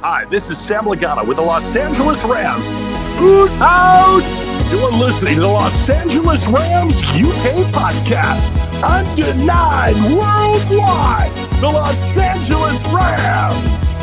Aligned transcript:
Hi, 0.00 0.26
this 0.26 0.50
is 0.50 0.60
Sam 0.60 0.84
Lagana 0.84 1.26
with 1.26 1.38
the 1.38 1.42
Los 1.42 1.74
Angeles 1.74 2.22
Rams. 2.26 2.68
Whose 3.18 3.54
house? 3.54 4.46
You're 4.70 4.92
listening 4.92 5.36
to 5.36 5.40
the 5.40 5.46
Los 5.46 5.88
Angeles 5.88 6.46
Rams 6.48 7.00
UK 7.02 7.64
podcast. 7.72 8.52
Undenied 8.84 9.94
worldwide. 10.12 11.34
The 11.60 11.70
Los 11.72 12.14
Angeles 12.18 12.86
Rams. 12.92 13.96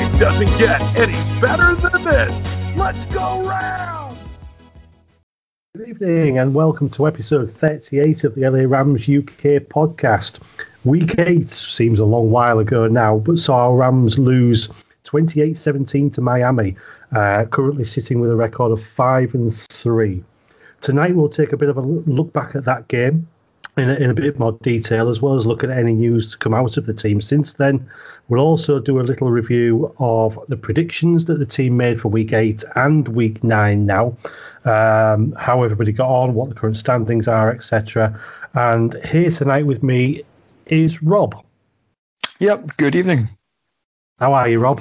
It 0.00 0.18
doesn't 0.18 0.48
get 0.58 0.80
any 0.96 1.12
better 1.42 1.74
than 1.74 2.02
this. 2.02 2.74
Let's 2.74 3.04
go 3.04 3.46
Rams! 3.46 4.18
Good 5.76 5.88
evening 5.90 6.38
and 6.38 6.54
welcome 6.54 6.88
to 6.88 7.06
episode 7.06 7.50
38 7.50 8.24
of 8.24 8.34
the 8.34 8.48
LA 8.48 8.60
Rams 8.60 9.02
UK 9.02 9.60
podcast. 9.68 10.40
Week 10.84 11.18
8 11.18 11.50
seems 11.50 12.00
a 12.00 12.04
long 12.06 12.30
while 12.30 12.60
ago 12.60 12.86
now, 12.86 13.18
but 13.18 13.38
saw 13.38 13.68
our 13.68 13.76
Rams 13.76 14.18
lose 14.18 14.70
28 15.08 15.56
17 15.56 16.10
to 16.10 16.20
Miami, 16.20 16.76
uh, 17.16 17.46
currently 17.46 17.82
sitting 17.82 18.20
with 18.20 18.30
a 18.30 18.36
record 18.36 18.70
of 18.70 18.82
5 18.82 19.34
and 19.34 19.54
3. 19.54 20.22
Tonight 20.82 21.16
we'll 21.16 21.30
take 21.30 21.54
a 21.54 21.56
bit 21.56 21.70
of 21.70 21.78
a 21.78 21.80
look 21.80 22.30
back 22.34 22.54
at 22.54 22.66
that 22.66 22.88
game 22.88 23.26
in 23.78 23.88
a, 23.88 23.94
in 23.94 24.10
a 24.10 24.14
bit 24.14 24.38
more 24.38 24.52
detail, 24.60 25.08
as 25.08 25.22
well 25.22 25.34
as 25.34 25.46
look 25.46 25.64
at 25.64 25.70
any 25.70 25.94
news 25.94 26.32
to 26.32 26.36
come 26.36 26.52
out 26.52 26.76
of 26.76 26.84
the 26.84 26.92
team 26.92 27.22
since 27.22 27.54
then. 27.54 27.88
We'll 28.28 28.42
also 28.42 28.80
do 28.80 29.00
a 29.00 29.02
little 29.02 29.30
review 29.30 29.94
of 29.98 30.38
the 30.48 30.58
predictions 30.58 31.24
that 31.24 31.38
the 31.38 31.46
team 31.46 31.78
made 31.78 31.98
for 31.98 32.08
week 32.08 32.34
eight 32.34 32.62
and 32.76 33.08
week 33.08 33.42
nine 33.42 33.86
now, 33.86 34.14
um, 34.66 35.32
how 35.38 35.62
everybody 35.62 35.90
got 35.90 36.10
on, 36.10 36.34
what 36.34 36.50
the 36.50 36.54
current 36.54 36.76
standings 36.76 37.28
are, 37.28 37.50
etc. 37.50 38.20
And 38.52 38.94
here 39.06 39.30
tonight 39.30 39.64
with 39.64 39.82
me 39.82 40.20
is 40.66 41.02
Rob. 41.02 41.42
Yep, 42.40 42.76
good 42.76 42.94
evening. 42.94 43.26
How 44.18 44.32
are 44.32 44.48
you, 44.48 44.58
Rob? 44.58 44.80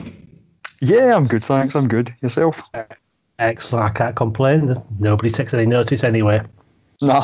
Yeah, 0.82 1.16
I'm 1.16 1.28
good, 1.28 1.44
thanks. 1.44 1.76
I'm 1.76 1.88
good. 1.88 2.14
Yourself? 2.22 2.62
Excellent. 3.38 3.86
I 3.86 3.90
can't 3.90 4.16
complain. 4.16 4.74
Nobody 5.00 5.30
takes 5.30 5.54
any 5.54 5.68
notice 5.68 6.04
anyway. 6.04 6.42
No, 7.02 7.24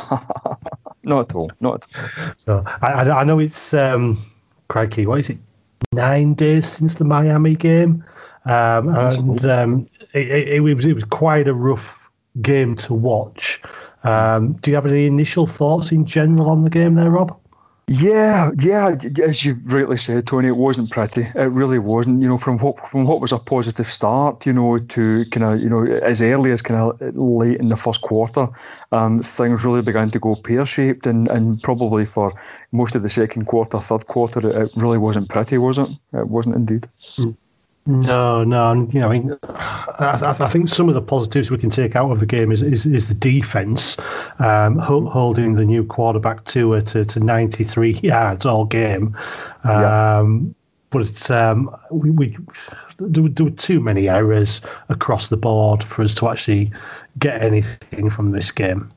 not 1.03 1.29
at 1.29 1.35
all. 1.35 1.51
Not 1.59 1.87
at 1.95 2.03
all. 2.03 2.33
So 2.37 2.63
I, 2.83 3.09
I, 3.09 3.23
know 3.23 3.39
it's 3.39 3.73
um, 3.73 4.19
crikey. 4.67 5.07
What 5.07 5.21
is 5.21 5.31
it? 5.31 5.39
Nine 5.91 6.35
days 6.35 6.67
since 6.69 6.95
the 6.95 7.03
Miami 7.03 7.55
game, 7.55 8.03
um, 8.45 8.95
and 8.95 9.45
um, 9.47 9.89
it, 10.13 10.27
it, 10.27 10.47
it, 10.49 10.59
was 10.59 10.85
it 10.85 10.93
was 10.93 11.03
quite 11.03 11.47
a 11.47 11.53
rough 11.53 11.99
game 12.41 12.75
to 12.77 12.93
watch. 12.93 13.59
Um, 14.03 14.53
do 14.53 14.69
you 14.69 14.75
have 14.75 14.85
any 14.85 15.07
initial 15.07 15.47
thoughts 15.47 15.91
in 15.91 16.05
general 16.05 16.49
on 16.49 16.63
the 16.63 16.69
game 16.69 16.93
there, 16.93 17.09
Rob? 17.09 17.35
Yeah, 17.87 18.51
yeah, 18.59 18.95
as 19.21 19.43
you 19.43 19.59
rightly 19.65 19.97
said, 19.97 20.25
Tony, 20.25 20.47
it 20.47 20.55
wasn't 20.55 20.89
pretty. 20.89 21.23
It 21.35 21.51
really 21.51 21.79
wasn't. 21.79 22.21
You 22.21 22.29
know, 22.29 22.37
from 22.37 22.57
what 22.59 22.79
from 22.89 23.03
what 23.03 23.19
was 23.19 23.33
a 23.33 23.37
positive 23.37 23.91
start, 23.91 24.45
you 24.45 24.53
know, 24.53 24.79
to 24.79 25.25
kind 25.31 25.43
of 25.43 25.59
you 25.59 25.69
know 25.69 25.83
as 25.85 26.21
early 26.21 26.53
as 26.53 26.61
kind 26.61 26.79
of 26.79 27.15
late 27.15 27.59
in 27.59 27.67
the 27.67 27.75
first 27.75 28.01
quarter, 28.01 28.47
um, 28.93 29.21
things 29.21 29.65
really 29.65 29.81
began 29.81 30.09
to 30.11 30.19
go 30.19 30.35
pear 30.35 30.65
shaped, 30.65 31.05
and, 31.05 31.27
and 31.27 31.61
probably 31.61 32.05
for 32.05 32.33
most 32.71 32.95
of 32.95 33.03
the 33.03 33.09
second 33.09 33.45
quarter, 33.47 33.81
third 33.81 34.07
quarter, 34.07 34.63
it, 34.63 34.71
really 34.77 34.97
wasn't 34.97 35.27
pretty, 35.27 35.57
was 35.57 35.77
it? 35.77 35.89
It 36.13 36.27
wasn't 36.29 36.55
indeed. 36.55 36.87
Mm. 37.17 37.35
No, 37.85 38.45
no, 38.45 38.87
you 38.93 39.01
know, 39.01 39.09
I 39.09 39.11
mean, 39.11 39.37
I, 39.43 40.35
I, 40.39 40.47
think 40.47 40.69
some 40.69 40.87
of 40.87 40.95
the 40.95 41.01
positives 41.01 41.51
we 41.51 41.57
can 41.57 41.69
take 41.69 41.97
out 41.97 42.11
of 42.11 42.21
the 42.21 42.25
game 42.25 42.49
is 42.49 42.63
is, 42.63 42.85
is 42.85 43.09
the 43.09 43.13
defense, 43.13 43.97
um, 44.39 44.77
holding 44.77 45.55
the 45.55 45.65
new 45.65 45.83
quarterback 45.83 46.45
to 46.45 46.79
to, 46.79 47.03
to 47.03 47.19
93 47.19 47.99
yards 48.03 48.45
all 48.45 48.63
game. 48.63 49.17
Um, 49.65 49.73
yeah. 49.73 50.53
But 50.91 51.31
um, 51.31 51.75
we, 51.91 52.11
we 52.11 52.37
there, 52.99 53.27
there 53.27 53.45
were 53.45 53.51
too 53.51 53.81
many 53.81 54.07
errors 54.07 54.61
across 54.87 55.27
the 55.27 55.37
board 55.37 55.83
for 55.83 56.03
us 56.03 56.15
to 56.15 56.29
actually 56.29 56.71
get 57.19 57.41
anything 57.41 58.09
from 58.09 58.31
this 58.31 58.49
game. 58.51 58.89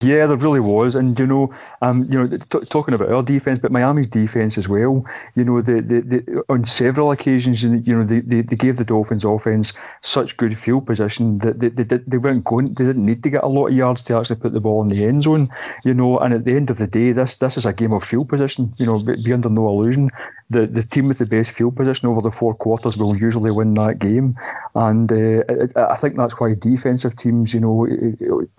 Yeah, 0.00 0.28
there 0.28 0.36
really 0.36 0.60
was, 0.60 0.94
and 0.94 1.18
you 1.18 1.26
know, 1.26 1.52
um, 1.82 2.04
you 2.08 2.16
know, 2.16 2.28
t- 2.28 2.66
talking 2.66 2.94
about 2.94 3.10
our 3.10 3.20
defense, 3.20 3.58
but 3.58 3.72
Miami's 3.72 4.06
defense 4.06 4.56
as 4.56 4.68
well. 4.68 5.04
You 5.34 5.44
know, 5.44 5.60
the, 5.60 5.80
the, 5.80 6.00
the 6.02 6.44
on 6.48 6.64
several 6.66 7.10
occasions, 7.10 7.64
you 7.64 7.80
know, 7.98 8.04
they, 8.04 8.20
they, 8.20 8.42
they 8.42 8.54
gave 8.54 8.76
the 8.76 8.84
Dolphins 8.84 9.24
offense 9.24 9.72
such 10.00 10.36
good 10.36 10.56
field 10.56 10.86
position 10.86 11.38
that 11.40 11.58
they, 11.58 11.70
they, 11.70 11.82
they 11.96 12.16
weren't 12.18 12.44
going, 12.44 12.74
they 12.74 12.84
didn't 12.84 13.06
need 13.06 13.24
to 13.24 13.30
get 13.30 13.42
a 13.42 13.48
lot 13.48 13.66
of 13.66 13.74
yards 13.74 14.04
to 14.04 14.16
actually 14.16 14.36
put 14.38 14.52
the 14.52 14.60
ball 14.60 14.82
in 14.82 14.88
the 14.88 15.04
end 15.04 15.24
zone. 15.24 15.48
You 15.84 15.94
know, 15.94 16.16
and 16.20 16.32
at 16.32 16.44
the 16.44 16.54
end 16.54 16.70
of 16.70 16.78
the 16.78 16.86
day, 16.86 17.10
this 17.10 17.34
this 17.34 17.56
is 17.56 17.66
a 17.66 17.72
game 17.72 17.92
of 17.92 18.04
field 18.04 18.28
position. 18.28 18.72
You 18.76 18.86
know, 18.86 19.00
be 19.00 19.32
under 19.32 19.50
no 19.50 19.68
illusion 19.68 20.12
the, 20.50 20.66
the 20.66 20.82
team 20.82 21.08
with 21.08 21.18
the 21.18 21.26
best 21.26 21.50
field 21.50 21.76
position 21.76 22.08
over 22.08 22.22
the 22.22 22.30
four 22.30 22.54
quarters 22.54 22.96
will 22.96 23.16
usually 23.16 23.50
win 23.50 23.74
that 23.74 23.98
game. 23.98 24.34
And 24.74 25.12
uh, 25.12 25.42
I 25.76 25.96
think 25.96 26.16
that's 26.16 26.40
why 26.40 26.54
defensive 26.54 27.16
teams, 27.16 27.52
you 27.52 27.60
know, 27.60 27.86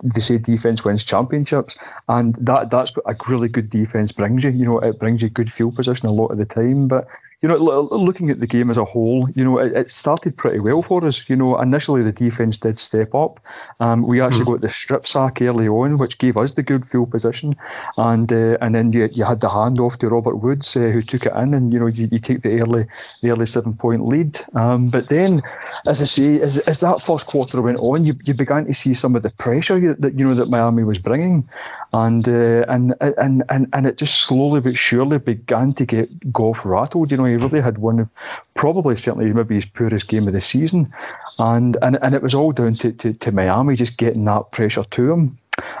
they 0.02 0.20
say 0.20 0.38
defense 0.38 0.84
wins 0.84 1.04
championships, 1.30 1.76
and 2.08 2.34
that 2.36 2.70
that's 2.70 2.96
what 2.96 3.04
a 3.06 3.16
really 3.28 3.48
good 3.48 3.70
defense 3.70 4.12
brings 4.12 4.44
you. 4.44 4.50
You 4.50 4.64
know, 4.64 4.78
it 4.78 4.98
brings 4.98 5.22
you 5.22 5.28
good 5.28 5.52
field 5.52 5.76
position 5.76 6.08
a 6.08 6.12
lot 6.12 6.28
of 6.28 6.38
the 6.38 6.44
time. 6.44 6.88
But 6.88 7.06
you 7.42 7.48
know, 7.48 7.56
looking 7.56 8.28
at 8.28 8.40
the 8.40 8.46
game 8.46 8.70
as 8.70 8.76
a 8.76 8.84
whole, 8.84 9.28
you 9.34 9.42
know, 9.42 9.58
it, 9.58 9.72
it, 9.72 9.90
started 9.90 10.36
pretty 10.36 10.60
well 10.60 10.82
for 10.82 11.02
us. 11.06 11.28
You 11.28 11.36
know, 11.36 11.58
initially 11.58 12.02
the 12.02 12.12
defence 12.12 12.58
did 12.58 12.78
step 12.78 13.14
up. 13.14 13.40
Um, 13.80 14.02
we 14.02 14.20
actually 14.20 14.44
mm. 14.44 14.52
got 14.52 14.60
the 14.60 14.68
strip 14.68 15.06
sack 15.06 15.40
early 15.40 15.66
on, 15.66 15.96
which 15.96 16.18
gave 16.18 16.36
us 16.36 16.52
the 16.52 16.62
good 16.62 16.86
field 16.86 17.10
position, 17.10 17.56
and 17.96 18.30
uh, 18.30 18.58
and 18.60 18.74
then 18.74 18.92
you, 18.92 19.08
you 19.12 19.24
had 19.24 19.40
the 19.40 19.48
handoff 19.48 19.96
to 19.98 20.08
Robert 20.10 20.36
Woods, 20.36 20.76
uh, 20.76 20.80
who 20.80 21.00
took 21.00 21.24
it 21.24 21.32
in, 21.32 21.54
and 21.54 21.72
you 21.72 21.80
know, 21.80 21.86
you, 21.86 22.08
you 22.12 22.18
take 22.18 22.42
the 22.42 22.60
early 22.60 22.86
the 23.22 23.30
early 23.30 23.46
seven 23.46 23.72
point 23.72 24.04
lead. 24.04 24.38
Um, 24.54 24.90
but 24.90 25.08
then, 25.08 25.40
as 25.86 26.02
I 26.02 26.04
say, 26.04 26.42
as, 26.42 26.58
as 26.58 26.80
that 26.80 27.00
first 27.00 27.26
quarter 27.26 27.62
went 27.62 27.78
on, 27.78 28.04
you, 28.04 28.18
you 28.24 28.34
began 28.34 28.66
to 28.66 28.74
see 28.74 28.92
some 28.92 29.16
of 29.16 29.22
the 29.22 29.30
pressure 29.30 29.94
that 29.94 30.18
you 30.18 30.28
know 30.28 30.34
that 30.34 30.50
Miami 30.50 30.84
was 30.84 30.98
bringing 30.98 31.48
and 31.92 32.28
uh, 32.28 32.64
and 32.68 32.94
and 33.00 33.42
and 33.48 33.68
and 33.72 33.86
it 33.86 33.96
just 33.96 34.20
slowly 34.20 34.60
but 34.60 34.76
surely 34.76 35.18
began 35.18 35.72
to 35.74 35.84
get 35.84 36.32
Goff 36.32 36.64
rattled. 36.64 37.10
You 37.10 37.16
know, 37.16 37.24
he 37.24 37.36
really 37.36 37.60
had 37.60 37.78
one 37.78 38.00
of 38.00 38.08
probably 38.54 38.96
certainly 38.96 39.32
maybe 39.32 39.56
his 39.56 39.64
poorest 39.64 40.08
game 40.08 40.26
of 40.26 40.32
the 40.32 40.40
season, 40.40 40.92
and 41.38 41.76
and, 41.82 41.98
and 42.02 42.14
it 42.14 42.22
was 42.22 42.34
all 42.34 42.52
down 42.52 42.74
to, 42.76 42.92
to, 42.92 43.12
to 43.12 43.32
Miami 43.32 43.74
just 43.74 43.96
getting 43.96 44.24
that 44.26 44.52
pressure 44.52 44.84
to 44.84 45.12
him. 45.12 45.38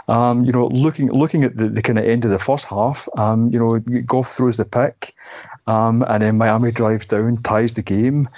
Um, 0.08 0.44
you 0.44 0.52
know, 0.52 0.66
looking 0.66 1.10
looking 1.12 1.44
at 1.44 1.56
the, 1.56 1.68
the 1.68 1.82
kind 1.82 1.98
of 1.98 2.04
end 2.04 2.24
of 2.24 2.30
the 2.32 2.38
first 2.38 2.64
half, 2.64 3.08
um, 3.16 3.50
you 3.52 3.58
know, 3.58 3.78
Goff 3.78 4.34
throws 4.34 4.56
the 4.56 4.64
pick, 4.64 5.14
um, 5.66 6.04
and 6.08 6.22
then 6.22 6.38
Miami 6.38 6.72
drives 6.72 7.06
down, 7.06 7.38
ties 7.42 7.74
the 7.74 7.82
game. 7.82 8.28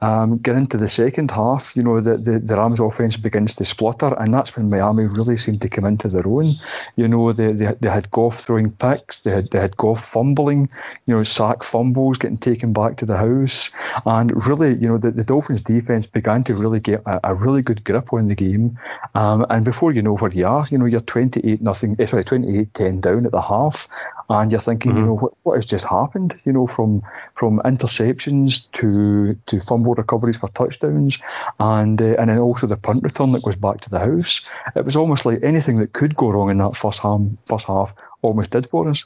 Um, 0.00 0.38
get 0.38 0.54
into 0.54 0.76
the 0.76 0.88
second 0.88 1.30
half, 1.32 1.74
you 1.74 1.82
know, 1.82 2.00
the, 2.00 2.16
the, 2.16 2.38
the 2.38 2.56
Rams 2.56 2.78
offense 2.78 3.16
begins 3.16 3.54
to 3.56 3.64
splutter, 3.64 4.14
and 4.14 4.32
that's 4.32 4.54
when 4.54 4.70
Miami 4.70 5.06
really 5.06 5.36
seemed 5.36 5.60
to 5.62 5.68
come 5.68 5.84
into 5.84 6.08
their 6.08 6.26
own. 6.26 6.54
You 6.94 7.08
know, 7.08 7.32
they, 7.32 7.52
they, 7.52 7.74
they 7.80 7.88
had 7.88 8.10
Goff 8.12 8.44
throwing 8.44 8.70
picks, 8.70 9.20
they 9.20 9.32
had, 9.32 9.50
they 9.50 9.58
had 9.58 9.76
Goff 9.76 10.04
fumbling, 10.04 10.68
you 11.06 11.16
know, 11.16 11.22
sack 11.24 11.64
fumbles 11.64 12.18
getting 12.18 12.38
taken 12.38 12.72
back 12.72 12.96
to 12.98 13.06
the 13.06 13.16
house. 13.16 13.70
And 14.06 14.46
really, 14.46 14.76
you 14.76 14.86
know, 14.86 14.98
the, 14.98 15.10
the 15.10 15.24
Dolphins 15.24 15.62
defense 15.62 16.06
began 16.06 16.44
to 16.44 16.54
really 16.54 16.80
get 16.80 17.02
a, 17.06 17.30
a 17.30 17.34
really 17.34 17.62
good 17.62 17.82
grip 17.82 18.12
on 18.12 18.28
the 18.28 18.34
game. 18.36 18.78
Um, 19.16 19.46
and 19.50 19.64
before 19.64 19.92
you 19.92 20.02
know 20.02 20.16
where 20.16 20.30
you 20.30 20.46
are, 20.46 20.66
you 20.70 20.78
know, 20.78 20.86
you're 20.86 21.00
28 21.00 21.60
nothing, 21.60 21.96
eh, 21.98 22.06
sorry, 22.06 22.24
28 22.24 22.72
10 22.72 23.00
down 23.00 23.26
at 23.26 23.32
the 23.32 23.42
half 23.42 23.88
and 24.30 24.52
you're 24.52 24.60
thinking, 24.60 24.92
mm-hmm. 24.92 25.00
you 25.00 25.06
know, 25.06 25.16
what, 25.16 25.32
what 25.42 25.54
has 25.56 25.66
just 25.66 25.86
happened? 25.86 26.38
You 26.44 26.52
know, 26.52 26.66
from 26.66 27.02
from 27.34 27.60
interceptions 27.64 28.70
to 28.72 29.34
to 29.46 29.60
fumble 29.60 29.94
recoveries 29.94 30.36
for 30.36 30.48
touchdowns, 30.50 31.18
and 31.60 32.00
uh, 32.00 32.16
and 32.18 32.30
then 32.30 32.38
also 32.38 32.66
the 32.66 32.76
punt 32.76 33.02
return 33.02 33.32
that 33.32 33.42
goes 33.42 33.56
back 33.56 33.80
to 33.82 33.90
the 33.90 33.98
house. 33.98 34.44
It 34.76 34.84
was 34.84 34.96
almost 34.96 35.24
like 35.24 35.42
anything 35.42 35.76
that 35.76 35.94
could 35.94 36.16
go 36.16 36.30
wrong 36.30 36.50
in 36.50 36.58
that 36.58 36.76
first 36.76 37.00
half, 37.00 37.20
first 37.46 37.66
half 37.66 37.94
almost 38.22 38.50
did 38.50 38.68
for 38.68 38.88
us. 38.88 39.04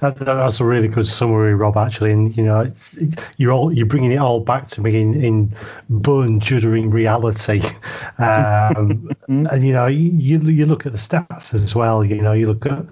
that's 0.00 0.60
a 0.60 0.64
really 0.64 0.88
good 0.88 1.06
summary, 1.06 1.54
Rob. 1.54 1.76
Actually, 1.76 2.12
and 2.12 2.36
you 2.36 2.44
know, 2.44 2.60
it's, 2.60 2.96
it's, 2.96 3.16
you're 3.36 3.52
all 3.52 3.72
you're 3.72 3.86
bringing 3.86 4.12
it 4.12 4.18
all 4.18 4.40
back 4.40 4.68
to 4.68 4.80
me 4.80 5.00
in, 5.00 5.22
in 5.22 5.54
bone 5.88 6.40
juddering 6.40 6.92
reality. 6.92 7.62
Um, 8.20 9.08
and 9.26 9.62
you 9.62 9.72
know, 9.72 9.86
you 9.86 10.38
you 10.38 10.66
look 10.66 10.84
at 10.84 10.92
the 10.92 10.98
stats 10.98 11.54
as 11.54 11.74
well. 11.74 12.04
You 12.04 12.20
know, 12.20 12.32
you 12.32 12.46
look 12.46 12.66
at 12.66 12.84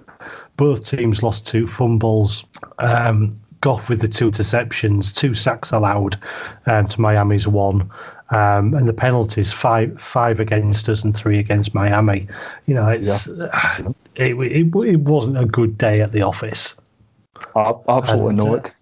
both 0.59 0.83
teams 0.83 1.23
lost 1.23 1.47
two 1.47 1.65
fumbles. 1.65 2.43
Um, 2.79 3.39
Goff 3.61 3.89
with 3.89 4.01
the 4.01 4.07
two 4.07 4.29
interceptions, 4.29 5.15
two 5.15 5.33
sacks 5.33 5.71
allowed 5.71 6.17
um, 6.65 6.87
to 6.89 7.01
Miami's 7.01 7.47
one. 7.47 7.89
Um, 8.31 8.73
and 8.73 8.87
the 8.87 8.93
penalties 8.93 9.51
five 9.51 9.99
five 9.99 10.39
against 10.39 10.87
us 10.87 11.03
and 11.03 11.15
three 11.15 11.39
against 11.39 11.73
Miami. 11.73 12.27
You 12.67 12.75
know, 12.75 12.89
it's 12.89 13.27
yeah. 13.27 13.87
it, 14.15 14.35
it, 14.35 14.75
it 14.75 14.99
wasn't 14.99 15.37
a 15.37 15.45
good 15.45 15.77
day 15.77 16.01
at 16.01 16.11
the 16.11 16.21
office. 16.21 16.75
I 17.55 17.73
Absolutely 17.87 18.29
and, 18.29 18.37
not. 18.37 18.73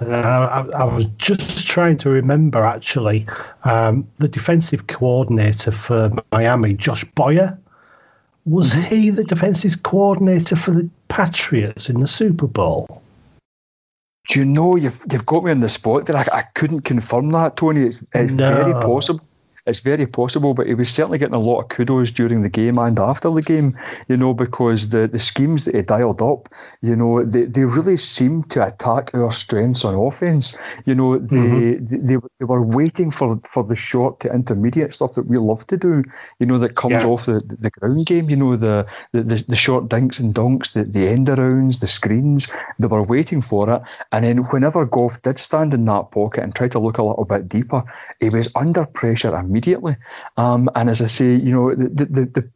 Uh, 0.00 0.06
I, 0.06 0.78
I, 0.78 0.84
was 0.84 1.04
just 1.18 1.68
trying 1.68 1.96
to 1.98 2.10
remember 2.10 2.64
actually 2.64 3.26
um, 3.64 4.08
the 4.18 4.28
defensive 4.28 4.86
coordinator 4.88 5.70
for 5.70 6.10
Miami, 6.32 6.74
Josh 6.74 7.04
Boyer. 7.14 7.56
Was 8.46 8.72
he 8.72 9.10
the 9.10 9.24
defences 9.24 9.74
coordinator 9.74 10.56
for 10.56 10.72
the 10.72 10.88
Patriots 11.08 11.88
in 11.88 12.00
the 12.00 12.06
Super 12.06 12.46
Bowl? 12.46 13.02
Do 14.28 14.38
you 14.38 14.44
know 14.44 14.76
you've 14.76 15.02
you've 15.10 15.26
got 15.26 15.44
me 15.44 15.50
on 15.50 15.60
the 15.60 15.68
spot 15.68 16.06
there? 16.06 16.16
I, 16.16 16.26
I 16.32 16.42
couldn't 16.54 16.82
confirm 16.82 17.30
that, 17.32 17.56
Tony. 17.56 17.82
It's, 17.82 18.04
it's 18.14 18.32
no. 18.32 18.54
very 18.54 18.72
possible 18.74 19.24
it's 19.66 19.80
very 19.80 20.06
possible, 20.06 20.52
but 20.52 20.66
he 20.66 20.74
was 20.74 20.90
certainly 20.90 21.18
getting 21.18 21.34
a 21.34 21.40
lot 21.40 21.62
of 21.62 21.68
kudos 21.68 22.10
during 22.10 22.42
the 22.42 22.50
game 22.50 22.78
and 22.78 22.98
after 22.98 23.30
the 23.30 23.40
game, 23.40 23.76
you 24.08 24.16
know, 24.16 24.34
because 24.34 24.90
the, 24.90 25.08
the 25.08 25.18
schemes 25.18 25.64
that 25.64 25.74
he 25.74 25.80
dialed 25.80 26.20
up, 26.20 26.48
you 26.82 26.94
know, 26.94 27.24
they, 27.24 27.44
they 27.44 27.64
really 27.64 27.96
seemed 27.96 28.50
to 28.50 28.66
attack 28.66 29.10
our 29.14 29.32
strengths 29.32 29.84
on 29.84 29.94
offense. 29.94 30.56
You 30.84 30.94
know, 30.94 31.18
they, 31.18 31.36
mm-hmm. 31.36 32.06
they, 32.06 32.16
they, 32.38 32.44
were 32.44 32.62
waiting 32.62 33.10
for, 33.10 33.40
for 33.48 33.64
the 33.64 33.74
short 33.74 34.20
to 34.20 34.32
intermediate 34.32 34.92
stuff 34.92 35.14
that 35.14 35.26
we 35.26 35.38
love 35.38 35.66
to 35.68 35.78
do, 35.78 36.02
you 36.40 36.46
know, 36.46 36.58
that 36.58 36.74
comes 36.74 36.92
yeah. 36.92 37.06
off 37.06 37.24
the, 37.24 37.40
the 37.60 37.70
ground 37.70 38.04
game, 38.04 38.28
you 38.28 38.36
know, 38.36 38.56
the, 38.56 38.86
the, 39.12 39.42
the 39.48 39.56
short 39.56 39.88
dinks 39.88 40.18
and 40.18 40.34
donks, 40.34 40.72
the, 40.72 40.84
the 40.84 41.08
end 41.08 41.28
arounds, 41.28 41.80
the 41.80 41.86
screens, 41.86 42.50
they 42.78 42.86
were 42.86 43.02
waiting 43.02 43.40
for 43.40 43.72
it. 43.72 43.82
And 44.12 44.26
then 44.26 44.38
whenever 44.50 44.84
Goff 44.84 45.22
did 45.22 45.38
stand 45.38 45.72
in 45.72 45.86
that 45.86 46.10
pocket 46.10 46.44
and 46.44 46.54
try 46.54 46.68
to 46.68 46.78
look 46.78 46.98
a 46.98 47.02
little 47.02 47.24
bit 47.24 47.48
deeper, 47.48 47.82
he 48.20 48.28
was 48.28 48.50
under 48.54 48.84
pressure 48.84 49.34
and 49.34 49.53
immediately. 49.54 49.96
Um, 50.36 50.68
and 50.74 50.90
as 50.90 51.00
I 51.00 51.06
say, 51.06 51.34
you 51.36 51.52
know, 51.52 51.74
the, 51.74 52.04
the, 52.04 52.24
the, 52.26 52.50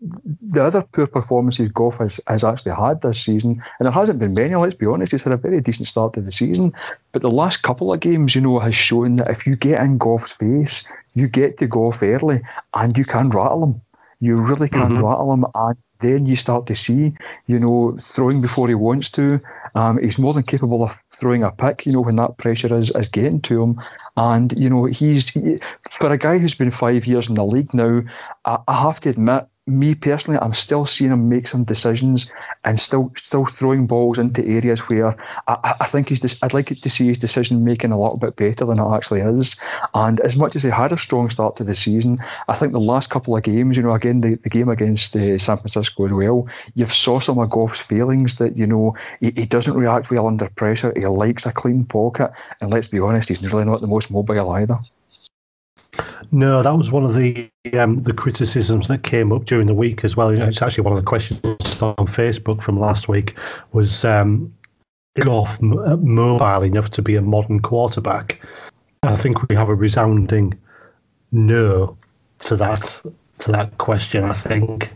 the 0.50 0.64
other 0.64 0.82
poor 0.82 1.06
performances 1.06 1.68
Goff 1.68 1.98
has, 1.98 2.20
has 2.26 2.42
actually 2.42 2.74
had 2.74 3.00
this 3.02 3.22
season, 3.22 3.62
and 3.78 3.86
there 3.86 3.92
hasn't 3.92 4.18
been 4.18 4.34
many, 4.34 4.56
let's 4.56 4.74
be 4.74 4.86
honest, 4.86 5.12
he's 5.12 5.22
had 5.22 5.32
a 5.32 5.36
very 5.36 5.60
decent 5.60 5.86
start 5.86 6.14
to 6.14 6.20
the 6.20 6.32
season. 6.32 6.72
But 7.12 7.22
the 7.22 7.30
last 7.30 7.62
couple 7.62 7.92
of 7.92 8.00
games, 8.00 8.34
you 8.34 8.40
know, 8.40 8.58
has 8.58 8.74
shown 8.74 9.16
that 9.16 9.30
if 9.30 9.46
you 9.46 9.54
get 9.54 9.80
in 9.80 9.98
Goff's 9.98 10.32
face, 10.32 10.84
you 11.14 11.28
get 11.28 11.58
to 11.58 11.68
Goff 11.68 12.02
early 12.02 12.40
and 12.74 12.98
you 12.98 13.04
can 13.04 13.30
rattle 13.30 13.62
him. 13.62 13.80
You 14.20 14.36
really 14.36 14.68
can 14.68 14.90
mm-hmm. 14.90 15.04
rattle 15.04 15.32
him. 15.32 15.44
And 15.54 15.76
then 16.00 16.26
you 16.26 16.36
start 16.36 16.66
to 16.66 16.76
see, 16.76 17.12
you 17.46 17.58
know, 17.58 17.96
throwing 18.00 18.40
before 18.40 18.68
he 18.68 18.74
wants 18.74 19.10
to. 19.10 19.40
Um, 19.74 19.98
he's 19.98 20.18
more 20.18 20.32
than 20.32 20.44
capable 20.44 20.82
of 20.82 20.96
throwing 21.18 21.42
a 21.42 21.50
pick, 21.50 21.86
you 21.86 21.92
know, 21.92 22.00
when 22.00 22.16
that 22.16 22.36
pressure 22.38 22.74
is, 22.74 22.90
is 22.92 23.08
getting 23.08 23.40
to 23.42 23.62
him. 23.62 23.80
And, 24.16 24.52
you 24.56 24.70
know, 24.70 24.84
he's, 24.84 25.28
he, 25.28 25.58
for 25.98 26.12
a 26.12 26.18
guy 26.18 26.38
who's 26.38 26.54
been 26.54 26.70
five 26.70 27.06
years 27.06 27.28
in 27.28 27.34
the 27.34 27.44
league 27.44 27.72
now, 27.74 28.02
I, 28.44 28.58
I 28.68 28.82
have 28.82 29.00
to 29.00 29.10
admit, 29.10 29.46
me 29.68 29.94
personally, 29.94 30.38
I'm 30.40 30.54
still 30.54 30.86
seeing 30.86 31.10
him 31.10 31.28
make 31.28 31.46
some 31.46 31.64
decisions 31.64 32.30
and 32.64 32.80
still 32.80 33.12
still 33.16 33.46
throwing 33.46 33.86
balls 33.86 34.18
into 34.18 34.44
areas 34.44 34.80
where 34.88 35.16
I, 35.46 35.74
I 35.80 35.86
think 35.86 36.08
he's. 36.08 36.20
Just, 36.20 36.42
I'd 36.42 36.54
like 36.54 36.68
to 36.68 36.90
see 36.90 37.06
his 37.06 37.18
decision 37.18 37.64
making 37.64 37.92
a 37.92 38.00
little 38.00 38.16
bit 38.16 38.36
better 38.36 38.64
than 38.64 38.78
it 38.78 38.94
actually 38.94 39.20
is. 39.20 39.60
And 39.94 40.20
as 40.20 40.36
much 40.36 40.56
as 40.56 40.62
he 40.62 40.70
had 40.70 40.92
a 40.92 40.96
strong 40.96 41.30
start 41.30 41.56
to 41.56 41.64
the 41.64 41.74
season, 41.74 42.18
I 42.48 42.54
think 42.54 42.72
the 42.72 42.80
last 42.80 43.10
couple 43.10 43.36
of 43.36 43.42
games, 43.42 43.76
you 43.76 43.82
know, 43.82 43.94
again 43.94 44.20
the, 44.20 44.36
the 44.36 44.48
game 44.48 44.68
against 44.68 45.14
uh, 45.14 45.38
San 45.38 45.58
Francisco 45.58 46.06
as 46.06 46.12
well, 46.12 46.48
you've 46.74 46.94
saw 46.94 47.20
some 47.20 47.38
of 47.38 47.50
Goff's 47.50 47.80
failings 47.80 48.36
that 48.36 48.56
you 48.56 48.66
know 48.66 48.96
he, 49.20 49.32
he 49.32 49.46
doesn't 49.46 49.76
react 49.76 50.10
well 50.10 50.26
under 50.26 50.48
pressure. 50.50 50.92
He 50.96 51.06
likes 51.06 51.46
a 51.46 51.52
clean 51.52 51.84
pocket, 51.84 52.32
and 52.60 52.70
let's 52.70 52.88
be 52.88 53.00
honest, 53.00 53.28
he's 53.28 53.52
really 53.52 53.64
not 53.64 53.80
the 53.80 53.86
most 53.86 54.10
mobile 54.10 54.50
either. 54.50 54.78
No, 56.30 56.62
that 56.62 56.76
was 56.76 56.90
one 56.90 57.04
of 57.04 57.14
the 57.14 57.48
um, 57.72 58.02
the 58.02 58.12
criticisms 58.12 58.88
that 58.88 59.02
came 59.02 59.32
up 59.32 59.44
during 59.44 59.66
the 59.66 59.74
week 59.74 60.04
as 60.04 60.16
well. 60.16 60.28
It's 60.28 60.62
actually 60.62 60.84
one 60.84 60.92
of 60.92 60.98
the 60.98 61.06
questions 61.06 61.40
on 61.80 62.06
Facebook 62.06 62.62
from 62.62 62.78
last 62.78 63.08
week 63.08 63.36
was 63.72 64.04
um, 64.04 64.52
Goff 65.20 65.58
uh, 65.62 65.96
mobile 65.96 66.62
enough 66.62 66.90
to 66.90 67.02
be 67.02 67.16
a 67.16 67.22
modern 67.22 67.60
quarterback? 67.60 68.40
I 69.02 69.16
think 69.16 69.48
we 69.48 69.56
have 69.56 69.68
a 69.68 69.74
resounding 69.74 70.58
no 71.32 71.96
to 72.40 72.56
that 72.56 73.00
to 73.38 73.52
that 73.52 73.78
question. 73.78 74.24
I 74.24 74.32
think. 74.34 74.92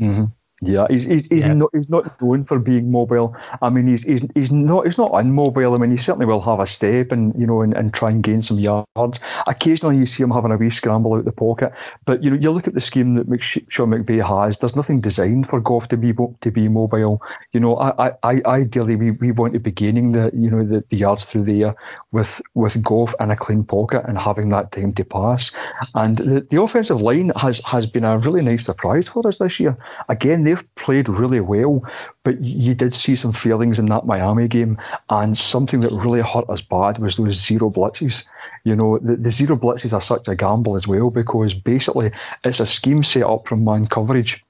Mm-hmm. 0.00 0.24
Yeah, 0.60 0.86
he's 0.90 1.04
he's, 1.04 1.24
he's 1.26 1.44
yeah. 1.44 1.54
not 1.54 1.70
he's 1.72 1.88
not 1.88 2.20
known 2.20 2.44
for 2.44 2.58
being 2.58 2.90
mobile. 2.90 3.36
I 3.62 3.70
mean, 3.70 3.86
he's 3.86 4.02
he's 4.02 4.26
he's 4.34 4.50
not 4.50 4.86
he's 4.86 4.98
not 4.98 5.12
unmobile. 5.12 5.74
I 5.74 5.78
mean, 5.78 5.92
he 5.92 5.96
certainly 5.96 6.26
will 6.26 6.40
have 6.40 6.58
a 6.58 6.66
step 6.66 7.12
and 7.12 7.32
you 7.38 7.46
know 7.46 7.62
and, 7.62 7.74
and 7.74 7.94
try 7.94 8.10
and 8.10 8.24
gain 8.24 8.42
some 8.42 8.58
yards. 8.58 9.20
Occasionally, 9.46 9.98
you 9.98 10.04
see 10.04 10.24
him 10.24 10.32
having 10.32 10.50
a 10.50 10.56
wee 10.56 10.70
scramble 10.70 11.14
out 11.14 11.24
the 11.24 11.30
pocket. 11.30 11.72
But 12.06 12.24
you 12.24 12.30
know, 12.30 12.36
you 12.36 12.50
look 12.50 12.66
at 12.66 12.74
the 12.74 12.80
scheme 12.80 13.14
that 13.14 13.42
Sean 13.42 13.90
McVay 13.90 14.26
has. 14.26 14.58
There's 14.58 14.74
nothing 14.74 15.00
designed 15.00 15.48
for 15.48 15.60
Goff 15.60 15.86
to 15.88 15.96
be 15.96 16.12
to 16.12 16.50
be 16.50 16.66
mobile. 16.66 17.22
You 17.52 17.60
know, 17.60 17.76
I, 17.78 18.12
I, 18.24 18.42
ideally 18.44 18.96
we, 18.96 19.12
we 19.12 19.30
want 19.30 19.52
to 19.52 19.60
be 19.60 19.70
gaining 19.70 20.10
the 20.10 20.32
you 20.34 20.50
know 20.50 20.64
the, 20.64 20.82
the 20.88 20.96
yards 20.96 21.24
through 21.24 21.44
the 21.44 21.66
air 21.66 21.76
with 22.12 22.40
with 22.54 22.82
Goff 22.82 23.14
in 23.20 23.30
a 23.30 23.36
clean 23.36 23.64
pocket 23.64 24.04
and 24.06 24.18
having 24.18 24.48
that 24.48 24.72
time 24.72 24.92
to 24.92 25.04
pass. 25.04 25.54
And 25.94 26.16
the, 26.18 26.40
the 26.40 26.60
offensive 26.60 27.00
line 27.00 27.32
has 27.36 27.60
has 27.66 27.86
been 27.86 28.04
a 28.04 28.18
really 28.18 28.40
nice 28.40 28.64
surprise 28.64 29.08
for 29.08 29.26
us 29.26 29.38
this 29.38 29.60
year. 29.60 29.76
Again 30.08 30.44
they've 30.44 30.74
played 30.76 31.08
really 31.08 31.40
well, 31.40 31.84
but 32.24 32.40
you 32.42 32.74
did 32.74 32.94
see 32.94 33.14
some 33.16 33.32
failings 33.32 33.78
in 33.78 33.86
that 33.86 34.06
Miami 34.06 34.48
game, 34.48 34.78
and 35.10 35.36
something 35.36 35.80
that 35.80 35.92
really 35.92 36.22
hurt 36.22 36.48
us 36.48 36.62
bad 36.62 36.98
was 36.98 37.16
those 37.16 37.44
zero 37.44 37.70
blitzes. 37.70 38.24
You 38.64 38.74
know, 38.74 38.98
the, 38.98 39.16
the 39.16 39.30
zero 39.30 39.56
blitzes 39.56 39.92
are 39.92 40.02
such 40.02 40.28
a 40.28 40.34
gamble 40.34 40.76
as 40.76 40.88
well 40.88 41.10
because 41.10 41.54
basically 41.54 42.10
it's 42.44 42.60
a 42.60 42.66
scheme 42.66 43.02
set 43.02 43.22
up 43.22 43.46
from 43.46 43.64
man 43.64 43.86
coverage 43.86 44.42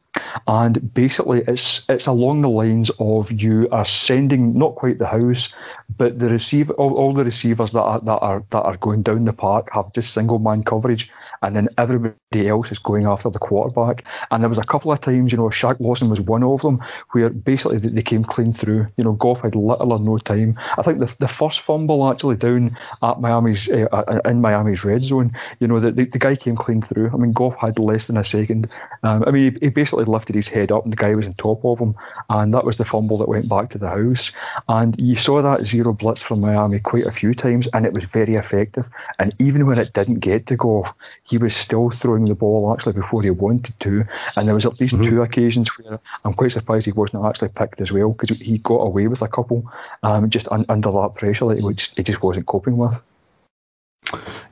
and 0.46 0.92
basically, 0.94 1.42
it's 1.46 1.88
it's 1.88 2.06
along 2.06 2.42
the 2.42 2.48
lines 2.48 2.90
of 2.98 3.30
you 3.30 3.68
are 3.70 3.84
sending 3.84 4.56
not 4.56 4.74
quite 4.74 4.98
the 4.98 5.06
house, 5.06 5.54
but 5.96 6.18
the 6.18 6.28
receiver, 6.28 6.72
all, 6.74 6.94
all 6.94 7.12
the 7.12 7.24
receivers 7.24 7.72
that 7.72 7.82
are 7.82 8.00
that 8.00 8.18
are 8.20 8.44
that 8.50 8.62
are 8.62 8.76
going 8.78 9.02
down 9.02 9.24
the 9.24 9.32
park 9.32 9.68
have 9.72 9.92
just 9.92 10.14
single 10.14 10.38
man 10.38 10.62
coverage, 10.62 11.10
and 11.42 11.54
then 11.56 11.68
everybody 11.78 12.14
else 12.32 12.70
is 12.70 12.78
going 12.78 13.06
after 13.06 13.30
the 13.30 13.38
quarterback. 13.38 14.04
And 14.30 14.42
there 14.42 14.48
was 14.48 14.58
a 14.58 14.64
couple 14.64 14.92
of 14.92 15.00
times, 15.00 15.32
you 15.32 15.38
know, 15.38 15.48
Shaq 15.48 15.80
Lawson 15.80 16.10
was 16.10 16.20
one 16.20 16.42
of 16.42 16.60
them, 16.62 16.80
where 17.12 17.30
basically 17.30 17.78
they 17.78 18.02
came 18.02 18.24
clean 18.24 18.52
through. 18.52 18.86
You 18.96 19.04
know, 19.04 19.12
Goff 19.12 19.40
had 19.40 19.54
little 19.54 19.92
or 19.92 19.98
no 19.98 20.18
time. 20.18 20.58
I 20.76 20.82
think 20.82 21.00
the, 21.00 21.14
the 21.18 21.28
first 21.28 21.60
fumble 21.60 22.08
actually 22.10 22.36
down 22.36 22.76
at 23.02 23.20
Miami's 23.20 23.70
uh, 23.70 24.20
in 24.24 24.40
Miami's 24.40 24.84
red 24.84 25.02
zone, 25.04 25.32
you 25.60 25.66
know, 25.66 25.80
the, 25.80 25.90
the, 25.90 26.04
the, 26.04 26.18
guy 26.18 26.36
came 26.36 26.56
clean 26.56 26.82
through. 26.82 27.10
I 27.12 27.16
mean, 27.16 27.32
Goff 27.32 27.56
had 27.56 27.78
less 27.78 28.08
than 28.08 28.16
a 28.16 28.24
second. 28.24 28.68
Um, 29.02 29.24
I 29.26 29.30
mean, 29.30 29.54
he, 29.54 29.66
he 29.66 29.68
basically 29.70 30.04
lifted 30.04 30.34
his 30.34 30.48
head 30.48 30.70
up 30.70 30.84
and 30.84 30.92
the 30.92 30.96
guy 30.96 31.14
was 31.14 31.26
on 31.26 31.34
top 31.34 31.64
of 31.64 31.78
him, 31.78 31.94
and 32.28 32.52
that 32.52 32.64
was 32.64 32.76
the 32.76 32.84
fumble 32.84 33.16
that 33.18 33.28
went 33.28 33.48
back 33.48 33.70
to 33.70 33.78
the 33.78 33.88
house. 33.88 34.32
And 34.68 34.98
you 35.00 35.16
saw 35.16 35.40
that 35.40 35.66
zero 35.66 35.92
blitz 35.92 36.20
from 36.20 36.40
Miami 36.40 36.80
quite 36.80 37.06
a 37.06 37.12
few 37.12 37.32
times, 37.32 37.68
and 37.72 37.86
it 37.86 37.94
was 37.94 38.04
very 38.04 38.34
effective. 38.34 38.86
And 39.18 39.34
even 39.38 39.66
when 39.66 39.78
it 39.78 39.94
didn't 39.94 40.20
get 40.20 40.46
to 40.48 40.56
Goff, 40.56 40.94
he 41.22 41.38
was 41.38 41.56
still 41.56 41.90
throwing 41.90 42.17
the 42.24 42.34
ball 42.34 42.72
actually 42.72 42.92
before 42.92 43.22
he 43.22 43.30
wanted 43.30 43.78
to. 43.80 44.04
And 44.36 44.46
there 44.46 44.54
was 44.54 44.66
at 44.66 44.80
least 44.80 44.94
mm-hmm. 44.94 45.04
two 45.04 45.22
occasions 45.22 45.68
where 45.78 45.98
I'm 46.24 46.34
quite 46.34 46.52
surprised 46.52 46.86
he 46.86 46.92
wasn't 46.92 47.24
actually 47.24 47.48
picked 47.48 47.80
as 47.80 47.92
well 47.92 48.10
because 48.10 48.36
he 48.38 48.58
got 48.58 48.80
away 48.80 49.06
with 49.06 49.22
a 49.22 49.28
couple 49.28 49.70
um, 50.02 50.28
just 50.30 50.48
un- 50.50 50.66
under 50.68 50.90
that 50.92 51.14
pressure, 51.14 51.46
like, 51.46 51.62
which 51.62 51.92
he 51.96 52.02
just 52.02 52.22
wasn't 52.22 52.46
coping 52.46 52.76
with. 52.76 52.94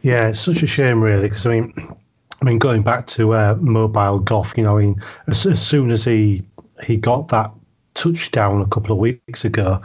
Yeah, 0.02 0.28
it's 0.28 0.40
such 0.40 0.62
a 0.62 0.66
shame, 0.66 1.02
really, 1.02 1.28
because 1.28 1.46
I 1.46 1.50
mean, 1.50 1.96
I 2.40 2.44
mean, 2.44 2.58
going 2.58 2.82
back 2.82 3.06
to 3.08 3.32
uh, 3.32 3.56
mobile 3.60 4.18
Goff, 4.18 4.54
you 4.56 4.64
know, 4.64 4.78
I 4.78 4.82
mean, 4.82 5.02
as, 5.26 5.46
as 5.46 5.64
soon 5.64 5.90
as 5.90 6.04
he 6.04 6.42
he 6.84 6.96
got 6.96 7.28
that 7.28 7.50
touchdown 7.94 8.60
a 8.60 8.66
couple 8.66 8.92
of 8.92 8.98
weeks 8.98 9.44
ago, 9.44 9.80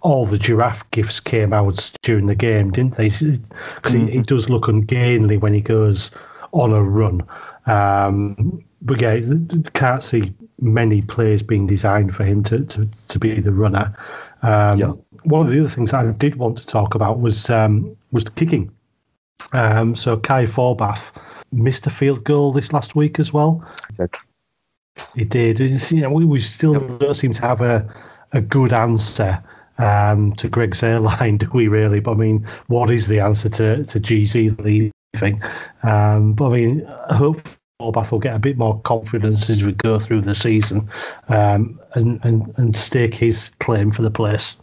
all 0.00 0.26
the 0.26 0.38
giraffe 0.38 0.88
gifts 0.90 1.20
came 1.20 1.52
out 1.52 1.90
during 2.02 2.26
the 2.26 2.34
game, 2.34 2.70
didn't 2.70 2.96
they? 2.96 3.08
Because 3.08 3.94
mm-hmm. 3.94 4.06
he, 4.08 4.18
he, 4.18 4.22
does 4.22 4.50
look 4.50 4.66
ungainly 4.66 5.36
when 5.36 5.54
he 5.54 5.60
goes 5.60 6.10
on 6.52 6.72
a 6.72 6.82
run. 6.82 7.22
Um, 7.66 8.64
but 8.82 9.00
yeah, 9.00 9.20
can't 9.74 10.02
see 10.02 10.34
many 10.60 11.02
plays 11.02 11.42
being 11.42 11.66
designed 11.66 12.14
for 12.14 12.24
him 12.24 12.42
to, 12.44 12.64
to, 12.64 12.86
to 13.08 13.18
be 13.18 13.40
the 13.40 13.52
runner. 13.52 13.94
Um, 14.42 14.78
yeah. 14.78 14.92
One 15.24 15.46
of 15.46 15.52
the 15.52 15.60
other 15.60 15.68
things 15.68 15.92
I 15.92 16.10
did 16.12 16.36
want 16.36 16.58
to 16.58 16.66
talk 16.66 16.94
about 16.94 17.20
was 17.20 17.48
um, 17.48 17.96
was 18.10 18.24
kicking. 18.24 18.72
Um, 19.52 19.94
so 19.94 20.16
Kai 20.16 20.44
Forbath 20.44 21.12
missed 21.52 21.86
a 21.86 21.90
field 21.90 22.24
goal 22.24 22.52
this 22.52 22.72
last 22.72 22.96
week 22.96 23.18
as 23.18 23.32
well. 23.32 23.64
He 25.14 25.24
did. 25.24 25.60
It's, 25.60 25.92
you 25.92 26.02
know, 26.02 26.10
we, 26.10 26.24
we 26.24 26.40
still 26.40 26.72
yep. 26.72 26.98
don't 26.98 27.14
seem 27.14 27.32
to 27.34 27.42
have 27.42 27.60
a, 27.60 27.92
a 28.32 28.40
good 28.40 28.72
answer 28.72 29.42
um, 29.78 30.32
to 30.34 30.48
Greg 30.48 30.74
Zuerlein, 30.74 31.38
do 31.38 31.48
we 31.52 31.68
really? 31.68 32.00
But 32.00 32.12
I 32.12 32.14
mean, 32.14 32.46
what 32.66 32.90
is 32.90 33.08
the 33.08 33.20
answer 33.20 33.48
to, 33.50 33.84
to 33.84 34.00
GZ 34.00 34.90
leaving? 35.14 35.42
Um, 35.82 36.34
but 36.34 36.50
I 36.50 36.56
mean, 36.56 36.86
I 37.08 37.16
hope 37.16 37.40
Forbath 37.80 38.12
will 38.12 38.18
get 38.18 38.34
a 38.34 38.38
bit 38.38 38.58
more 38.58 38.80
confidence 38.80 39.50
as 39.50 39.64
we 39.64 39.72
go 39.72 39.98
through 39.98 40.22
the 40.22 40.34
season 40.34 40.88
um, 41.28 41.80
and, 41.94 42.20
and, 42.24 42.52
and 42.56 42.76
stake 42.76 43.14
his 43.14 43.50
claim 43.60 43.92
for 43.92 44.02
the 44.02 44.10
place. 44.10 44.56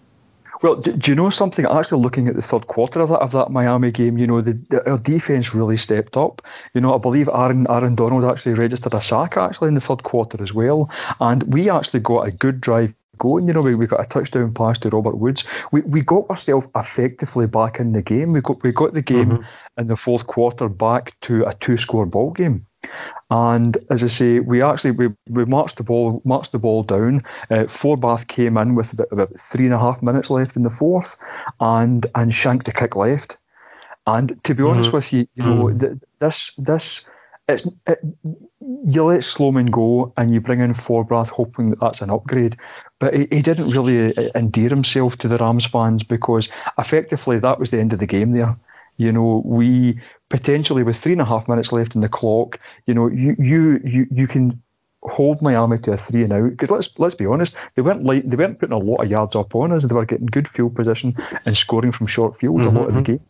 Well, 0.61 0.75
do, 0.75 0.91
do, 0.91 1.11
you 1.11 1.15
know 1.15 1.29
something? 1.29 1.65
Actually, 1.65 2.01
looking 2.01 2.27
at 2.27 2.35
the 2.35 2.41
third 2.41 2.67
quarter 2.67 2.99
of 2.99 3.09
that 3.09 3.19
of 3.19 3.31
that 3.31 3.49
Miami 3.49 3.91
game, 3.91 4.17
you 4.17 4.27
know, 4.27 4.41
the, 4.41 4.59
the, 4.69 4.89
our 4.89 4.97
defense 4.97 5.53
really 5.53 5.77
stepped 5.77 6.17
up. 6.17 6.41
You 6.73 6.81
know, 6.81 6.93
I 6.93 6.97
believe 6.97 7.29
Aaron 7.29 7.65
Aaron 7.69 7.95
Donald 7.95 8.25
actually 8.25 8.55
registered 8.55 8.93
a 8.93 8.99
sack 8.99 9.37
actually 9.37 9.69
in 9.69 9.75
the 9.75 9.81
third 9.81 10.03
quarter 10.03 10.43
as 10.43 10.53
well, 10.53 10.91
and 11.21 11.43
we 11.43 11.69
actually 11.69 12.01
got 12.01 12.27
a 12.27 12.31
good 12.31 12.59
drive 12.59 12.93
going. 13.19 13.47
You 13.47 13.53
know, 13.53 13.61
we, 13.61 13.75
we 13.75 13.87
got 13.87 14.03
a 14.03 14.07
touchdown 14.07 14.53
pass 14.53 14.79
to 14.79 14.89
Robert 14.89 15.17
Woods. 15.17 15.43
We 15.71 15.81
we 15.81 16.01
got 16.01 16.29
ourselves 16.29 16.67
effectively 16.75 17.47
back 17.47 17.79
in 17.79 17.91
the 17.91 18.01
game. 18.01 18.33
We 18.33 18.41
got 18.41 18.63
we 18.63 18.71
got 18.71 18.93
the 18.93 19.01
game 19.01 19.29
mm-hmm. 19.29 19.79
in 19.79 19.87
the 19.87 19.95
fourth 19.95 20.27
quarter 20.27 20.67
back 20.67 21.19
to 21.21 21.43
a 21.43 21.53
two 21.53 21.77
score 21.77 22.05
ball 22.05 22.31
game. 22.31 22.65
And 23.29 23.77
as 23.91 24.03
I 24.03 24.07
say, 24.07 24.39
we 24.39 24.61
actually 24.63 24.91
we, 24.91 25.09
we 25.29 25.45
marched 25.45 25.77
the 25.77 25.83
ball 25.83 26.21
marched 26.25 26.51
the 26.51 26.59
ball 26.59 26.83
down. 26.83 27.21
Uh, 27.51 27.65
Forbath 27.67 28.27
came 28.27 28.57
in 28.57 28.75
with 28.75 28.93
about, 28.93 29.11
about 29.11 29.39
three 29.39 29.65
and 29.65 29.73
a 29.73 29.79
half 29.79 30.01
minutes 30.01 30.29
left 30.29 30.55
in 30.55 30.63
the 30.63 30.69
fourth, 30.69 31.17
and 31.59 32.07
and 32.15 32.33
shanked 32.33 32.65
the 32.65 32.73
kick 32.73 32.95
left. 32.95 33.37
And 34.07 34.41
to 34.45 34.55
be 34.55 34.63
honest 34.63 34.89
mm-hmm. 34.89 34.97
with 34.97 35.13
you, 35.13 35.27
you 35.35 35.43
know 35.43 35.65
mm. 35.65 35.99
this 36.19 36.55
this 36.57 37.07
it's 37.49 37.67
it, 37.87 37.99
you 38.85 39.03
let 39.03 39.23
Sloman 39.23 39.67
go 39.67 40.13
and 40.17 40.33
you 40.33 40.39
bring 40.39 40.59
in 40.59 40.73
Forbath 40.73 41.29
hoping 41.29 41.67
that 41.67 41.79
that's 41.79 42.01
an 42.01 42.09
upgrade. 42.09 42.55
But 42.99 43.13
he, 43.13 43.27
he 43.31 43.41
didn't 43.41 43.71
really 43.71 44.15
uh, 44.15 44.29
endear 44.35 44.69
himself 44.69 45.17
to 45.19 45.27
the 45.27 45.37
Rams 45.37 45.65
fans 45.65 46.03
because 46.03 46.49
effectively 46.77 47.39
that 47.39 47.59
was 47.59 47.71
the 47.71 47.79
end 47.79 47.93
of 47.93 47.99
the 47.99 48.05
game 48.05 48.31
there. 48.31 48.55
You 48.97 49.11
know, 49.11 49.41
we 49.45 49.99
potentially 50.29 50.83
with 50.83 50.97
three 50.97 51.13
and 51.13 51.21
a 51.21 51.25
half 51.25 51.47
minutes 51.47 51.71
left 51.71 51.95
in 51.95 52.01
the 52.01 52.09
clock, 52.09 52.59
you 52.85 52.93
know, 52.93 53.07
you 53.07 53.35
you 53.39 53.81
you, 53.83 54.07
you 54.11 54.27
can 54.27 54.61
hold 55.03 55.41
Miami 55.41 55.77
to 55.79 55.93
a 55.93 55.97
three 55.97 56.23
and 56.23 56.33
out 56.33 56.49
because 56.49 56.69
let's 56.69 56.97
let's 56.99 57.15
be 57.15 57.25
honest, 57.25 57.55
they 57.75 57.81
weren't 57.81 58.03
like 58.03 58.29
they 58.29 58.35
weren't 58.35 58.59
putting 58.59 58.73
a 58.73 58.77
lot 58.77 59.01
of 59.01 59.09
yards 59.09 59.35
up 59.35 59.55
on 59.55 59.71
us. 59.71 59.83
They 59.83 59.95
were 59.95 60.05
getting 60.05 60.27
good 60.27 60.49
field 60.49 60.75
position 60.75 61.15
and 61.45 61.55
scoring 61.55 61.93
from 61.93 62.07
short 62.07 62.37
field 62.39 62.59
mm-hmm. 62.59 62.75
a 62.75 62.79
lot 62.79 62.89
of 62.89 62.93
the 62.93 63.01
mm-hmm. 63.01 63.13
game. 63.13 63.21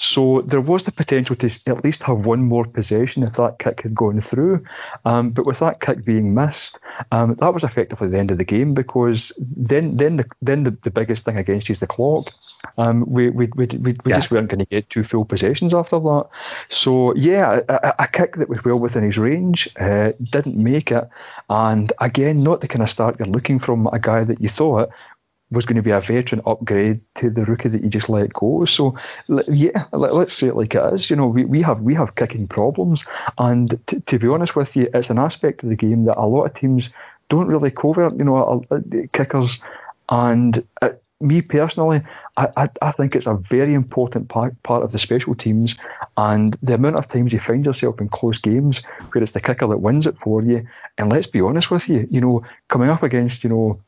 So 0.00 0.40
there 0.40 0.62
was 0.62 0.84
the 0.84 0.92
potential 0.92 1.36
to 1.36 1.50
at 1.66 1.84
least 1.84 2.02
have 2.04 2.24
one 2.24 2.42
more 2.42 2.64
possession 2.64 3.22
if 3.22 3.34
that 3.34 3.58
kick 3.58 3.82
had 3.82 3.94
gone 3.94 4.22
through. 4.22 4.64
Um, 5.04 5.28
but 5.28 5.44
with 5.44 5.58
that 5.58 5.82
kick 5.82 6.06
being 6.06 6.32
missed, 6.32 6.78
um, 7.12 7.34
that 7.34 7.52
was 7.52 7.64
effectively 7.64 8.08
the 8.08 8.18
end 8.18 8.30
of 8.30 8.38
the 8.38 8.44
game 8.44 8.72
because 8.72 9.30
then 9.38 9.98
then 9.98 10.16
the 10.16 10.24
then 10.40 10.64
the, 10.64 10.70
the 10.70 10.90
biggest 10.90 11.26
thing 11.26 11.36
against 11.36 11.68
you 11.68 11.74
is 11.74 11.80
the 11.80 11.86
clock. 11.86 12.32
Um, 12.78 13.04
we 13.06 13.28
we, 13.28 13.48
we, 13.56 13.66
we, 13.66 13.92
we 13.92 13.96
yeah. 14.06 14.16
just 14.16 14.30
weren't 14.30 14.48
going 14.48 14.60
to 14.60 14.64
get 14.64 14.88
two 14.88 15.04
full 15.04 15.26
possessions 15.26 15.74
after 15.74 16.00
that. 16.00 16.28
So 16.70 17.14
yeah, 17.14 17.60
a, 17.68 17.92
a 17.98 18.08
kick 18.08 18.36
that 18.36 18.48
was 18.48 18.64
well 18.64 18.78
within 18.78 19.04
his 19.04 19.18
range 19.18 19.68
uh, 19.78 20.12
didn't 20.30 20.56
make 20.56 20.90
it, 20.90 21.06
and 21.50 21.92
again, 22.00 22.42
not 22.42 22.62
the 22.62 22.68
kind 22.68 22.82
of 22.82 22.88
start 22.88 23.18
you're 23.18 23.28
looking 23.28 23.58
from 23.58 23.86
a 23.88 23.98
guy 23.98 24.24
that 24.24 24.40
you 24.40 24.48
thought 24.48 24.88
was 25.50 25.66
going 25.66 25.76
to 25.76 25.82
be 25.82 25.90
a 25.90 26.00
veteran 26.00 26.42
upgrade 26.46 27.00
to 27.16 27.30
the 27.30 27.44
rookie 27.44 27.68
that 27.68 27.82
you 27.82 27.88
just 27.88 28.08
let 28.08 28.32
go. 28.32 28.64
So 28.64 28.94
yeah, 29.48 29.84
let's 29.92 30.32
say 30.32 30.48
it 30.48 30.56
like 30.56 30.74
it 30.74 30.94
is. 30.94 31.10
You 31.10 31.16
know, 31.16 31.26
we, 31.26 31.44
we 31.44 31.62
have 31.62 31.80
we 31.80 31.94
have 31.94 32.14
kicking 32.14 32.46
problems, 32.46 33.04
and 33.38 33.78
t- 33.86 34.00
to 34.00 34.18
be 34.18 34.28
honest 34.28 34.56
with 34.56 34.76
you, 34.76 34.88
it's 34.94 35.10
an 35.10 35.18
aspect 35.18 35.62
of 35.62 35.68
the 35.68 35.76
game 35.76 36.04
that 36.04 36.18
a 36.18 36.26
lot 36.26 36.44
of 36.44 36.54
teams 36.54 36.90
don't 37.28 37.48
really 37.48 37.70
cover. 37.70 38.10
You 38.16 38.24
know, 38.24 38.64
kickers, 39.12 39.62
and 40.08 40.64
uh, 40.82 40.90
me 41.20 41.42
personally, 41.42 42.02
I, 42.36 42.48
I, 42.56 42.68
I, 42.80 42.92
think 42.92 43.14
it's 43.14 43.26
a 43.26 43.34
very 43.34 43.74
important 43.74 44.28
part, 44.28 44.60
part 44.62 44.82
of 44.82 44.92
the 44.92 44.98
special 44.98 45.34
teams. 45.34 45.76
And 46.16 46.56
the 46.62 46.74
amount 46.74 46.96
of 46.96 47.08
times 47.08 47.32
you 47.32 47.40
find 47.40 47.64
yourself 47.64 48.00
in 48.00 48.08
close 48.08 48.38
games 48.38 48.82
where 49.12 49.22
it's 49.22 49.32
the 49.32 49.40
kicker 49.40 49.66
that 49.66 49.78
wins 49.78 50.06
it 50.06 50.16
for 50.22 50.42
you. 50.42 50.66
And 50.96 51.10
let's 51.10 51.26
be 51.26 51.40
honest 51.40 51.70
with 51.70 51.88
you, 51.88 52.08
you 52.10 52.20
know, 52.20 52.42
coming 52.68 52.88
up 52.88 53.02
against, 53.02 53.44
you 53.44 53.50
know, 53.50 53.80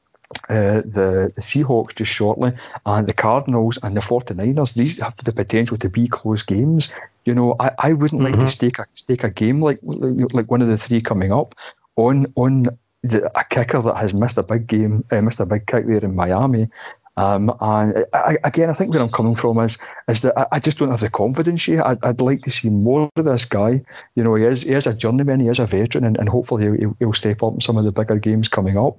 uh, 0.49 0.83
the, 0.85 1.33
the 1.35 1.41
Seahawks 1.41 1.95
just 1.95 2.13
shortly, 2.13 2.53
and 2.87 3.07
the 3.07 3.13
Cardinals 3.13 3.79
and 3.83 3.97
the 3.97 4.01
49ers, 4.01 4.75
these 4.75 4.99
have 4.99 5.17
the 5.17 5.33
potential 5.33 5.77
to 5.79 5.89
be 5.89 6.09
close 6.09 6.43
games. 6.43 6.95
You 7.25 7.35
know, 7.35 7.57
I, 7.61 7.71
I 7.79 7.93
wouldn't 7.93 8.21
mm-hmm. 8.21 8.25
like 8.25 8.35
to 8.35 8.41
mm-hmm. 8.41 8.49
stake 8.49 8.79
a, 8.79 8.87
stake 8.95 9.25
a 9.25 9.31
game 9.31 9.61
like 9.61 9.79
like 9.83 10.51
one 10.51 10.63
of 10.63 10.69
the 10.69 10.79
three 10.79 11.01
coming 11.01 11.33
up 11.33 11.55
on 11.97 12.27
on 12.35 12.67
the, 13.03 13.31
a 13.39 13.45
kicker 13.45 13.81
that 13.83 13.97
has 13.97 14.15
missed 14.15 14.39
a 14.39 14.43
big 14.43 14.67
game, 14.67 15.05
uh, 15.11 15.21
missed 15.21 15.41
a 15.41 15.47
big 15.47 15.67
kick 15.67 15.87
there 15.87 16.05
in 16.05 16.15
Miami. 16.15 16.69
Um, 17.17 17.53
and 17.61 18.07
I, 18.15 18.39
again, 18.45 18.71
I 18.71 18.73
think 18.73 18.93
where 18.93 19.03
I'm 19.03 19.11
coming 19.11 19.35
from 19.35 19.59
is 19.59 19.77
is 20.09 20.23
that 20.23 20.39
I, 20.39 20.47
I 20.53 20.59
just 20.61 20.79
don't 20.79 20.91
have 20.91 21.01
the 21.01 21.11
confidence 21.11 21.69
yet. 21.69 21.87
I'd, 21.87 22.03
I'd, 22.03 22.21
like 22.23 22.41
to 22.43 22.51
see 22.51 22.71
more 22.71 23.11
of 23.17 23.25
this 23.25 23.45
guy. 23.45 23.83
You 24.15 24.25
know, 24.25 24.35
he 24.35 24.45
is 24.45 24.63
he 24.63 24.73
is 24.73 24.87
a 24.87 24.95
journeyman, 24.95 25.41
he 25.41 25.49
is 25.49 25.59
a 25.59 25.67
veteran, 25.67 26.05
and, 26.05 26.17
and 26.17 26.29
hopefully 26.29 26.79
he'll, 26.79 26.97
he'll 26.99 27.13
step 27.13 27.43
up 27.43 27.55
in 27.55 27.61
some 27.61 27.77
of 27.77 27.85
the 27.85 27.93
bigger 27.93 28.19
games 28.19 28.49
coming 28.49 28.79
up. 28.79 28.97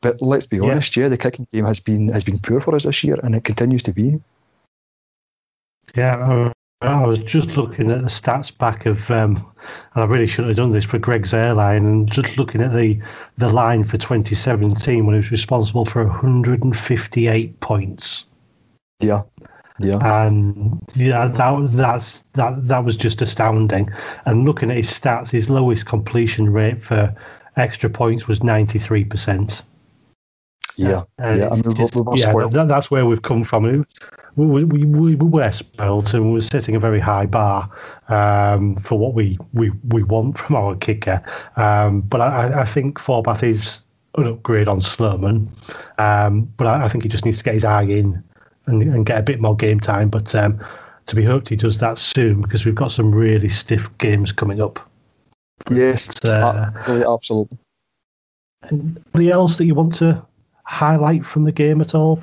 But 0.00 0.22
let's 0.22 0.46
be 0.46 0.60
honest, 0.60 0.96
yeah. 0.96 1.04
yeah, 1.04 1.08
the 1.08 1.18
kicking 1.18 1.48
game 1.52 1.66
has 1.66 1.80
been 1.80 2.08
has 2.08 2.22
been 2.22 2.38
poor 2.38 2.60
for 2.60 2.74
us 2.76 2.84
this 2.84 3.02
year, 3.02 3.18
and 3.22 3.34
it 3.34 3.44
continues 3.44 3.82
to 3.84 3.92
be. 3.92 4.20
Yeah, 5.96 6.52
I 6.82 7.06
was 7.06 7.18
just 7.18 7.56
looking 7.56 7.90
at 7.90 8.00
the 8.00 8.08
stats 8.08 8.56
back 8.56 8.86
of, 8.86 9.10
um, 9.10 9.36
and 9.94 10.02
I 10.02 10.04
really 10.04 10.26
shouldn't 10.26 10.48
have 10.48 10.56
done 10.56 10.72
this 10.72 10.84
for 10.84 10.98
Greg 10.98 11.24
Zuerlein, 11.24 11.78
and 11.78 12.10
just 12.10 12.36
looking 12.36 12.60
at 12.60 12.74
the 12.74 13.00
the 13.38 13.48
line 13.48 13.84
for 13.84 13.98
2017 13.98 15.06
when 15.06 15.14
he 15.14 15.18
was 15.18 15.30
responsible 15.30 15.84
for 15.84 16.04
158 16.04 17.60
points. 17.60 18.26
Yeah, 19.00 19.22
yeah, 19.78 20.26
and 20.26 20.80
yeah, 20.94 21.28
that 21.28 21.68
that's 21.72 22.22
that 22.34 22.66
that 22.66 22.84
was 22.84 22.96
just 22.96 23.22
astounding. 23.22 23.90
And 24.26 24.44
looking 24.44 24.70
at 24.70 24.76
his 24.76 24.90
stats, 24.90 25.30
his 25.30 25.48
lowest 25.48 25.86
completion 25.86 26.52
rate 26.52 26.82
for 26.82 27.14
extra 27.56 27.90
points 27.90 28.26
was 28.26 28.42
93 28.42 29.04
percent. 29.04 29.62
Yeah, 30.76 31.02
yeah, 31.18 31.34
yeah, 31.34 31.48
I 31.48 31.54
mean, 31.54 32.16
yeah 32.16 32.32
that, 32.48 32.66
that's 32.68 32.90
where 32.90 33.06
we've 33.06 33.22
come 33.22 33.44
from. 33.44 33.86
We, 34.36 34.64
we, 34.64 34.84
we, 34.84 35.14
we 35.14 35.14
were 35.14 35.52
spoilt 35.52 36.14
and 36.14 36.26
we 36.26 36.32
were 36.32 36.40
setting 36.40 36.74
a 36.74 36.80
very 36.80 37.00
high 37.00 37.26
bar 37.26 37.68
um, 38.08 38.76
for 38.76 38.98
what 38.98 39.14
we, 39.14 39.38
we, 39.52 39.70
we 39.88 40.02
want 40.02 40.38
from 40.38 40.56
our 40.56 40.74
kicker. 40.76 41.22
Um, 41.56 42.00
but 42.00 42.20
I, 42.20 42.62
I 42.62 42.64
think 42.64 42.98
Forbath 42.98 43.42
is 43.42 43.80
an 44.16 44.26
upgrade 44.26 44.68
on 44.68 44.80
Sloman, 44.80 45.50
um, 45.98 46.42
but 46.56 46.66
I, 46.66 46.84
I, 46.84 46.88
think 46.88 47.04
he 47.04 47.08
just 47.08 47.24
needs 47.24 47.38
to 47.38 47.44
get 47.44 47.54
his 47.54 47.64
eye 47.64 47.82
in 47.82 48.22
and, 48.66 48.82
and 48.82 49.06
get 49.06 49.18
a 49.18 49.22
bit 49.22 49.40
more 49.40 49.56
game 49.56 49.80
time. 49.80 50.08
But 50.08 50.34
um, 50.34 50.62
to 51.06 51.16
be 51.16 51.24
hoped 51.24 51.48
he 51.48 51.56
does 51.56 51.78
that 51.78 51.98
soon 51.98 52.40
because 52.42 52.64
we've 52.64 52.74
got 52.74 52.92
some 52.92 53.14
really 53.14 53.48
stiff 53.48 53.96
games 53.98 54.32
coming 54.32 54.60
up. 54.60 54.86
Yes, 55.70 56.08
uh, 56.24 56.70
absolutely. 56.86 57.58
Anybody 58.70 59.30
else 59.30 59.56
that 59.56 59.64
you 59.64 59.74
want 59.74 59.94
to 59.96 60.24
highlight 60.64 61.26
from 61.26 61.44
the 61.44 61.52
game 61.52 61.80
at 61.80 61.94
all? 61.94 62.20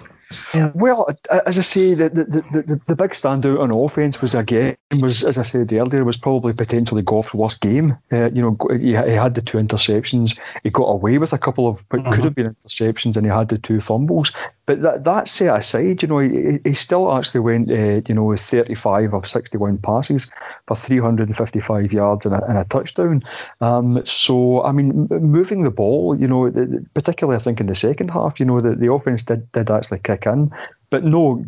Yeah. 0.53 0.71
Well, 0.75 1.09
as 1.45 1.57
I 1.57 1.61
say, 1.61 1.93
the, 1.95 2.09
the, 2.09 2.23
the, 2.23 2.81
the, 2.85 2.95
big 2.95 3.11
standout 3.11 3.59
on 3.59 3.71
offence 3.71 4.21
was 4.21 4.35
again 4.35 4.77
was 4.99 5.23
as 5.23 5.39
I 5.39 5.43
said 5.43 5.73
earlier 5.73 6.03
was 6.03 6.17
probably 6.17 6.53
potentially 6.53 7.01
Goff's 7.01 7.33
worst 7.33 7.61
game. 7.61 7.97
Uh, 8.11 8.29
you 8.29 8.41
know, 8.41 8.57
he, 8.71 8.89
he, 8.89 8.93
had 8.93 9.33
the 9.33 9.41
two 9.41 9.57
interceptions. 9.57 10.39
He 10.63 10.69
got 10.69 10.85
away 10.85 11.17
with 11.17 11.33
a 11.33 11.37
couple 11.37 11.67
of 11.67 11.79
what 11.89 12.01
uh-huh. 12.01 12.15
could 12.15 12.23
have 12.25 12.35
been 12.35 12.55
interceptions, 12.55 13.17
and 13.17 13.25
he 13.25 13.31
had 13.31 13.49
the 13.49 13.57
two 13.57 13.81
fumbles. 13.81 14.31
But 14.69 14.83
that 14.83 15.03
that 15.05 15.27
set 15.27 15.57
aside, 15.57 16.03
you 16.03 16.07
know, 16.07 16.19
he, 16.19 16.59
he 16.63 16.75
still 16.75 17.11
actually 17.11 17.39
went, 17.39 17.71
uh, 17.71 18.01
you 18.07 18.13
know, 18.13 18.25
with 18.25 18.39
35 18.39 19.15
of 19.15 19.27
61 19.27 19.79
passes 19.79 20.27
for 20.67 20.75
355 20.75 21.91
yards 21.91 22.27
and 22.27 22.35
a, 22.35 22.45
and 22.45 22.55
a 22.55 22.65
touchdown. 22.65 23.23
Um, 23.61 24.05
so, 24.05 24.61
I 24.63 24.71
mean, 24.71 25.07
moving 25.09 25.63
the 25.63 25.71
ball, 25.71 26.15
you 26.15 26.27
know, 26.27 26.51
particularly 26.93 27.35
I 27.35 27.41
think 27.41 27.59
in 27.59 27.65
the 27.65 27.73
second 27.73 28.11
half, 28.11 28.39
you 28.39 28.45
know, 28.45 28.61
the, 28.61 28.75
the 28.75 28.91
offense 28.91 29.23
did, 29.23 29.51
did 29.53 29.71
actually 29.71 30.01
kick 30.03 30.27
in. 30.27 30.51
But 30.89 31.03
no, 31.03 31.43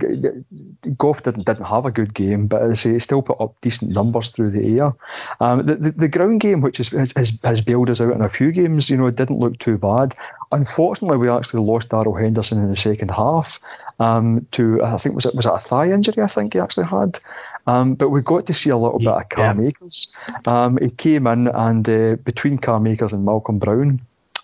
Goff 0.97 1.23
didn't 1.23 1.45
didn't 1.45 1.65
have 1.65 1.85
a 1.85 1.91
good 1.91 2.13
game, 2.13 2.47
but 2.47 2.61
as 2.61 2.71
I 2.71 2.73
say, 2.73 2.93
he 2.93 2.99
still 2.99 3.21
put 3.21 3.41
up 3.41 3.55
decent 3.61 3.91
numbers 3.91 4.29
through 4.29 4.51
the 4.51 4.79
air. 4.79 4.93
Um, 5.39 5.65
the, 5.65 5.75
the, 5.75 5.91
the 5.91 6.07
ground 6.07 6.41
game, 6.41 6.61
which 6.61 6.79
is, 6.79 6.89
has, 6.89 7.37
has 7.43 7.61
bailed 7.61 7.89
us 7.89 7.99
out 8.01 8.13
in 8.13 8.21
a 8.21 8.29
few 8.29 8.51
games, 8.51 8.89
you 8.89 8.97
know, 8.97 9.07
it 9.07 9.15
didn't 9.15 9.39
look 9.39 9.57
too 9.57 9.77
bad. 9.77 10.15
Unfortunately, 10.51 11.17
we 11.17 11.29
actually 11.29 11.61
lost 11.61 11.89
Darrell 11.89 12.13
Henderson 12.13 12.59
in 12.59 12.69
the 12.69 12.75
second 12.75 13.09
half 13.09 13.59
um, 14.01 14.45
to 14.51 14.83
I 14.83 14.97
think 14.97 15.15
was 15.15 15.25
it 15.25 15.35
was 15.35 15.45
it 15.45 15.53
a 15.53 15.59
thigh 15.59 15.91
injury? 15.91 16.23
I 16.23 16.27
think 16.27 16.53
he 16.53 16.59
actually 16.59 16.87
had. 16.87 17.19
Um, 17.67 17.93
but 17.93 18.09
we 18.09 18.21
got 18.21 18.47
to 18.47 18.53
see 18.53 18.69
a 18.69 18.77
little 18.77 19.01
yeah, 19.01 19.11
bit 19.11 19.21
of 19.21 19.29
Cam 19.29 19.63
yeah. 19.63 20.37
Um, 20.45 20.77
he 20.77 20.89
came 20.89 21.27
in 21.27 21.47
and 21.47 21.87
uh, 21.87 22.15
between 22.23 22.57
Cam 22.57 22.87
Akers 22.87 23.13
and 23.13 23.23
Malcolm 23.23 23.59
Brown. 23.59 24.01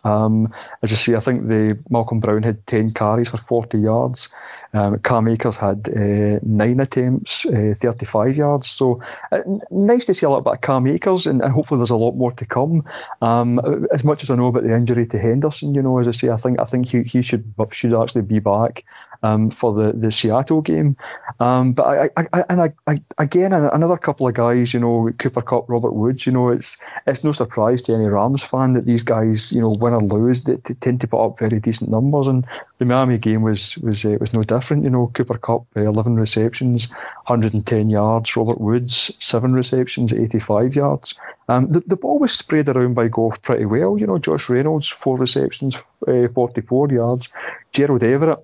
Um, 0.08 0.54
as 0.84 0.92
you 0.92 0.98
see, 0.98 1.16
I 1.16 1.20
think 1.20 1.48
the 1.48 1.78
Malcolm 1.90 2.20
Brown 2.20 2.44
had 2.44 2.66
10 2.68 2.94
carries 2.94 3.30
for 3.30 3.38
40 3.38 3.78
yards. 3.80 4.30
Um, 4.74 5.00
Cam 5.00 5.28
Akers 5.28 5.58
had 5.58 5.90
uh, 5.90 6.40
nine 6.44 6.80
attempts, 6.80 7.46
uh, 7.46 7.74
35 7.78 8.36
yards. 8.36 8.70
So 8.70 9.02
uh, 9.32 9.42
nice 9.72 10.06
to 10.06 10.14
see 10.14 10.26
a 10.26 10.30
lot 10.30 10.40
about 10.40 10.62
Cam 10.62 10.88
Akers, 10.88 11.26
and, 11.26 11.42
and, 11.42 11.52
hopefully 11.52 11.80
there's 11.80 11.90
a 11.90 11.96
lot 11.96 12.16
more 12.16 12.32
to 12.34 12.46
come. 12.46 12.84
Um, 13.22 13.60
as 13.94 14.04
much 14.04 14.24
as 14.24 14.30
I 14.30 14.36
know 14.36 14.48
about 14.48 14.64
the 14.64 14.76
injury 14.76 15.06
to 15.08 15.18
Henderson, 15.18 15.74
you 15.74 15.82
know, 15.82 16.00
as 16.00 16.08
I 16.08 16.12
say, 16.12 16.30
I 16.30 16.38
think 16.38 16.60
I 16.60 16.66
think 16.66 16.88
he, 16.88 17.04
he 17.04 17.22
should 17.22 17.54
should 17.72 17.94
actually 17.94 18.22
be 18.22 18.40
back 18.40 18.84
um, 19.24 19.52
for 19.52 19.74
the, 19.74 19.94
the 19.98 20.12
Seattle 20.12 20.62
game. 20.62 20.96
Um, 21.40 21.74
but 21.74 21.84
I, 21.84 22.10
I, 22.18 22.28
I 22.34 22.44
and 22.50 22.62
I, 22.62 22.74
I, 22.88 23.02
again 23.18 23.54
another 23.54 23.98
couple 23.98 24.28
of 24.28 24.34
guys, 24.34 24.74
you 24.74 24.80
know, 24.80 25.10
Cooper 25.20 25.42
Kupp, 25.42 25.70
Robert 25.70 25.94
Woods. 25.94 26.26
You 26.26 26.32
know, 26.32 26.50
it's 26.50 26.78
it's 27.06 27.24
no 27.24 27.32
surprise 27.32 27.82
to 27.84 27.94
any 27.94 28.06
Rams 28.06 28.44
fan 28.44 28.74
that 28.74 28.86
these 28.86 29.04
guys, 29.04 29.52
you 29.52 29.62
know, 29.62 29.76
win 29.80 29.94
or 29.94 30.02
lose, 30.02 30.42
they, 30.44 30.56
they 30.56 30.74
tend 30.76 31.02
to 31.02 31.08
put 31.08 31.24
up 31.24 31.40
very 31.40 31.60
decent 31.60 31.92
numbers. 31.92 32.28
And 32.28 32.46
the 32.80 32.86
Miami 32.86 33.18
game 33.18 33.42
was 33.42 33.78
was 33.80 34.06
uh, 34.06 34.18
was 34.20 34.34
no 34.34 34.44
different. 34.44 34.84
You 34.84 34.90
know, 34.90 35.12
Cooper 35.14 35.38
Kupp, 35.38 35.66
uh, 35.76 35.82
11 35.82 36.16
receptions, 36.16 36.90
110 37.26 37.90
yards. 37.90 38.36
Robert 38.36 38.62
Woods, 38.62 39.16
seven 39.20 39.54
receptions, 39.54 40.14
85 40.14 40.76
yards. 40.76 41.16
Um, 41.50 41.72
the, 41.72 41.82
the 41.82 41.96
ball 41.96 42.20
was 42.20 42.34
spread 42.34 42.68
around 42.68 42.94
by 42.94 43.08
Goff 43.08 43.42
pretty 43.42 43.66
well. 43.66 43.98
You 43.98 44.08
know, 44.08 44.18
Josh 44.18 44.50
Reynolds, 44.50 44.88
four 44.88 45.18
receptions, 45.18 45.78
uh, 46.08 46.28
44 46.34 46.90
yards. 46.90 47.30
Gerald 47.72 48.04
Everett, 48.04 48.40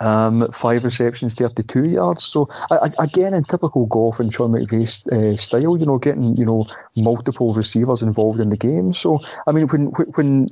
Um, 0.00 0.50
five 0.52 0.84
receptions, 0.84 1.34
32 1.34 1.90
yards. 1.90 2.24
So 2.24 2.48
I, 2.70 2.92
again, 2.98 3.34
in 3.34 3.44
typical 3.44 3.86
Goff 3.86 4.20
and 4.20 4.32
Sean 4.32 4.52
McVay 4.52 4.84
uh, 5.12 5.36
style, 5.36 5.76
you 5.76 5.86
know, 5.86 5.98
getting 5.98 6.36
you 6.36 6.44
know 6.44 6.66
multiple 6.94 7.52
receivers 7.54 8.02
involved 8.02 8.40
in 8.40 8.50
the 8.50 8.56
game. 8.56 8.92
So 8.92 9.20
I 9.46 9.52
mean, 9.52 9.66
when 9.68 9.86
when 10.16 10.46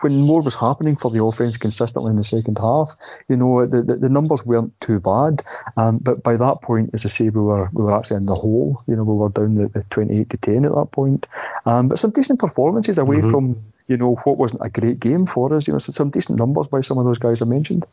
when 0.00 0.20
more 0.20 0.42
was 0.42 0.54
happening 0.54 0.96
for 0.96 1.10
the 1.10 1.22
offense 1.22 1.56
consistently 1.56 2.10
in 2.10 2.16
the 2.16 2.24
second 2.24 2.58
half, 2.58 2.94
you 3.28 3.36
know, 3.36 3.66
the 3.66 3.82
the, 3.82 3.96
the 3.96 4.08
numbers 4.08 4.44
weren't 4.44 4.78
too 4.80 5.00
bad. 5.00 5.42
Um, 5.76 5.98
but 5.98 6.22
by 6.22 6.36
that 6.36 6.62
point, 6.62 6.90
as 6.92 7.04
I 7.06 7.08
say, 7.08 7.30
we 7.30 7.40
were 7.40 7.70
we 7.72 7.82
were 7.82 7.96
actually 7.96 8.18
in 8.18 8.26
the 8.26 8.34
hole. 8.34 8.82
You 8.86 8.96
know, 8.96 9.04
we 9.04 9.14
were 9.14 9.28
down 9.30 9.54
the, 9.54 9.68
the 9.68 9.84
28 9.90 10.30
to 10.30 10.36
10 10.36 10.64
at 10.64 10.74
that 10.74 10.92
point. 10.92 11.26
Um, 11.66 11.88
but 11.88 11.98
some 11.98 12.10
decent 12.10 12.38
performances 12.38 12.98
away 12.98 13.18
mm-hmm. 13.18 13.30
from 13.30 13.62
you 13.88 13.96
know 13.96 14.14
what 14.24 14.38
wasn't 14.38 14.64
a 14.64 14.70
great 14.70 15.00
game 15.00 15.26
for 15.26 15.54
us. 15.54 15.66
You 15.66 15.72
know, 15.72 15.78
some 15.78 16.10
decent 16.10 16.38
numbers 16.38 16.68
by 16.68 16.80
some 16.80 16.98
of 16.98 17.04
those 17.04 17.18
guys 17.18 17.42
I 17.42 17.44
mentioned. 17.46 17.84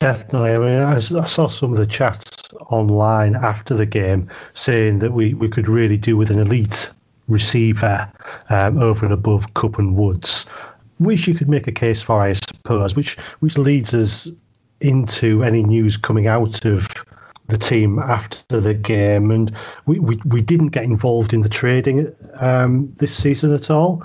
Definitely. 0.00 0.50
I 0.52 0.58
mean, 0.58 0.80
I, 0.80 0.96
I, 0.96 1.26
saw 1.26 1.46
some 1.46 1.72
of 1.72 1.78
the 1.78 1.86
chats 1.86 2.36
online 2.68 3.34
after 3.34 3.74
the 3.74 3.86
game 3.86 4.28
saying 4.52 4.98
that 4.98 5.12
we, 5.12 5.32
we 5.32 5.48
could 5.48 5.68
really 5.68 5.96
do 5.96 6.18
with 6.18 6.30
an 6.30 6.38
elite 6.38 6.92
receiver 7.28 8.10
um, 8.50 8.78
over 8.78 9.06
and 9.06 9.14
above 9.14 9.54
Kupp 9.54 9.78
and 9.78 9.96
Woods, 9.96 10.44
which 10.98 11.26
you 11.26 11.34
could 11.34 11.48
make 11.48 11.66
a 11.66 11.72
case 11.72 12.02
for, 12.02 12.20
I 12.20 12.34
suppose, 12.34 12.94
which 12.94 13.18
which 13.40 13.56
leads 13.56 13.94
us 13.94 14.28
into 14.82 15.42
any 15.42 15.62
news 15.62 15.96
coming 15.96 16.26
out 16.26 16.64
of 16.66 16.88
the 17.48 17.56
team 17.56 17.98
after 17.98 18.60
the 18.60 18.74
game. 18.74 19.30
And 19.30 19.50
we, 19.86 19.98
we, 19.98 20.20
we 20.26 20.42
didn't 20.42 20.68
get 20.68 20.84
involved 20.84 21.32
in 21.32 21.40
the 21.40 21.48
trading 21.48 22.14
um, 22.34 22.92
this 22.98 23.14
season 23.14 23.54
at 23.54 23.70
all. 23.70 24.04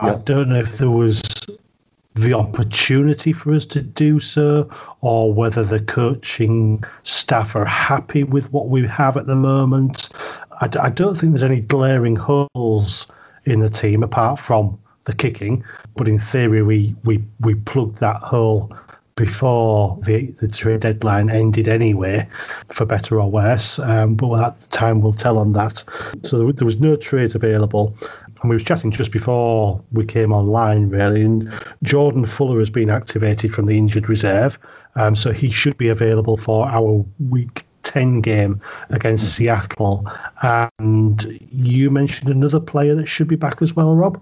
I 0.00 0.14
don't 0.14 0.48
know 0.48 0.58
if 0.58 0.78
there 0.78 0.90
was 0.90 1.20
the 2.14 2.34
opportunity 2.34 3.32
for 3.32 3.52
us 3.54 3.64
to 3.66 3.80
do 3.80 4.20
so, 4.20 4.68
or 5.00 5.32
whether 5.32 5.64
the 5.64 5.80
coaching 5.80 6.84
staff 7.04 7.56
are 7.56 7.64
happy 7.64 8.22
with 8.22 8.52
what 8.52 8.68
we 8.68 8.86
have 8.86 9.16
at 9.16 9.26
the 9.26 9.34
moment. 9.34 10.10
I, 10.60 10.90
don't 10.90 11.16
think 11.16 11.32
there's 11.32 11.42
any 11.42 11.60
glaring 11.60 12.14
holes 12.14 13.10
in 13.46 13.60
the 13.60 13.70
team 13.70 14.04
apart 14.04 14.38
from 14.38 14.78
the 15.04 15.14
kicking, 15.14 15.64
but 15.96 16.06
in 16.06 16.18
theory, 16.18 16.62
we 16.62 16.94
we 17.02 17.22
we 17.40 17.54
plugged 17.54 17.98
that 17.98 18.16
hole 18.16 18.72
before 19.16 19.98
the 20.02 20.26
the 20.38 20.48
trade 20.48 20.80
deadline 20.80 21.30
ended 21.30 21.66
anyway, 21.66 22.28
for 22.68 22.84
better 22.84 23.20
or 23.20 23.30
worse. 23.30 23.78
Um, 23.80 24.14
but 24.14 24.44
at 24.44 24.60
the 24.60 24.68
time 24.68 25.00
will 25.00 25.12
tell 25.12 25.38
on 25.38 25.52
that. 25.54 25.82
So 26.22 26.38
there, 26.38 26.52
there 26.52 26.66
was 26.66 26.78
no 26.78 26.94
trades 26.94 27.34
available 27.34 27.96
and 28.42 28.50
we 28.50 28.56
was 28.56 28.62
chatting 28.64 28.90
just 28.90 29.12
before 29.12 29.80
we 29.92 30.04
came 30.04 30.32
online, 30.32 30.88
really. 30.88 31.22
And 31.22 31.52
Jordan 31.82 32.26
Fuller 32.26 32.58
has 32.58 32.70
been 32.70 32.90
activated 32.90 33.54
from 33.54 33.66
the 33.66 33.78
injured 33.78 34.08
reserve, 34.08 34.58
um, 34.96 35.14
so 35.14 35.32
he 35.32 35.50
should 35.50 35.78
be 35.78 35.88
available 35.88 36.36
for 36.36 36.68
our 36.68 37.04
week 37.30 37.64
10 37.84 38.20
game 38.20 38.60
against 38.90 39.34
Seattle. 39.34 40.06
And 40.42 41.40
you 41.50 41.90
mentioned 41.90 42.30
another 42.30 42.60
player 42.60 42.94
that 42.96 43.06
should 43.06 43.28
be 43.28 43.36
back 43.36 43.62
as 43.62 43.74
well, 43.74 43.94
Rob? 43.94 44.20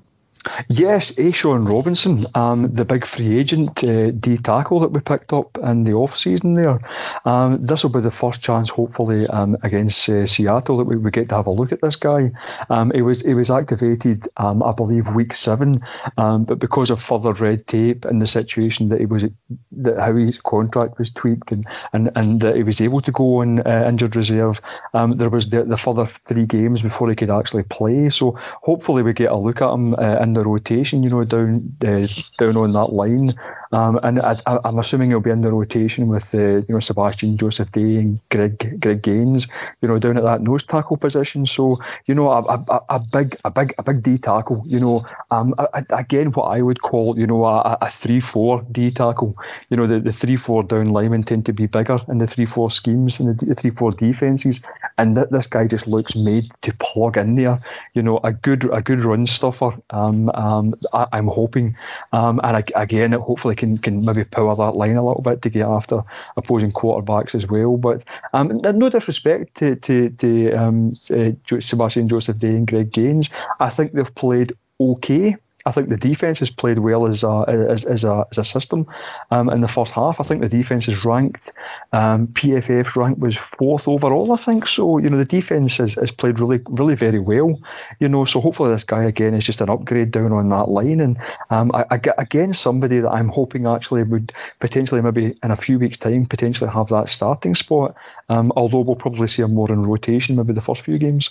Yes, 0.68 1.12
A'Shawn 1.16 1.68
Robinson, 1.68 2.24
um, 2.34 2.72
the 2.72 2.84
big 2.84 3.04
free 3.04 3.38
agent 3.38 3.84
uh, 3.84 4.10
D 4.12 4.38
tackle 4.38 4.80
that 4.80 4.92
we 4.92 5.00
picked 5.00 5.32
up 5.32 5.58
in 5.58 5.84
the 5.84 5.92
off 5.92 6.16
season 6.16 6.54
there. 6.54 6.80
Um, 7.26 7.64
this 7.64 7.82
will 7.82 7.90
be 7.90 8.00
the 8.00 8.10
first 8.10 8.40
chance, 8.40 8.70
hopefully, 8.70 9.26
um, 9.28 9.56
against 9.62 10.08
uh, 10.08 10.26
Seattle 10.26 10.78
that 10.78 10.84
we, 10.84 10.96
we 10.96 11.10
get 11.10 11.28
to 11.28 11.34
have 11.34 11.46
a 11.46 11.50
look 11.50 11.72
at 11.72 11.82
this 11.82 11.96
guy. 11.96 12.30
Um, 12.70 12.90
he 12.94 13.02
was 13.02 13.20
he 13.20 13.34
was 13.34 13.50
activated, 13.50 14.28
um, 14.38 14.62
I 14.62 14.72
believe, 14.72 15.08
week 15.08 15.34
seven, 15.34 15.82
um, 16.16 16.44
but 16.44 16.58
because 16.58 16.90
of 16.90 17.02
further 17.02 17.32
red 17.32 17.66
tape 17.66 18.04
and 18.06 18.22
the 18.22 18.26
situation 18.26 18.88
that 18.88 19.00
he 19.00 19.06
was, 19.06 19.24
that 19.72 19.98
how 19.98 20.14
his 20.14 20.38
contract 20.38 20.98
was 20.98 21.10
tweaked 21.10 21.52
and 21.52 21.66
and 21.92 22.10
and 22.16 22.40
that 22.40 22.56
he 22.56 22.62
was 22.62 22.80
able 22.80 23.02
to 23.02 23.12
go 23.12 23.40
on 23.40 23.60
uh, 23.60 23.84
injured 23.86 24.16
reserve, 24.16 24.60
there 24.94 25.30
was 25.30 25.50
the, 25.50 25.64
the 25.64 25.76
further 25.76 26.06
three 26.06 26.46
games 26.46 26.80
before 26.80 27.10
he 27.10 27.16
could 27.16 27.30
actually 27.30 27.64
play. 27.64 28.08
So 28.08 28.32
hopefully 28.62 29.02
we 29.02 29.12
get 29.12 29.30
a 29.30 29.36
look 29.36 29.60
at 29.60 29.70
him 29.70 29.94
uh, 29.94 30.18
in 30.30 30.34
the 30.34 30.44
rotation, 30.44 31.02
you 31.02 31.10
know, 31.10 31.24
down 31.24 31.76
uh, 31.84 32.06
down 32.38 32.56
on 32.56 32.72
that 32.72 32.92
line. 32.92 33.34
Um, 33.72 34.00
and 34.02 34.20
I, 34.20 34.36
am 34.46 34.78
assuming 34.78 35.10
he'll 35.10 35.20
be 35.20 35.30
in 35.30 35.42
the 35.42 35.52
rotation 35.52 36.08
with 36.08 36.34
uh, 36.34 36.38
you 36.38 36.66
know 36.68 36.80
Sebastian 36.80 37.36
Joseph 37.36 37.70
Day 37.70 37.96
and 37.96 38.18
Greg 38.30 38.80
Greg 38.80 39.02
Gaines, 39.02 39.46
you 39.80 39.88
know, 39.88 39.98
down 39.98 40.16
at 40.16 40.24
that 40.24 40.40
nose 40.40 40.64
tackle 40.64 40.96
position. 40.96 41.46
So 41.46 41.78
you 42.06 42.14
know, 42.14 42.30
a, 42.30 42.42
a, 42.42 42.80
a 42.88 42.98
big 42.98 43.36
a 43.44 43.50
big 43.50 43.72
a 43.78 43.84
big 43.84 44.02
D 44.02 44.18
tackle. 44.18 44.64
You 44.66 44.80
know, 44.80 45.06
um, 45.30 45.54
a, 45.58 45.84
again, 45.90 46.32
what 46.32 46.44
I 46.44 46.62
would 46.62 46.82
call 46.82 47.16
you 47.16 47.26
know 47.26 47.44
a, 47.44 47.78
a 47.80 47.88
three 47.88 48.18
four 48.18 48.66
D 48.72 48.90
tackle. 48.90 49.36
You 49.70 49.76
know, 49.76 49.86
the, 49.86 50.00
the 50.00 50.12
three 50.12 50.36
four 50.36 50.64
down 50.64 50.86
linemen 50.86 51.22
tend 51.22 51.46
to 51.46 51.52
be 51.52 51.66
bigger 51.66 52.00
in 52.08 52.18
the 52.18 52.26
three 52.26 52.46
four 52.46 52.72
schemes 52.72 53.20
and 53.20 53.38
the, 53.38 53.46
the 53.46 53.54
three 53.54 53.70
four 53.70 53.92
defenses, 53.92 54.60
and 54.98 55.14
th- 55.14 55.28
this 55.30 55.46
guy 55.46 55.68
just 55.68 55.86
looks 55.86 56.16
made 56.16 56.46
to 56.62 56.72
plug 56.80 57.16
in 57.16 57.36
there. 57.36 57.60
You 57.94 58.02
know, 58.02 58.18
a 58.24 58.32
good 58.32 58.68
a 58.72 58.82
good 58.82 59.04
run 59.04 59.26
stuffer. 59.26 59.72
Um, 59.90 60.28
um, 60.30 60.74
I, 60.92 61.06
am 61.12 61.28
hoping, 61.28 61.76
um, 62.12 62.40
and 62.42 62.56
I, 62.56 62.64
again, 62.74 63.12
hopefully 63.12 63.54
can 63.60 63.78
can 63.78 64.04
maybe 64.04 64.24
power 64.24 64.54
that 64.56 64.72
line 64.72 64.96
a 64.96 65.06
little 65.06 65.22
bit 65.22 65.42
to 65.42 65.50
get 65.50 65.66
after 65.66 66.02
opposing 66.36 66.72
quarterbacks 66.72 67.34
as 67.34 67.46
well. 67.46 67.76
But 67.76 68.04
um, 68.32 68.60
no 68.64 68.88
disrespect 68.88 69.56
to 69.58 69.76
to, 69.76 70.10
to 70.10 70.52
um, 70.52 70.94
uh, 71.10 71.60
Sebastian 71.60 72.08
Joseph 72.08 72.38
Day 72.38 72.56
and 72.56 72.66
Greg 72.66 72.90
Gaines, 72.90 73.30
I 73.60 73.70
think 73.70 73.92
they've 73.92 74.14
played 74.14 74.52
okay. 74.80 75.36
I 75.66 75.72
think 75.72 75.88
the 75.88 75.96
defense 75.96 76.38
has 76.38 76.50
played 76.50 76.78
well 76.78 77.06
as 77.06 77.22
a 77.22 77.44
as, 77.48 77.84
as 77.84 78.04
a 78.04 78.26
as 78.30 78.38
a 78.38 78.44
system 78.44 78.86
um, 79.30 79.50
in 79.50 79.60
the 79.60 79.68
first 79.68 79.92
half. 79.92 80.20
I 80.20 80.22
think 80.22 80.40
the 80.40 80.48
defense 80.48 80.88
is 80.88 81.04
ranked. 81.04 81.52
Um, 81.92 82.28
PFF's 82.28 82.96
rank 82.96 83.18
was 83.18 83.36
fourth 83.36 83.86
overall. 83.86 84.32
I 84.32 84.36
think 84.36 84.66
so. 84.66 84.98
You 84.98 85.10
know 85.10 85.18
the 85.18 85.24
defense 85.24 85.76
has, 85.76 85.94
has 85.94 86.10
played 86.10 86.38
really 86.38 86.60
really 86.68 86.94
very 86.94 87.18
well. 87.18 87.60
You 87.98 88.08
know 88.08 88.24
so 88.24 88.40
hopefully 88.40 88.70
this 88.70 88.84
guy 88.84 89.04
again 89.04 89.34
is 89.34 89.44
just 89.44 89.60
an 89.60 89.68
upgrade 89.68 90.10
down 90.10 90.32
on 90.32 90.48
that 90.48 90.68
line 90.68 91.00
and 91.00 91.18
um, 91.50 91.70
I, 91.74 91.84
I, 91.90 92.00
again 92.18 92.54
somebody 92.54 93.00
that 93.00 93.10
I'm 93.10 93.28
hoping 93.28 93.66
actually 93.66 94.02
would 94.04 94.32
potentially 94.60 95.02
maybe 95.02 95.36
in 95.42 95.50
a 95.50 95.56
few 95.56 95.78
weeks 95.78 95.98
time 95.98 96.26
potentially 96.26 96.70
have 96.70 96.88
that 96.88 97.08
starting 97.08 97.54
spot. 97.54 97.94
Um, 98.28 98.52
although 98.56 98.80
we'll 98.80 98.96
probably 98.96 99.28
see 99.28 99.42
him 99.42 99.54
more 99.54 99.70
in 99.70 99.82
rotation 99.82 100.36
maybe 100.36 100.52
the 100.52 100.60
first 100.60 100.82
few 100.82 100.98
games. 100.98 101.30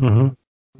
Mm-hmm. 0.00 0.34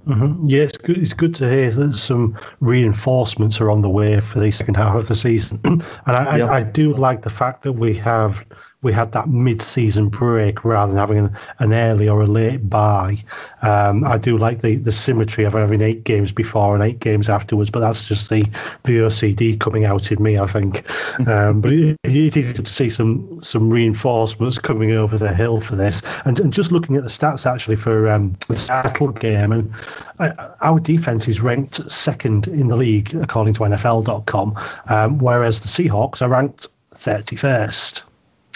Mm-hmm. 0.06 0.48
Yeah, 0.48 0.62
it's 0.62 0.78
good. 0.78 0.98
It's 0.98 1.12
good 1.12 1.34
to 1.36 1.48
hear 1.48 1.70
that 1.70 1.94
some 1.94 2.38
reinforcements 2.60 3.60
are 3.60 3.70
on 3.70 3.82
the 3.82 3.90
way 3.90 4.18
for 4.20 4.40
the 4.40 4.50
second 4.50 4.76
half 4.76 4.96
of 4.96 5.08
the 5.08 5.14
season, 5.14 5.60
and 5.64 5.82
I, 6.06 6.38
I, 6.40 6.56
I, 6.58 6.62
do 6.62 6.94
like 6.94 7.22
the 7.22 7.30
fact 7.30 7.62
that 7.64 7.72
we 7.72 7.94
have 7.98 8.46
we 8.82 8.92
had 8.92 9.12
that 9.12 9.28
mid-season 9.28 10.08
break 10.08 10.64
rather 10.64 10.92
than 10.92 10.98
having 10.98 11.18
an, 11.18 11.36
an 11.58 11.72
early 11.72 12.08
or 12.08 12.22
a 12.22 12.26
late 12.26 12.68
bye. 12.70 13.22
Um, 13.62 14.04
I 14.04 14.16
do 14.16 14.38
like 14.38 14.62
the, 14.62 14.76
the 14.76 14.92
symmetry 14.92 15.44
of 15.44 15.52
having 15.52 15.82
eight 15.82 16.04
games 16.04 16.32
before 16.32 16.74
and 16.74 16.82
eight 16.82 16.98
games 16.98 17.28
afterwards, 17.28 17.70
but 17.70 17.80
that's 17.80 18.08
just 18.08 18.30
the, 18.30 18.42
the 18.84 18.98
OCD 18.98 19.60
coming 19.60 19.84
out 19.84 20.10
in 20.10 20.22
me, 20.22 20.38
I 20.38 20.46
think. 20.46 20.88
Um, 21.28 21.60
but 21.60 21.72
it, 21.72 21.98
it 22.04 22.36
is 22.36 22.52
to 22.54 22.64
see 22.64 22.88
some 22.88 23.40
some 23.42 23.68
reinforcements 23.68 24.58
coming 24.58 24.92
over 24.92 25.18
the 25.18 25.34
hill 25.34 25.60
for 25.60 25.76
this, 25.76 26.02
and, 26.24 26.40
and 26.40 26.52
just 26.52 26.72
looking 26.72 26.96
at 26.96 27.02
the 27.02 27.08
stats 27.10 27.50
actually 27.50 27.76
for 27.76 28.08
um, 28.08 28.36
the 28.48 28.56
Seattle 28.56 29.08
game, 29.08 29.52
and 29.52 29.72
uh, 30.20 30.30
our 30.62 30.80
defense 30.80 31.28
is 31.28 31.40
ranked 31.40 31.90
second 31.90 32.48
in 32.48 32.68
the 32.68 32.76
league 32.76 33.14
according 33.16 33.54
to 33.54 33.60
NFL.com, 33.60 34.58
um, 34.88 35.18
whereas 35.18 35.60
the 35.60 35.68
Seahawks 35.68 36.22
are 36.22 36.28
ranked 36.28 36.66
31st 36.94 38.02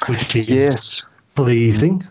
which 0.09 0.37
is 0.37 0.48
yes. 0.48 1.07
pleasing. 1.35 2.02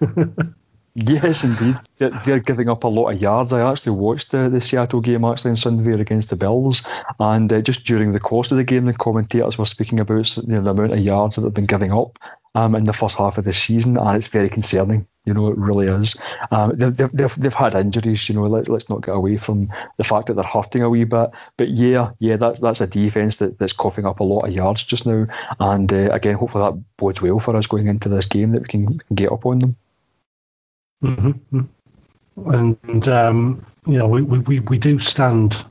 yes, 0.95 1.43
indeed. 1.43 1.75
They're 1.97 2.39
giving 2.39 2.69
up 2.69 2.83
a 2.83 2.87
lot 2.87 3.11
of 3.11 3.21
yards. 3.21 3.53
I 3.53 3.69
actually 3.69 3.93
watched 3.93 4.31
the, 4.31 4.49
the 4.49 4.61
Seattle 4.61 5.01
game 5.01 5.23
actually 5.25 5.51
on 5.51 5.57
Sunday 5.57 5.83
there 5.83 6.01
against 6.01 6.29
the 6.29 6.35
Bills, 6.35 6.85
and 7.19 7.51
uh, 7.51 7.61
just 7.61 7.85
during 7.85 8.11
the 8.11 8.19
course 8.19 8.51
of 8.51 8.57
the 8.57 8.63
game, 8.63 8.85
the 8.85 8.93
commentators 8.93 9.57
were 9.57 9.65
speaking 9.65 9.99
about 9.99 10.37
you 10.37 10.43
know, 10.47 10.61
the 10.61 10.71
amount 10.71 10.93
of 10.93 10.99
yards 10.99 11.35
that 11.35 11.41
they've 11.41 11.53
been 11.53 11.65
giving 11.65 11.91
up 11.91 12.19
um, 12.55 12.75
in 12.75 12.85
the 12.85 12.93
first 12.93 13.17
half 13.17 13.37
of 13.37 13.45
the 13.45 13.53
season, 13.53 13.97
and 13.97 14.17
it's 14.17 14.27
very 14.27 14.49
concerning. 14.49 15.07
You 15.25 15.33
know, 15.33 15.47
it 15.47 15.57
really 15.57 15.87
is. 15.87 16.17
Um, 16.51 16.75
they've, 16.75 16.95
they've, 16.95 17.35
they've 17.35 17.53
had 17.53 17.75
injuries. 17.75 18.27
You 18.27 18.35
know, 18.35 18.43
let, 18.43 18.67
let's 18.67 18.89
not 18.89 19.05
get 19.05 19.15
away 19.15 19.37
from 19.37 19.69
the 19.97 20.03
fact 20.03 20.27
that 20.27 20.33
they're 20.33 20.43
hurting 20.43 20.81
a 20.81 20.89
wee 20.89 21.05
bit. 21.05 21.29
But 21.55 21.69
yeah, 21.69 22.11
yeah, 22.19 22.35
that's 22.35 22.59
that's 22.59 22.81
a 22.81 22.87
defense 22.87 23.37
that, 23.37 23.57
that's 23.57 23.73
coughing 23.73 24.05
up 24.05 24.19
a 24.19 24.23
lot 24.23 24.45
of 24.45 24.53
yards 24.53 24.83
just 24.83 25.05
now. 25.05 25.25
And 25.59 25.91
uh, 25.93 26.09
again, 26.11 26.35
hopefully 26.35 26.65
that 26.65 26.83
bodes 26.97 27.21
well 27.21 27.39
for 27.39 27.55
us 27.55 27.67
going 27.67 27.87
into 27.87 28.09
this 28.09 28.25
game 28.25 28.51
that 28.51 28.63
we 28.63 28.67
can, 28.67 29.01
get 29.15 29.31
up 29.31 29.45
on 29.45 29.59
them. 29.59 29.75
Mm-hmm. 31.03 31.61
And 32.51 33.07
um, 33.07 33.65
you 33.85 33.97
know, 33.97 34.07
we, 34.07 34.21
we 34.23 34.59
we 34.59 34.77
do 34.77 34.99
stand 34.99 35.63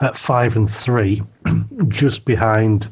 at 0.00 0.18
five 0.18 0.56
and 0.56 0.68
three, 0.70 1.22
just 1.88 2.24
behind 2.24 2.88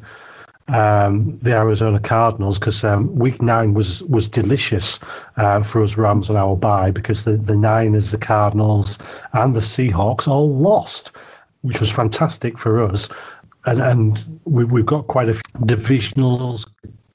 um, 0.71 1.37
the 1.41 1.51
Arizona 1.51 1.99
Cardinals 1.99 2.57
because 2.57 2.83
um, 2.83 3.13
week 3.15 3.41
nine 3.41 3.73
was 3.73 4.01
was 4.03 4.27
delicious 4.27 4.99
uh, 5.37 5.63
for 5.63 5.83
us 5.83 5.97
Rams 5.97 6.29
on 6.29 6.35
our 6.35 6.55
bye 6.55 6.91
because 6.91 7.23
the, 7.23 7.37
the 7.37 7.55
Niners, 7.55 8.11
the 8.11 8.17
Cardinals, 8.17 8.97
and 9.33 9.55
the 9.55 9.59
Seahawks 9.59 10.27
all 10.27 10.57
lost, 10.57 11.11
which 11.61 11.79
was 11.79 11.91
fantastic 11.91 12.57
for 12.57 12.81
us. 12.83 13.09
And 13.65 13.81
and 13.81 14.39
we, 14.45 14.63
we've 14.63 14.85
got 14.85 15.07
quite 15.07 15.29
a 15.29 15.33
few 15.33 15.65
divisionals 15.65 16.65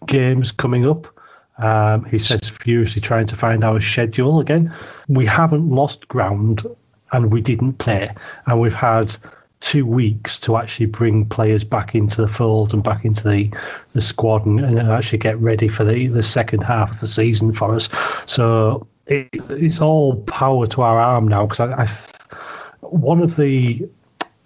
games 0.07 0.53
coming 0.53 0.87
up. 0.87 1.07
Um, 1.59 2.05
he 2.05 2.19
says 2.19 2.49
furiously 2.49 3.01
trying 3.01 3.27
to 3.29 3.37
find 3.37 3.65
our 3.65 3.81
schedule 3.81 4.41
again. 4.41 4.73
We 5.09 5.25
haven't 5.25 5.71
lost 5.71 6.07
ground 6.09 6.63
and 7.13 7.33
we 7.33 7.41
didn't 7.41 7.75
play. 7.75 8.15
And 8.47 8.61
we've 8.61 8.75
had 8.75 9.17
two 9.61 9.87
weeks 9.87 10.39
to 10.41 10.57
actually 10.57 10.87
bring 10.87 11.27
players 11.27 11.65
back 11.65 11.95
into 11.95 12.21
the 12.21 12.29
fold 12.29 12.73
and 12.73 12.83
back 12.83 13.05
into 13.05 13.27
the, 13.29 13.51
the 13.95 14.01
squad 14.01 14.45
and, 14.45 14.61
and 14.61 14.79
actually 14.91 15.19
get 15.19 15.39
ready 15.41 15.69
for 15.69 15.85
the, 15.85 16.09
the 16.09 16.23
second 16.23 16.63
half 16.63 16.91
of 16.93 17.01
the 17.01 17.09
season 17.09 17.53
for 17.53 17.75
us. 17.75 17.89
So 18.27 18.87
it, 19.07 19.29
it's 19.51 19.81
all 19.81 20.17
power 20.23 20.67
to 20.67 20.83
our 20.83 21.01
arm 21.01 21.27
now 21.27 21.47
because 21.47 21.61
I, 21.61 21.85
I, 21.85 21.99
one 22.81 23.23
of 23.23 23.37
the 23.37 23.89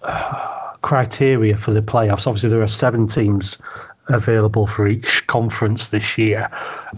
uh, 0.02 0.56
criteria 0.82 1.56
for 1.56 1.72
the 1.72 1.82
playoffs, 1.82 2.26
obviously, 2.26 2.48
there 2.48 2.62
are 2.62 2.68
seven 2.68 3.06
teams 3.06 3.58
available 4.08 4.66
for 4.66 4.88
each 4.88 5.26
conference 5.26 5.88
this 5.88 6.16
year, 6.18 6.48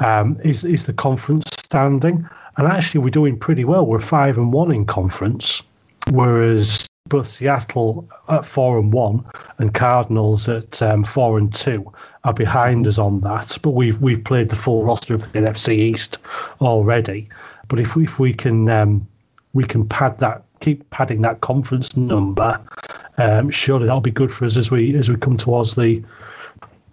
um, 0.01 0.39
is, 0.45 0.65
is 0.65 0.85
the 0.85 0.93
conference 0.93 1.45
standing. 1.65 2.29
And 2.57 2.67
actually, 2.67 3.01
we're 3.01 3.11
doing 3.11 3.39
pretty 3.39 3.65
well. 3.65 3.87
We're 3.87 4.01
five 4.01 4.37
and 4.37 4.53
one 4.53 4.71
in 4.71 4.85
conference, 4.87 5.63
whereas 6.11 6.87
both 7.13 7.29
Seattle 7.29 8.09
at 8.31 8.47
four 8.47 8.79
and 8.79 8.91
one 8.91 9.23
and 9.59 9.75
Cardinals 9.75 10.49
at 10.49 10.81
um, 10.81 11.05
four 11.05 11.37
and 11.37 11.55
two 11.55 11.93
are 12.25 12.33
behind 12.33 12.87
us 12.87 12.97
on 12.97 13.21
that. 13.21 13.59
But 13.61 13.73
we've 13.73 14.01
we've 14.01 14.25
played 14.25 14.49
the 14.49 14.57
full 14.57 14.83
roster 14.83 15.15
of 15.15 15.31
the 15.31 15.41
NFC 15.41 15.75
East 15.75 16.19
already. 16.63 17.29
But 17.69 17.81
if 17.81 17.97
we, 17.97 18.05
if 18.05 18.19
we 18.19 18.33
can 18.33 18.71
um, 18.71 19.07
we 19.53 19.65
can 19.65 19.87
pad 19.87 20.19
that, 20.21 20.43
keep 20.61 20.89
padding 20.89 21.21
that 21.21 21.43
conference 21.43 21.95
number, 21.99 22.59
um, 23.19 23.51
surely 23.51 23.85
that'll 23.85 24.01
be 24.01 24.11
good 24.11 24.33
for 24.33 24.47
us 24.47 24.57
as 24.57 24.71
we 24.71 24.97
as 24.97 25.11
we 25.11 25.17
come 25.17 25.37
towards 25.37 25.75
the. 25.75 26.03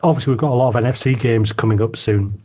Obviously, 0.04 0.32
we've 0.32 0.40
got 0.40 0.52
a 0.52 0.56
lot 0.56 0.76
of 0.76 0.84
NFC 0.84 1.18
games 1.18 1.54
coming 1.54 1.82
up 1.82 1.96
soon. 1.96 2.42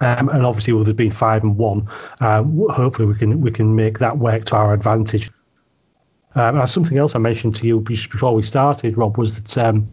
Um, 0.00 0.28
and 0.28 0.44
obviously, 0.44 0.74
with 0.74 0.88
us 0.88 0.94
being 0.94 1.10
five 1.10 1.42
and 1.42 1.56
one, 1.56 1.88
uh, 2.20 2.42
hopefully 2.70 3.08
we 3.08 3.14
can 3.14 3.40
we 3.40 3.50
can 3.50 3.74
make 3.74 3.98
that 3.98 4.18
work 4.18 4.44
to 4.46 4.56
our 4.56 4.74
advantage. 4.74 5.30
Um, 6.34 6.66
something 6.66 6.98
else 6.98 7.14
I 7.14 7.18
mentioned 7.18 7.54
to 7.56 7.66
you 7.66 7.84
just 7.88 8.10
before 8.10 8.34
we 8.34 8.42
started, 8.42 8.96
Rob, 8.96 9.18
was 9.18 9.40
that 9.40 9.58
um, 9.66 9.88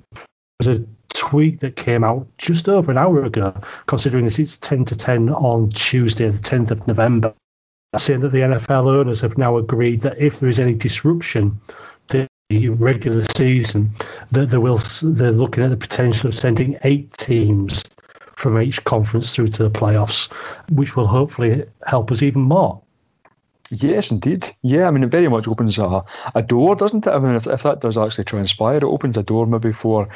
there's 0.60 0.80
a 0.80 0.86
tweet 1.14 1.60
that 1.62 1.76
came 1.76 2.04
out 2.04 2.28
just 2.38 2.68
over 2.70 2.92
an 2.92 2.98
hour 2.98 3.24
ago, 3.24 3.54
considering 3.88 4.26
this 4.26 4.40
it's 4.40 4.58
10 4.58 4.86
to 4.86 4.96
10 4.96 5.30
on 5.30 5.70
Tuesday, 5.72 6.30
the 6.30 6.38
10th 6.38 6.72
of 6.72 6.88
November, 6.88 7.34
saying 7.98 8.20
that 8.20 8.32
the 8.32 8.40
NFL 8.40 8.88
owners 8.88 9.22
have 9.22 9.38
now 9.38 9.58
agreed 9.58 10.02
that 10.02 10.18
if 10.20 10.40
there 10.40 10.50
is 10.50 10.60
any 10.60 10.74
disruption 10.74 11.60
to 12.10 12.28
the 12.50 12.70
regular 12.70 13.26
season, 13.36 13.90
that 14.32 14.50
they 14.50 14.58
will 14.58 14.80
they're 15.02 15.32
looking 15.32 15.64
at 15.64 15.70
the 15.70 15.78
potential 15.78 16.28
of 16.28 16.36
sending 16.36 16.78
eight 16.84 17.12
teams 17.14 17.84
from 18.36 18.62
each 18.62 18.84
conference 18.84 19.34
through 19.34 19.48
to 19.48 19.64
the 19.64 19.72
playoffs, 19.72 20.32
which 20.70 20.96
will 20.96 21.08
hopefully 21.08 21.64
help 21.86 22.12
us 22.12 22.22
even 22.22 22.42
more. 22.42 22.82
Yes, 23.72 24.12
indeed. 24.12 24.56
Yeah, 24.62 24.88
I 24.88 24.92
mean, 24.92 25.04
it 25.04 25.10
very 25.10 25.28
much 25.28 25.48
opens 25.48 25.78
a, 25.80 26.04
a 26.36 26.44
door, 26.44 26.76
doesn't 26.76 27.08
it? 27.08 27.10
I 27.12 27.20
mean, 27.20 27.36
if, 27.36 27.48
if 27.48 27.64
that 27.64 27.82
does 27.82 27.98
actually 27.98 28.26
transpire, 28.26 28.78
it 28.78 28.84
opens 28.84 29.18
a 29.18 29.24
door 29.24 29.48
maybe 29.48 29.72
for 29.72 30.08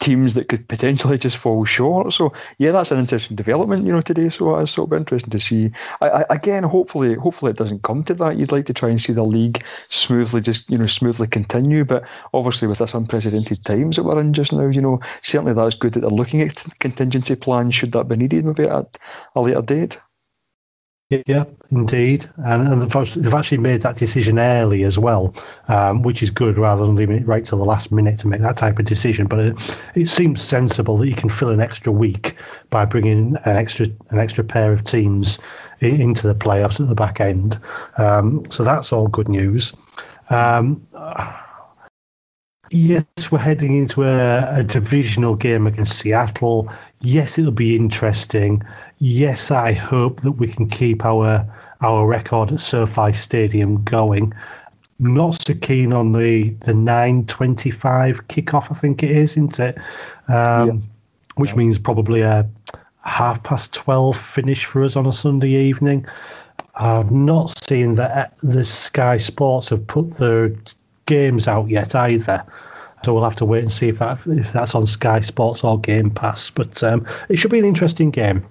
teams 0.00 0.34
that 0.34 0.48
could 0.48 0.68
potentially 0.68 1.18
just 1.18 1.36
fall 1.38 1.64
short. 1.64 2.12
So 2.12 2.32
yeah, 2.58 2.72
that's 2.72 2.90
an 2.92 2.98
interesting 2.98 3.36
development, 3.36 3.86
you 3.86 3.92
know, 3.92 4.00
today. 4.00 4.28
So 4.28 4.58
it's 4.58 4.72
sort 4.72 4.92
of 4.92 4.98
interesting 4.98 5.30
to 5.30 5.40
see. 5.40 5.70
I, 6.02 6.08
I, 6.10 6.24
again, 6.30 6.64
hopefully, 6.64 7.14
hopefully 7.14 7.50
it 7.52 7.56
doesn't 7.58 7.82
come 7.84 8.04
to 8.04 8.14
that. 8.14 8.36
You'd 8.36 8.52
like 8.52 8.66
to 8.66 8.74
try 8.74 8.90
and 8.90 9.00
see 9.02 9.12
the 9.12 9.24
league 9.24 9.64
smoothly, 9.88 10.40
just 10.40 10.68
you 10.70 10.78
know, 10.78 10.86
smoothly 10.86 11.26
continue. 11.28 11.84
But 11.84 12.06
obviously, 12.34 12.68
with 12.68 12.78
this 12.78 12.94
unprecedented 12.94 13.64
times 13.64 13.96
that 13.96 14.04
we're 14.04 14.20
in 14.20 14.32
just 14.34 14.52
now, 14.52 14.66
you 14.66 14.80
know, 14.80 15.00
certainly 15.22 15.54
that's 15.54 15.76
good 15.76 15.94
that 15.94 16.00
they're 16.00 16.10
looking 16.10 16.42
at 16.42 16.64
contingency 16.80 17.36
plans 17.36 17.74
should 17.74 17.92
that 17.92 18.08
be 18.08 18.16
needed, 18.16 18.44
maybe 18.44 18.68
at 18.68 18.98
a 19.36 19.40
later 19.40 19.62
date. 19.62 19.98
Yeah, 21.10 21.44
indeed, 21.70 22.28
and, 22.38 22.66
and 22.66 22.82
they've 22.82 23.34
actually 23.34 23.58
made 23.58 23.82
that 23.82 23.98
decision 23.98 24.38
early 24.38 24.84
as 24.84 24.98
well, 24.98 25.34
um, 25.68 26.02
which 26.02 26.22
is 26.22 26.30
good 26.30 26.56
rather 26.56 26.84
than 26.84 26.94
leaving 26.94 27.18
it 27.18 27.26
right 27.26 27.44
to 27.44 27.56
the 27.56 27.64
last 27.64 27.92
minute 27.92 28.18
to 28.20 28.26
make 28.26 28.40
that 28.40 28.56
type 28.56 28.78
of 28.78 28.86
decision. 28.86 29.26
But 29.26 29.38
it, 29.40 29.78
it 29.94 30.08
seems 30.08 30.42
sensible 30.42 30.96
that 30.96 31.06
you 31.06 31.14
can 31.14 31.28
fill 31.28 31.50
an 31.50 31.60
extra 31.60 31.92
week 31.92 32.36
by 32.70 32.86
bringing 32.86 33.36
an 33.44 33.56
extra 33.56 33.86
an 34.10 34.18
extra 34.18 34.42
pair 34.42 34.72
of 34.72 34.82
teams 34.82 35.38
in, 35.80 36.00
into 36.00 36.26
the 36.26 36.34
playoffs 36.34 36.80
at 36.80 36.88
the 36.88 36.94
back 36.94 37.20
end. 37.20 37.58
Um, 37.98 38.44
so 38.50 38.64
that's 38.64 38.90
all 38.90 39.06
good 39.06 39.28
news. 39.28 39.74
Um, 40.30 40.84
yes, 42.70 43.04
we're 43.30 43.38
heading 43.38 43.76
into 43.78 44.04
a, 44.04 44.58
a 44.58 44.64
divisional 44.64 45.36
game 45.36 45.66
against 45.66 45.98
Seattle. 45.98 46.70
Yes, 47.00 47.38
it'll 47.38 47.52
be 47.52 47.76
interesting 47.76 48.62
yes, 49.04 49.50
I 49.50 49.72
hope 49.72 50.22
that 50.22 50.32
we 50.32 50.48
can 50.48 50.68
keep 50.68 51.04
our 51.04 51.46
our 51.80 52.06
record 52.06 52.52
at 52.52 52.60
SoFi 52.60 53.12
Stadium 53.12 53.82
going. 53.84 54.32
Not 54.98 55.42
so 55.46 55.54
keen 55.54 55.92
on 55.92 56.12
the 56.12 56.50
the 56.60 56.74
nine 56.74 57.26
twenty 57.26 57.70
five 57.70 58.26
kickoff. 58.28 58.70
I 58.70 58.74
think 58.74 59.02
it 59.02 59.10
is, 59.10 59.32
isn't 59.32 59.60
it? 59.60 59.78
Um, 60.28 60.68
yeah. 60.68 60.72
Which 61.36 61.50
yeah. 61.50 61.56
means 61.56 61.78
probably 61.78 62.22
a 62.22 62.48
half 63.00 63.42
past 63.42 63.74
twelve 63.74 64.18
finish 64.18 64.64
for 64.64 64.84
us 64.84 64.96
on 64.96 65.06
a 65.06 65.12
Sunday 65.12 65.50
evening. 65.50 66.06
I've 66.76 67.12
not 67.12 67.56
seen 67.64 67.96
that 67.96 68.34
the 68.42 68.64
Sky 68.64 69.16
Sports 69.18 69.68
have 69.68 69.86
put 69.86 70.16
their 70.16 70.52
games 71.06 71.48
out 71.48 71.68
yet 71.68 71.94
either. 71.94 72.44
So 73.04 73.12
we'll 73.12 73.24
have 73.24 73.36
to 73.36 73.44
wait 73.44 73.62
and 73.62 73.72
see 73.72 73.88
if 73.88 73.98
that 73.98 74.26
if 74.26 74.52
that's 74.52 74.74
on 74.74 74.86
Sky 74.86 75.20
Sports 75.20 75.62
or 75.62 75.78
Game 75.78 76.10
Pass. 76.10 76.48
But 76.50 76.82
um, 76.82 77.06
it 77.28 77.36
should 77.36 77.50
be 77.50 77.58
an 77.58 77.64
interesting 77.64 78.10
game. 78.10 78.46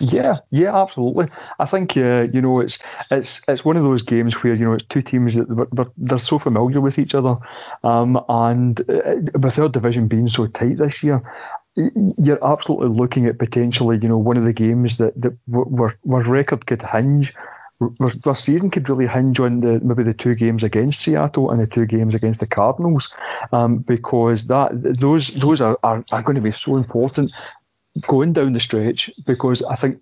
Yeah, 0.00 0.38
yeah, 0.50 0.74
absolutely. 0.74 1.28
I 1.58 1.66
think 1.66 1.94
uh, 1.96 2.28
you 2.32 2.40
know 2.40 2.60
it's 2.60 2.78
it's 3.10 3.42
it's 3.48 3.66
one 3.66 3.76
of 3.76 3.82
those 3.82 4.02
games 4.02 4.34
where 4.42 4.54
you 4.54 4.64
know 4.64 4.72
it's 4.72 4.84
two 4.84 5.02
teams 5.02 5.34
that 5.34 5.90
they're, 5.98 6.18
so 6.18 6.38
familiar 6.38 6.80
with 6.80 6.98
each 6.98 7.14
other, 7.14 7.36
um, 7.84 8.18
and 8.30 8.80
uh, 8.88 9.16
with 9.38 9.58
our 9.58 9.68
division 9.68 10.08
being 10.08 10.28
so 10.28 10.46
tight 10.46 10.78
this 10.78 11.02
year, 11.02 11.22
you're 11.76 12.42
absolutely 12.44 12.88
looking 12.88 13.26
at 13.26 13.38
potentially 13.38 13.98
you 14.00 14.08
know 14.08 14.16
one 14.16 14.38
of 14.38 14.44
the 14.44 14.54
games 14.54 14.96
that 14.96 15.20
that 15.20 15.36
where, 15.46 15.98
where 16.02 16.22
record 16.22 16.64
could 16.64 16.82
hinge. 16.82 17.34
Our 18.26 18.36
season 18.36 18.70
could 18.70 18.88
really 18.88 19.06
hinge 19.06 19.40
on 19.40 19.60
the 19.60 19.80
maybe 19.80 20.02
the 20.02 20.12
two 20.12 20.34
games 20.34 20.62
against 20.62 21.00
Seattle 21.00 21.50
and 21.50 21.60
the 21.60 21.66
two 21.66 21.86
games 21.86 22.14
against 22.14 22.40
the 22.40 22.46
Cardinals, 22.46 23.12
um, 23.52 23.78
because 23.78 24.46
that 24.48 24.70
those 25.00 25.28
those 25.28 25.62
are, 25.62 25.78
are, 25.82 26.04
are 26.12 26.22
going 26.22 26.34
to 26.34 26.42
be 26.42 26.52
so 26.52 26.76
important 26.76 27.32
going 28.06 28.32
down 28.32 28.52
the 28.52 28.60
stretch 28.60 29.10
because 29.26 29.62
I 29.64 29.74
think 29.74 30.00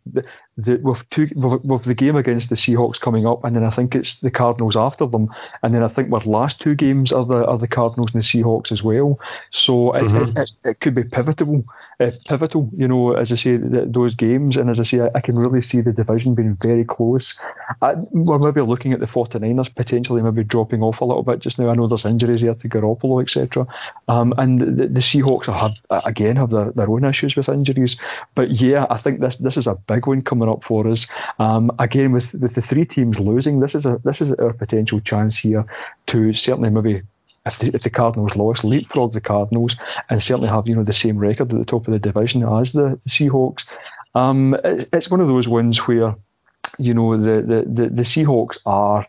the, 0.58 0.76
with 0.82 1.08
two 1.10 1.28
with, 1.36 1.64
with, 1.64 1.84
the 1.84 1.94
game 1.94 2.16
against 2.16 2.48
the 2.48 2.56
Seahawks 2.56 3.00
coming 3.00 3.26
up, 3.26 3.44
and 3.44 3.54
then 3.54 3.64
I 3.64 3.70
think 3.70 3.94
it's 3.94 4.18
the 4.18 4.30
Cardinals 4.30 4.76
after 4.76 5.06
them, 5.06 5.32
and 5.62 5.72
then 5.72 5.84
I 5.84 5.88
think 5.88 6.12
our 6.12 6.20
last 6.20 6.60
two 6.60 6.74
games 6.74 7.12
are 7.12 7.24
the 7.24 7.46
are 7.46 7.56
the 7.56 7.68
Cardinals 7.68 8.12
and 8.12 8.22
the 8.22 8.26
Seahawks 8.26 8.72
as 8.72 8.82
well. 8.82 9.20
So 9.50 9.94
it, 9.94 10.02
mm-hmm. 10.02 10.36
it, 10.36 10.38
it, 10.38 10.50
it 10.64 10.80
could 10.80 10.96
be 10.96 11.04
pivotal 11.04 11.64
uh, 12.00 12.12
pivotal, 12.26 12.70
you 12.76 12.86
know, 12.86 13.12
as 13.14 13.32
I 13.32 13.34
say, 13.34 13.56
those 13.56 14.14
games. 14.14 14.56
And 14.56 14.70
as 14.70 14.78
I 14.78 14.84
say, 14.84 15.00
I, 15.00 15.10
I, 15.16 15.20
can 15.20 15.36
really 15.36 15.60
see 15.60 15.80
the 15.80 15.92
division 15.92 16.34
being 16.34 16.56
very 16.62 16.84
close. 16.84 17.36
I, 17.82 17.94
we're 18.12 18.38
maybe 18.38 18.60
looking 18.60 18.92
at 18.92 19.00
the 19.00 19.06
49ers 19.06 19.74
potentially 19.74 20.22
maybe 20.22 20.44
dropping 20.44 20.82
off 20.82 21.00
a 21.00 21.04
little 21.04 21.24
bit 21.24 21.40
just 21.40 21.58
now. 21.58 21.70
I 21.70 21.74
know 21.74 21.88
there's 21.88 22.04
injuries 22.04 22.40
here 22.40 22.54
to 22.54 22.68
Garoppolo, 22.68 23.20
etc. 23.20 23.66
Um, 24.06 24.32
and 24.38 24.60
the, 24.60 24.86
the 24.86 25.00
Seahawks 25.00 25.46
have, 25.46 25.74
again, 26.04 26.36
have 26.36 26.50
their, 26.50 26.70
their 26.70 26.88
own 26.88 27.04
issues 27.04 27.34
with 27.34 27.48
injuries. 27.48 27.96
But 28.36 28.52
yeah, 28.52 28.86
I 28.90 28.96
think 28.96 29.20
this 29.20 29.38
this 29.38 29.56
is 29.56 29.66
a 29.66 29.74
big 29.74 30.06
one 30.06 30.22
coming 30.22 30.47
up 30.48 30.64
for 30.64 30.86
us. 30.88 31.06
Um, 31.38 31.70
again, 31.78 32.12
with, 32.12 32.34
with 32.34 32.54
the 32.54 32.62
three 32.62 32.84
teams 32.84 33.18
losing, 33.18 33.60
this 33.60 33.74
is 33.74 33.86
a 33.86 34.00
this 34.04 34.20
is 34.20 34.32
our 34.32 34.52
potential 34.52 35.00
chance 35.00 35.36
here 35.38 35.64
to 36.06 36.32
certainly 36.32 36.70
maybe 36.70 37.02
if 37.46 37.58
the, 37.58 37.74
if 37.74 37.82
the 37.82 37.90
Cardinals 37.90 38.36
lost, 38.36 38.64
leapfrog 38.64 39.12
the 39.12 39.20
Cardinals, 39.20 39.76
and 40.10 40.22
certainly 40.22 40.48
have 40.48 40.66
you 40.66 40.74
know 40.74 40.84
the 40.84 40.92
same 40.92 41.18
record 41.18 41.52
at 41.52 41.58
the 41.58 41.64
top 41.64 41.86
of 41.86 41.92
the 41.92 41.98
division 41.98 42.42
as 42.42 42.72
the 42.72 42.98
Seahawks. 43.08 43.68
Um, 44.14 44.56
it's, 44.64 44.86
it's 44.92 45.10
one 45.10 45.20
of 45.20 45.28
those 45.28 45.48
ones 45.48 45.86
where 45.86 46.14
you 46.78 46.94
know 46.94 47.16
the, 47.16 47.42
the, 47.42 47.64
the, 47.66 47.88
the 47.90 48.02
Seahawks 48.02 48.58
are 48.66 49.06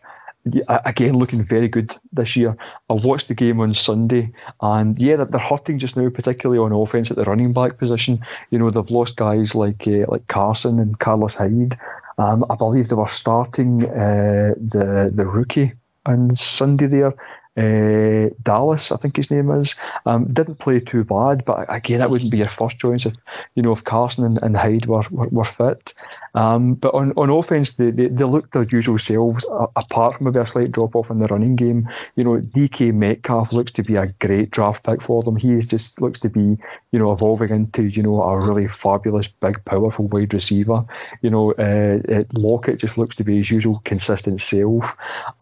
again 0.68 1.16
looking 1.16 1.44
very 1.44 1.68
good 1.68 1.96
this 2.12 2.36
year. 2.36 2.56
I 2.88 2.94
watched 2.94 3.28
the 3.28 3.34
game 3.34 3.60
on 3.60 3.74
Sunday, 3.74 4.32
and 4.60 4.98
yeah, 4.98 5.16
they're 5.16 5.40
hurting 5.40 5.78
just 5.78 5.96
now, 5.96 6.08
particularly 6.08 6.58
on 6.58 6.72
offense 6.72 7.10
at 7.10 7.16
the 7.16 7.24
running 7.24 7.52
back 7.52 7.78
position. 7.78 8.24
You 8.50 8.58
know, 8.58 8.70
they've 8.70 8.90
lost 8.90 9.16
guys 9.16 9.54
like 9.54 9.86
uh, 9.86 10.06
like 10.08 10.26
Carson 10.28 10.78
and 10.78 10.98
Carlos 10.98 11.34
Hyde. 11.34 11.78
Um, 12.18 12.44
I 12.50 12.56
believe 12.56 12.88
they 12.88 12.96
were 12.96 13.06
starting 13.08 13.84
uh, 13.84 14.54
the 14.56 15.10
the 15.14 15.26
rookie 15.26 15.72
on 16.06 16.34
Sunday 16.34 16.86
there, 16.86 17.14
uh, 17.56 18.30
Dallas, 18.42 18.92
I 18.92 18.96
think 18.96 19.16
his 19.16 19.30
name 19.30 19.50
is. 19.50 19.74
Um, 20.06 20.32
didn't 20.32 20.60
play 20.60 20.80
too 20.80 21.04
bad, 21.04 21.44
but 21.44 21.66
again, 21.68 21.98
that 21.98 22.10
wouldn't 22.10 22.30
be 22.30 22.38
your 22.38 22.48
first 22.48 22.78
choice 22.78 23.06
if 23.06 23.14
you 23.54 23.62
know 23.62 23.72
if 23.72 23.84
Carson 23.84 24.24
and, 24.24 24.38
and 24.42 24.56
Hyde 24.56 24.86
were, 24.86 25.04
were, 25.10 25.28
were 25.28 25.44
fit. 25.44 25.92
Um, 26.34 26.74
but 26.74 26.94
on, 26.94 27.12
on 27.16 27.30
offense, 27.30 27.72
they, 27.76 27.90
they, 27.90 28.08
they 28.08 28.24
look 28.24 28.50
their 28.52 28.64
usual 28.64 28.98
selves, 28.98 29.44
uh, 29.50 29.66
apart 29.76 30.14
from 30.14 30.26
maybe 30.26 30.38
a 30.38 30.46
slight 30.46 30.72
drop 30.72 30.94
off 30.94 31.10
in 31.10 31.18
the 31.18 31.26
running 31.26 31.56
game. 31.56 31.88
You 32.16 32.24
know, 32.24 32.36
DK 32.38 32.94
Metcalf 32.94 33.52
looks 33.52 33.72
to 33.72 33.82
be 33.82 33.96
a 33.96 34.06
great 34.20 34.50
draft 34.50 34.84
pick 34.84 35.02
for 35.02 35.22
them. 35.22 35.36
He 35.36 35.52
is 35.52 35.66
just 35.66 36.00
looks 36.00 36.18
to 36.20 36.28
be, 36.28 36.56
you 36.92 36.98
know, 36.98 37.12
evolving 37.12 37.50
into, 37.50 37.84
you 37.84 38.02
know, 38.02 38.22
a 38.22 38.38
really 38.38 38.68
fabulous, 38.68 39.28
big, 39.28 39.64
powerful 39.64 40.06
wide 40.08 40.32
receiver. 40.32 40.84
You 41.22 41.30
know, 41.30 41.52
uh, 41.52 42.24
Lockett 42.34 42.78
just 42.78 42.96
looks 42.96 43.16
to 43.16 43.24
be 43.24 43.38
his 43.38 43.50
usual 43.50 43.82
consistent 43.84 44.40
self. 44.40 44.84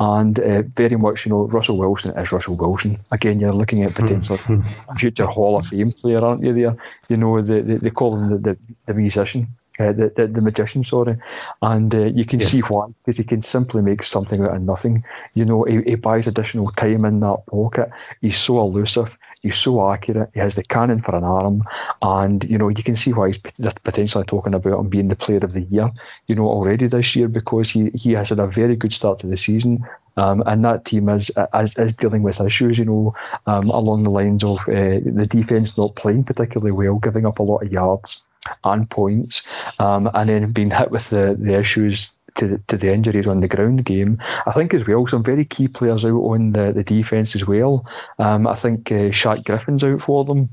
And 0.01 0.41
uh, 0.41 0.63
very 0.63 0.97
much, 0.97 1.27
you 1.27 1.31
know, 1.31 1.47
Russell 1.47 1.77
Wilson 1.77 2.17
is 2.19 2.33
Russell 2.33 2.57
Wilson. 2.57 2.99
Again, 3.11 3.41
you're 3.41 3.53
looking 3.53 3.83
at 3.83 3.95
potential 3.95 4.37
hmm. 4.37 4.61
future 4.97 5.27
Hall 5.27 5.59
of 5.59 5.67
Fame 5.67 5.93
player, 5.93 6.25
aren't 6.25 6.43
you? 6.43 6.55
There, 6.55 6.77
you 7.09 7.17
know, 7.17 7.41
they, 7.43 7.61
they, 7.61 7.77
they 7.77 7.91
call 7.91 8.17
him 8.17 8.31
the, 8.31 8.39
the, 8.39 8.59
the 8.87 8.95
musician 8.95 9.49
uh, 9.79 9.93
the, 9.93 10.13
the, 10.17 10.27
the 10.27 10.41
magician, 10.41 10.83
sorry, 10.83 11.17
and 11.63 11.95
uh, 11.95 12.05
you 12.07 12.25
can 12.25 12.41
yes. 12.41 12.51
see 12.51 12.61
why 12.61 12.87
because 13.05 13.17
he 13.17 13.25
can 13.25 13.43
simply 13.43 13.81
make 13.81 14.03
something 14.03 14.43
out 14.43 14.57
of 14.57 14.63
nothing. 14.63 15.05
You 15.35 15.45
know, 15.45 15.65
he, 15.65 15.83
he 15.83 15.95
buys 15.95 16.27
additional 16.27 16.71
time 16.73 17.05
in 17.05 17.21
that 17.21 17.43
pocket. 17.51 17.91
He's 18.21 18.39
so 18.39 18.61
elusive. 18.61 19.17
He's 19.43 19.57
so 19.57 19.89
accurate. 19.89 20.31
He 20.35 20.41
has 20.41 20.57
the 20.57 20.65
cannon 20.65 21.01
for 21.01 21.15
an 21.15 21.23
arm, 21.23 21.63
and 22.03 22.43
you 22.45 22.59
know 22.59 22.69
you 22.69 22.83
can 22.83 22.97
see 22.97 23.13
why 23.13 23.29
he's 23.29 23.39
potentially 23.85 24.25
talking 24.25 24.55
about 24.55 24.81
him 24.81 24.89
being 24.89 25.09
the 25.09 25.17
player 25.17 25.39
of 25.39 25.53
the 25.53 25.63
year. 25.63 25.93
You 26.27 26.35
know 26.35 26.47
already 26.47 26.89
this 26.89 27.15
year 27.15 27.29
because 27.29 27.71
he 27.71 27.91
he 27.91 28.13
has 28.13 28.31
had 28.31 28.41
a 28.41 28.49
very 28.49 28.75
good 28.75 28.93
start 28.93 29.21
to 29.21 29.27
the 29.27 29.37
season. 29.37 29.87
Um, 30.17 30.43
and 30.47 30.65
that 30.65 30.85
team 30.85 31.09
is, 31.11 31.31
is, 31.55 31.77
is 31.77 31.95
dealing 31.95 32.25
with 32.25 32.41
issues, 32.41 32.77
you 32.77 32.85
know, 32.85 33.15
um, 33.47 33.71
along 33.71 34.03
the 34.03 34.11
lines 34.11 34.43
of 34.43 34.59
uh, 34.63 34.99
the 35.05 35.29
defense 35.31 35.79
not 35.79 35.95
playing 35.95 36.25
particularly 36.25 36.73
well, 36.73 36.97
giving 36.97 37.25
up 37.25 37.39
a 37.39 37.45
lot 37.45 37.63
of 37.63 37.71
yards 37.71 38.25
and 38.65 38.89
points, 38.91 39.47
um, 39.79 40.11
and 40.15 40.29
then 40.29 40.53
being 40.53 40.71
hit 40.71 40.91
with 40.91 41.11
the, 41.11 41.37
the 41.39 41.59
issues 41.59 42.11
to, 42.37 42.61
to 42.69 42.77
the 42.77 42.93
injuries 42.93 43.27
on 43.27 43.41
the 43.41 43.49
ground 43.49 43.85
game. 43.85 44.19
I 44.47 44.53
think 44.53 44.73
as 44.73 44.87
well, 44.87 45.07
some 45.07 45.23
very 45.23 45.45
key 45.45 45.69
players 45.69 46.05
out 46.05 46.21
on 46.21 46.53
the, 46.53 46.73
the 46.73 46.85
defence 46.85 47.35
as 47.35 47.47
well. 47.47 47.87
Um, 48.19 48.47
I 48.47 48.55
think 48.55 48.91
uh, 48.91 49.11
Shaq 49.11 49.45
Griffin's 49.45 49.85
out 49.85 50.01
for 50.01 50.25
them. 50.25 50.49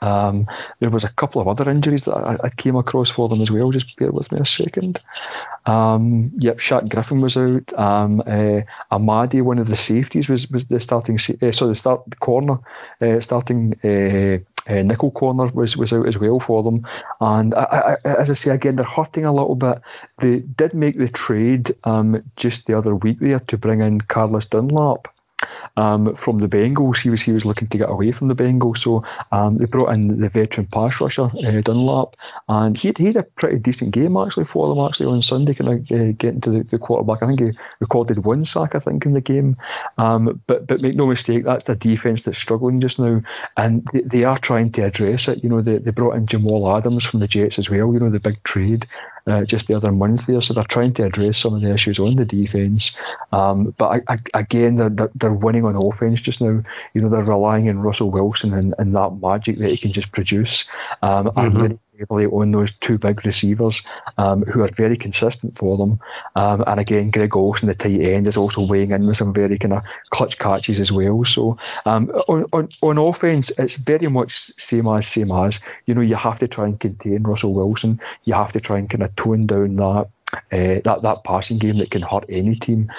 Um, 0.00 0.46
there 0.80 0.90
was 0.90 1.04
a 1.04 1.08
couple 1.10 1.40
of 1.40 1.48
other 1.48 1.68
injuries 1.68 2.04
that 2.04 2.14
I, 2.14 2.36
I, 2.44 2.50
came 2.50 2.76
across 2.76 3.10
for 3.10 3.28
them 3.28 3.40
as 3.40 3.50
well. 3.50 3.70
Just 3.70 3.96
bear 3.96 4.12
with 4.12 4.30
me 4.30 4.38
a 4.38 4.44
second. 4.44 5.00
Um, 5.66 6.30
yep, 6.38 6.58
Shaq 6.58 6.88
Griffin 6.88 7.20
was 7.20 7.36
out. 7.36 7.72
Um, 7.76 8.20
uh, 8.20 8.62
Amadi, 8.92 9.42
one 9.42 9.58
of 9.58 9.66
the 9.66 9.76
safeties, 9.76 10.28
was 10.28 10.48
was 10.50 10.66
the 10.66 10.78
starting. 10.78 11.18
Uh, 11.42 11.50
so 11.50 11.66
the 11.66 11.74
start 11.74 12.02
the 12.06 12.16
corner, 12.16 12.58
uh, 13.00 13.20
starting 13.20 13.74
uh, 14.68 14.82
nickel 14.82 15.10
corner 15.10 15.46
was 15.46 15.76
was 15.76 15.92
out 15.92 16.06
as 16.06 16.18
well 16.18 16.40
for 16.40 16.62
them. 16.62 16.84
And 17.20 17.54
I, 17.54 17.96
I, 18.04 18.08
as 18.08 18.30
I 18.30 18.34
say 18.34 18.50
again, 18.50 18.76
they're 18.76 18.84
hurting 18.84 19.24
a 19.24 19.34
little 19.34 19.56
bit. 19.56 19.80
They 20.20 20.40
did 20.40 20.74
make 20.74 20.98
the 20.98 21.08
trade 21.08 21.74
um, 21.84 22.22
just 22.36 22.66
the 22.66 22.76
other 22.76 22.94
week 22.94 23.20
there 23.20 23.40
to 23.40 23.58
bring 23.58 23.80
in 23.80 24.00
Carlos 24.02 24.46
Dunlap 24.46 25.08
um, 25.76 26.14
from 26.16 26.38
the 26.38 26.48
Bengals. 26.48 26.98
He 26.98 27.10
was 27.10 27.22
he 27.22 27.32
was 27.32 27.44
looking 27.44 27.68
to 27.68 27.78
get 27.78 27.90
away 27.90 28.12
from 28.12 28.28
the 28.28 28.34
Bengals, 28.34 28.78
so 28.78 29.04
um, 29.32 29.58
they 29.58 29.64
brought 29.64 29.94
in 29.94 30.20
the 30.20 30.28
veteran 30.28 30.66
pass 30.66 31.00
rusher 31.00 31.24
uh, 31.24 31.60
Dunlap, 31.60 32.16
and 32.48 32.76
he, 32.76 32.92
he 32.96 33.06
had 33.06 33.16
a 33.16 33.22
pretty 33.22 33.58
decent 33.58 33.90
game 33.92 34.16
actually 34.16 34.44
for 34.44 34.68
them 34.68 34.84
actually 34.84 35.06
on 35.06 35.22
Sunday, 35.22 35.54
kind 35.54 35.70
of 35.70 36.00
uh, 36.00 36.12
getting 36.12 36.40
to 36.42 36.50
the, 36.50 36.62
the, 36.64 36.78
quarterback. 36.78 37.22
I 37.22 37.26
think 37.26 37.40
he 37.40 37.50
recorded 37.80 38.24
one 38.24 38.44
sack 38.44 38.74
I 38.74 38.78
think 38.78 39.06
in 39.06 39.14
the 39.14 39.20
game, 39.20 39.56
um, 39.98 40.40
but 40.46 40.66
but 40.66 40.80
make 40.80 40.96
no 40.96 41.06
mistake, 41.06 41.44
that's 41.44 41.64
the 41.64 41.76
defense 41.76 42.22
that's 42.22 42.38
struggling 42.38 42.80
just 42.80 42.98
now, 42.98 43.20
and 43.56 43.86
they, 43.92 44.00
they 44.02 44.24
are 44.24 44.38
trying 44.38 44.72
to 44.72 44.82
address 44.82 45.28
it. 45.28 45.42
You 45.42 45.50
know, 45.50 45.60
they, 45.60 45.78
they 45.78 45.90
brought 45.90 46.16
in 46.16 46.26
Jamal 46.26 46.76
Adams 46.76 47.04
from 47.04 47.20
the 47.20 47.28
Jets 47.28 47.58
as 47.58 47.70
well. 47.70 47.92
You 47.92 48.00
know, 48.00 48.10
the 48.10 48.20
big 48.20 48.42
trade 48.44 48.86
uh, 49.28 49.44
just 49.44 49.66
the 49.66 49.74
other 49.74 49.92
month 49.92 50.26
there. 50.26 50.40
So 50.40 50.54
they're 50.54 50.64
trying 50.64 50.94
to 50.94 51.04
address 51.04 51.38
some 51.38 51.54
of 51.54 51.60
the 51.60 51.70
issues 51.70 51.98
on 51.98 52.16
the 52.16 52.24
defence. 52.24 52.96
Um, 53.32 53.74
but 53.78 54.02
I, 54.08 54.14
I, 54.14 54.18
again, 54.40 54.76
they're, 54.76 55.10
they're 55.14 55.32
winning 55.32 55.64
on 55.64 55.76
offence 55.76 56.20
just 56.20 56.40
now. 56.40 56.62
You 56.94 57.00
know, 57.00 57.08
they're 57.08 57.22
relying 57.22 57.68
on 57.68 57.80
Russell 57.80 58.10
Wilson 58.10 58.54
and, 58.54 58.74
and 58.78 58.94
that 58.94 59.18
magic 59.20 59.58
that 59.58 59.70
he 59.70 59.76
can 59.76 59.92
just 59.92 60.12
produce. 60.12 60.68
Um, 61.02 61.26
mm-hmm. 61.26 61.64
And 61.64 61.78
heavily 61.98 62.26
on 62.26 62.52
those 62.52 62.72
two 62.72 62.98
big 62.98 63.24
receivers 63.24 63.82
um, 64.18 64.42
who 64.42 64.62
are 64.62 64.70
very 64.70 64.96
consistent 64.96 65.56
for 65.56 65.76
them. 65.76 65.98
Um, 66.36 66.64
and 66.66 66.80
again, 66.80 67.10
Greg 67.10 67.36
Olsen, 67.36 67.68
the 67.68 67.74
tight 67.74 68.00
end, 68.00 68.26
is 68.26 68.36
also 68.36 68.66
weighing 68.66 68.90
in 68.92 69.06
with 69.06 69.16
some 69.16 69.32
very 69.32 69.58
kind 69.58 69.74
of 69.74 69.82
clutch 70.10 70.38
catches 70.38 70.80
as 70.80 70.92
well. 70.92 71.24
So 71.24 71.56
um, 71.86 72.10
on, 72.28 72.46
on, 72.52 72.68
on 72.82 72.98
offense, 72.98 73.50
it's 73.58 73.76
very 73.76 74.08
much 74.08 74.52
same 74.58 74.88
as, 74.88 75.06
same 75.06 75.32
as. 75.32 75.60
You 75.86 75.94
know, 75.94 76.00
you 76.00 76.16
have 76.16 76.38
to 76.38 76.48
try 76.48 76.66
and 76.66 76.78
contain 76.78 77.22
Russell 77.22 77.54
Wilson. 77.54 78.00
You 78.24 78.34
have 78.34 78.52
to 78.52 78.60
try 78.60 78.78
and 78.78 78.88
kind 78.88 79.02
of 79.02 79.14
tone 79.16 79.46
down 79.46 79.76
that 79.76 80.08
uh, 80.52 80.80
that 80.84 81.00
that 81.02 81.24
passing 81.24 81.58
game 81.58 81.78
that 81.78 81.90
can 81.90 82.02
hurt 82.02 82.24
any 82.28 82.54
team 82.56 82.90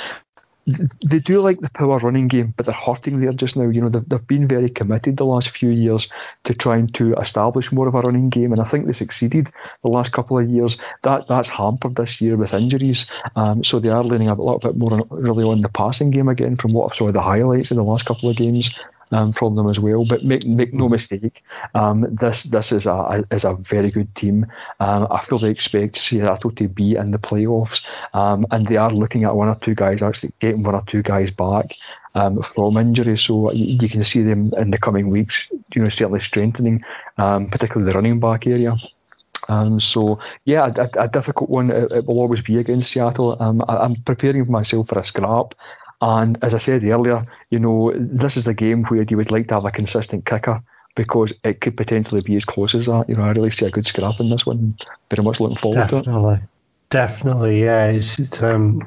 they 1.06 1.20
do 1.20 1.42
like 1.42 1.60
the 1.60 1.70
power 1.72 2.00
running 2.00 2.28
game, 2.28 2.54
but 2.58 2.66
they're 2.66 2.76
hurting 2.76 3.20
there 3.20 3.34
just 3.34 3.56
now. 3.56 3.70
You 3.70 3.82
know, 3.82 3.90
they've, 3.90 4.08
they've 4.08 4.28
been 4.28 4.48
very 4.48 4.70
committed 4.70 5.18
the 5.18 5.26
last 5.26 5.50
few 5.50 5.70
years 5.70 6.10
to 6.44 6.54
trying 6.54 6.88
to 6.90 7.14
establish 7.16 7.72
more 7.72 7.88
of 7.88 7.96
a 7.96 8.02
running 8.02 8.30
game, 8.30 8.52
and 8.52 8.62
I 8.62 8.66
think 8.66 8.86
they 8.86 8.94
succeeded 8.94 9.50
the 9.84 9.90
last 9.90 10.12
couple 10.12 10.38
of 10.38 10.50
years. 10.50 10.78
That 11.04 11.28
that's 11.28 11.50
hampered 11.50 11.96
this 11.96 12.22
year 12.22 12.38
with 12.38 12.54
injuries, 12.54 13.10
um, 13.36 13.64
so 13.64 13.80
they 13.80 13.90
are 13.90 14.04
leaning 14.04 14.30
a 14.30 14.36
little 14.36 14.60
bit 14.60 14.78
more 14.78 14.94
on, 14.94 15.08
really 15.10 15.44
on 15.44 15.62
the 15.62 15.70
passing 15.70 16.12
game 16.12 16.28
again. 16.30 16.56
From 16.56 16.74
what 16.74 16.92
I 16.92 16.96
saw 16.96 17.12
the 17.12 17.22
highlights 17.22 17.72
in 17.72 17.78
the 17.78 17.84
last 17.84 18.06
couple 18.06 18.30
of 18.30 18.36
games, 18.36 18.74
um, 19.12 19.32
from 19.32 19.56
them 19.56 19.70
as 19.70 19.80
well. 19.80 20.06
But 20.06 20.24
make 20.24 20.46
make 20.46 20.74
no 20.74 20.90
mistake, 20.90 21.44
um, 21.76 22.06
this 22.10 22.44
this 22.44 22.72
is 22.72 22.86
a 22.86 23.24
is 23.32 23.46
a 23.46 23.56
very 23.56 23.92
good 23.92 24.14
team. 24.16 24.46
Um, 24.80 25.08
I 25.12 25.20
fully 25.22 25.50
expect 25.50 25.96
Seattle 25.96 26.52
to 26.52 26.68
be 26.68 26.96
in 26.96 27.12
the 27.12 27.20
playoffs, 27.20 27.86
um, 28.14 28.46
and 28.52 28.66
they 28.66 28.78
are 28.78 28.92
looking 28.92 29.24
at 29.24 29.36
one 29.36 29.50
or 29.50 29.56
two 29.56 29.76
guys 29.76 30.02
actually 30.02 30.34
getting 30.40 30.64
one 30.64 30.76
or 30.76 30.84
two 30.86 31.02
guys 31.02 31.32
back. 31.32 31.76
Um, 32.16 32.42
from 32.42 32.76
injury, 32.76 33.16
so 33.16 33.52
you, 33.52 33.78
you, 33.80 33.88
can 33.88 34.04
see 34.04 34.24
them 34.24 34.52
in 34.58 34.72
the 34.72 34.80
coming 34.80 35.12
weeks. 35.12 35.48
You 35.76 35.84
know, 35.84 35.90
certainly 35.90 36.20
strengthening, 36.20 36.84
um, 37.20 37.48
particularly 37.52 37.90
the 37.90 37.96
running 37.96 38.20
back 38.20 38.48
area. 38.48 38.76
Um, 39.50 39.80
so 39.80 40.20
yeah, 40.46 40.72
a, 40.76 41.04
a, 41.04 41.08
difficult 41.08 41.50
one. 41.50 41.72
It, 41.72 41.92
it, 41.92 42.06
will 42.06 42.20
always 42.20 42.42
be 42.42 42.58
against 42.58 42.92
Seattle. 42.92 43.36
Um, 43.42 43.64
I, 43.68 43.84
am 43.84 43.96
preparing 44.06 44.50
myself 44.50 44.88
for 44.90 45.00
a 45.00 45.04
scrap. 45.04 45.56
And 46.02 46.42
as 46.44 46.54
I 46.54 46.60
said 46.60 46.84
earlier, 46.84 47.26
you 47.50 47.60
know, 47.60 47.94
this 47.96 48.38
is 48.38 48.46
the 48.46 48.54
game 48.54 48.86
where 48.86 49.04
you 49.04 49.18
would 49.18 49.32
like 49.32 49.48
to 49.50 49.56
have 49.56 49.66
a 49.66 49.72
consistent 49.72 50.26
kicker 50.26 50.62
because 50.96 51.34
it 51.44 51.62
could 51.62 51.76
potentially 51.78 52.22
be 52.22 52.38
as 52.38 52.46
close 52.46 52.74
as 52.74 52.86
that. 52.86 53.10
You 53.10 53.16
know, 53.16 53.24
I 53.24 53.32
really 53.32 53.50
see 53.50 53.66
a 53.66 53.72
good 53.72 53.86
scrap 53.86 54.20
in 54.20 54.30
this 54.30 54.46
one. 54.46 54.78
Very 55.10 55.24
much 55.24 55.40
looking 55.40 55.58
forward 55.58 55.90
Definitely. 55.90 56.14
to 56.14 56.30
it. 56.36 56.50
Definitely, 56.90 57.64
yeah. 57.64 57.88
It's, 57.88 58.18
it's 58.18 58.42
um, 58.42 58.82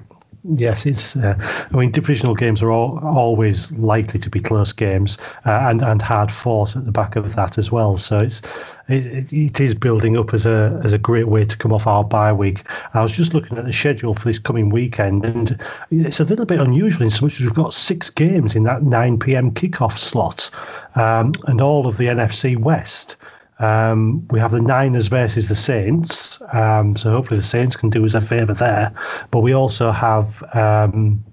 Yes, 0.45 0.87
it's. 0.87 1.15
Uh, 1.15 1.37
I 1.73 1.77
mean, 1.77 1.93
divisional 1.93 2.35
games 2.35 2.63
are 2.63 2.71
all, 2.73 2.99
always 3.05 3.71
likely 3.73 4.19
to 4.19 4.29
be 4.29 4.41
close 4.41 4.73
games, 4.73 5.17
uh, 5.47 5.69
and 5.71 5.83
and 5.83 6.03
hard 6.03 6.33
fought 6.33 6.75
at 6.75 6.85
the 6.85 6.91
back 6.91 7.15
of 7.15 7.37
that 7.37 7.59
as 7.59 7.71
well. 7.71 7.97
So 7.97 8.19
it's 8.19 8.43
it, 8.89 9.33
it 9.33 9.61
is 9.61 9.77
building 9.77 10.17
up 10.17 10.35
as 10.35 10.45
a 10.45 10.81
as 10.83 10.93
a 10.93 10.99
great 10.99 11.29
way 11.29 11.45
to 11.45 11.57
come 11.57 11.73
off 11.73 11.87
our 11.87 12.03
bye 12.03 12.33
week. 12.33 12.65
I 12.93 13.03
was 13.03 13.13
just 13.13 13.35
looking 13.35 13.57
at 13.57 13.67
the 13.67 13.73
schedule 13.73 14.15
for 14.15 14.25
this 14.25 14.41
coming 14.41 14.71
weekend, 14.71 15.25
and 15.25 15.61
it's 15.93 16.19
a 16.19 16.25
little 16.25 16.47
bit 16.47 16.61
unusual 16.61 17.05
in 17.05 17.11
so 17.11 17.25
much 17.27 17.39
as 17.39 17.45
we've 17.45 17.55
got 17.55 17.73
six 17.73 18.11
games 18.11 18.57
in 18.57 18.65
that 18.65 18.83
9 18.83 19.21
p.m. 19.21 19.53
kickoff 19.53 19.97
slot, 19.97 20.51
um, 20.97 21.31
and 21.47 21.61
all 21.61 21.87
of 21.87 21.99
the 21.99 22.07
NFC 22.07 22.57
West. 22.57 23.15
Um, 23.63 24.27
we 24.31 24.41
have 24.41 24.51
the 24.51 24.61
Niners 24.61 25.07
versus 25.07 25.49
the 25.49 25.55
Saints, 25.55 26.43
um, 26.53 26.97
so 26.97 27.11
hopefully 27.11 27.39
the 27.39 27.47
Saints 27.47 27.77
can 27.77 27.91
do 27.91 28.05
us 28.05 28.15
a 28.15 28.21
favour 28.21 28.55
there. 28.55 28.93
But 29.31 29.41
we 29.41 29.53
also 29.53 29.93
have 29.93 30.43
um, 30.53 31.25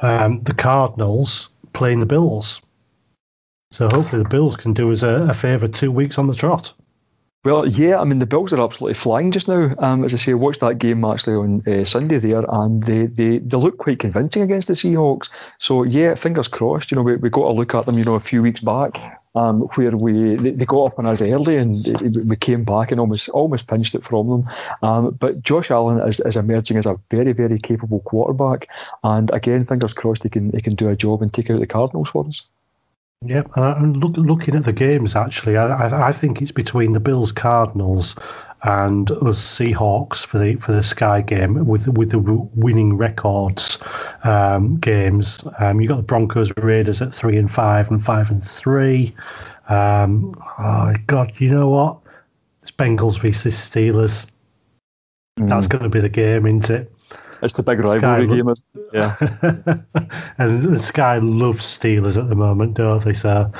um, 0.00 0.40
the 0.44 0.54
Cardinals 0.54 1.50
playing 1.72 1.98
the 1.98 2.06
Bills, 2.06 2.62
so 3.72 3.88
hopefully 3.92 4.22
the 4.22 4.28
Bills 4.28 4.54
can 4.56 4.72
do 4.72 4.92
us 4.92 5.02
a, 5.02 5.26
a 5.28 5.34
favour 5.34 5.66
two 5.66 5.90
weeks 5.90 6.16
on 6.16 6.28
the 6.28 6.34
trot. 6.34 6.72
Well, 7.44 7.66
yeah, 7.68 8.00
I 8.00 8.04
mean 8.04 8.18
the 8.18 8.26
Bills 8.26 8.52
are 8.52 8.60
absolutely 8.60 8.94
flying 8.94 9.30
just 9.30 9.46
now. 9.46 9.72
Um, 9.78 10.04
as 10.04 10.12
I 10.12 10.16
say, 10.16 10.32
I 10.32 10.34
watched 10.34 10.60
that 10.60 10.78
game 10.78 11.04
actually 11.04 11.34
on 11.34 11.62
uh, 11.66 11.84
Sunday 11.84 12.18
there, 12.18 12.44
and 12.48 12.82
they, 12.82 13.06
they 13.06 13.38
they 13.38 13.56
look 13.56 13.78
quite 13.78 14.00
convincing 14.00 14.42
against 14.42 14.66
the 14.68 14.74
Seahawks. 14.74 15.28
So 15.58 15.84
yeah, 15.84 16.14
fingers 16.14 16.48
crossed. 16.48 16.90
You 16.90 16.96
know, 16.96 17.02
we, 17.02 17.16
we 17.16 17.30
got 17.30 17.46
a 17.46 17.52
look 17.52 17.74
at 17.74 17.86
them. 17.86 17.98
You 17.98 18.04
know, 18.04 18.14
a 18.14 18.20
few 18.20 18.42
weeks 18.42 18.60
back, 18.60 19.20
um, 19.36 19.60
where 19.74 19.96
we 19.96 20.34
they 20.36 20.50
they, 20.50 20.64
got 20.64 20.86
up 20.86 20.98
on 20.98 21.06
us 21.06 21.20
early 21.20 21.56
and 21.56 21.84
we 22.28 22.36
came 22.36 22.64
back 22.64 22.90
and 22.90 22.98
almost 22.98 23.28
almost 23.28 23.66
pinched 23.66 23.94
it 23.94 24.04
from 24.04 24.28
them. 24.28 24.50
Um, 24.82 25.10
but 25.20 25.42
Josh 25.42 25.70
Allen 25.70 26.00
is, 26.08 26.20
is 26.20 26.36
emerging 26.36 26.78
as 26.78 26.86
a 26.86 26.98
very 27.10 27.32
very 27.32 27.58
capable 27.58 28.00
quarterback, 28.00 28.68
and 29.04 29.30
again, 29.32 29.66
fingers 29.66 29.92
crossed 29.92 30.22
he 30.22 30.30
can 30.30 30.50
he 30.50 30.62
can 30.62 30.74
do 30.74 30.88
a 30.88 30.96
job 30.96 31.22
and 31.22 31.32
take 31.32 31.50
out 31.50 31.60
the 31.60 31.66
Cardinals 31.66 32.08
for 32.08 32.26
us. 32.26 32.46
Yep, 33.24 33.50
and 33.56 33.96
look, 33.96 34.16
looking 34.16 34.54
at 34.54 34.64
the 34.64 34.74
games, 34.74 35.16
actually, 35.16 35.56
I, 35.56 36.08
I 36.08 36.12
think 36.12 36.42
it's 36.42 36.52
between 36.52 36.92
the 36.92 37.00
Bills 37.00 37.32
Cardinals 37.32 38.14
and 38.66 39.08
the 39.08 39.30
Seahawks 39.30 40.26
for 40.26 40.38
the 40.38 40.56
for 40.56 40.72
the 40.72 40.82
Sky 40.82 41.20
game 41.20 41.66
with 41.66 41.86
with 41.88 42.10
the 42.10 42.18
winning 42.18 42.96
records 42.96 43.78
um, 44.24 44.76
games. 44.78 45.44
Um, 45.60 45.80
you 45.80 45.88
got 45.88 45.96
the 45.96 46.02
Broncos 46.02 46.52
Raiders 46.56 47.00
at 47.00 47.14
three 47.14 47.36
and 47.36 47.50
five 47.50 47.90
and 47.90 48.02
five 48.02 48.28
and 48.28 48.42
three. 48.42 49.14
Um, 49.68 50.34
oh 50.58 50.94
God, 51.06 51.40
you 51.40 51.50
know 51.50 51.68
what? 51.68 51.98
It's 52.62 52.72
Bengals 52.72 53.20
versus 53.20 53.54
Steelers. 53.54 54.26
Mm. 55.38 55.48
That's 55.48 55.68
going 55.68 55.84
to 55.84 55.90
be 55.90 56.00
the 56.00 56.08
game, 56.08 56.46
isn't 56.46 56.70
it? 56.70 56.92
It's 57.42 57.52
the 57.52 57.62
big 57.62 57.80
rivalry 57.80 58.26
game, 58.26 58.52
yeah. 58.92 59.14
and 60.38 60.62
the 60.62 60.78
Sky 60.80 61.18
loves 61.18 61.64
Steelers 61.64 62.18
at 62.18 62.28
the 62.28 62.34
moment, 62.34 62.74
don't 62.74 63.04
they? 63.04 63.12
So, 63.12 63.52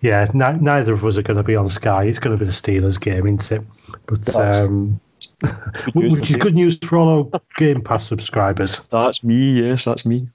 yeah, 0.00 0.26
n- 0.34 0.62
neither 0.62 0.92
of 0.94 1.04
us 1.04 1.18
are 1.18 1.22
going 1.22 1.36
to 1.36 1.42
be 1.42 1.56
on 1.56 1.68
Sky. 1.68 2.04
It's 2.04 2.18
going 2.18 2.36
to 2.36 2.42
be 2.42 2.46
the 2.46 2.56
Steelers 2.56 3.00
game, 3.00 3.26
isn't 3.26 3.52
it? 3.52 3.62
But 4.06 4.34
um, 4.36 5.00
which 5.94 6.30
is 6.30 6.36
good 6.36 6.54
news 6.54 6.78
for 6.82 6.98
all 6.98 7.30
our 7.32 7.40
Game 7.56 7.82
Pass 7.82 8.06
subscribers. 8.06 8.80
That's 8.90 9.22
me. 9.22 9.62
Yes, 9.62 9.84
that's 9.84 10.06
me. 10.06 10.28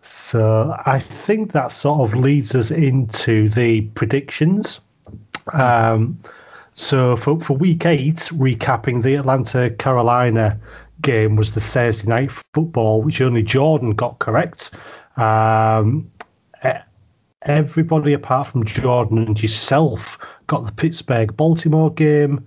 So 0.00 0.76
I 0.86 0.98
think 0.98 1.52
that 1.52 1.72
sort 1.72 2.00
of 2.00 2.18
leads 2.18 2.54
us 2.54 2.70
into 2.70 3.48
the 3.48 3.82
predictions. 3.94 4.80
Um, 5.52 6.18
so 6.74 7.16
for, 7.16 7.40
for 7.40 7.56
week 7.56 7.86
eight, 7.86 8.16
recapping 8.32 9.02
the 9.02 9.14
Atlanta 9.14 9.70
Carolina 9.70 10.58
game 11.02 11.36
was 11.36 11.54
the 11.54 11.60
Thursday 11.60 12.08
night 12.08 12.30
football, 12.30 13.02
which 13.02 13.20
only 13.20 13.42
Jordan 13.42 13.94
got 13.94 14.18
correct. 14.18 14.72
Um, 15.16 16.10
everybody 17.46 18.12
apart 18.12 18.48
from 18.48 18.64
Jordan 18.64 19.18
and 19.18 19.40
yourself 19.40 20.18
got 20.46 20.64
the 20.64 20.72
Pittsburgh 20.72 21.36
Baltimore 21.36 21.92
game. 21.92 22.46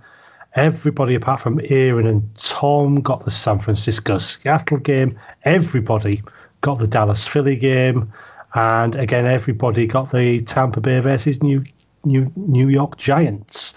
Everybody 0.56 1.16
apart 1.16 1.42
from 1.42 1.62
Aaron 1.66 2.08
and 2.08 2.36
Tom 2.36 3.02
got 3.02 3.24
the 3.24 3.32
San 3.32 3.60
Francisco 3.60 4.18
Seattle 4.18 4.78
game. 4.78 5.18
Everybody 5.44 6.22
got 6.62 6.80
the 6.80 6.88
Dallas 6.88 7.28
Philly 7.28 7.56
game. 7.56 8.12
And 8.56 8.96
again, 8.96 9.26
everybody 9.26 9.86
got 9.86 10.12
the 10.12 10.42
Tampa 10.42 10.82
Bay 10.82 11.00
versus 11.00 11.42
New 11.42 11.64
New 12.04 12.32
New 12.36 12.68
York 12.70 12.98
Giants. 12.98 13.76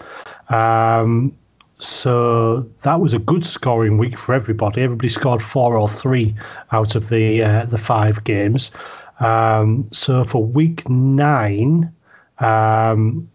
Um, 0.49 1.35
so 1.77 2.61
that 2.83 2.99
was 2.99 3.13
a 3.13 3.19
good 3.19 3.45
scoring 3.45 3.97
week 3.97 4.17
for 4.17 4.33
everybody. 4.33 4.81
Everybody 4.81 5.09
scored 5.09 5.43
four 5.43 5.77
or 5.77 5.87
three 5.87 6.33
out 6.71 6.95
of 6.95 7.09
the 7.09 7.43
uh, 7.43 7.65
the 7.65 7.77
five 7.77 8.23
games. 8.23 8.71
Um, 9.19 9.87
so 9.91 10.23
for 10.23 10.43
week 10.43 10.87
nine, 10.89 11.93
um, 12.39 13.29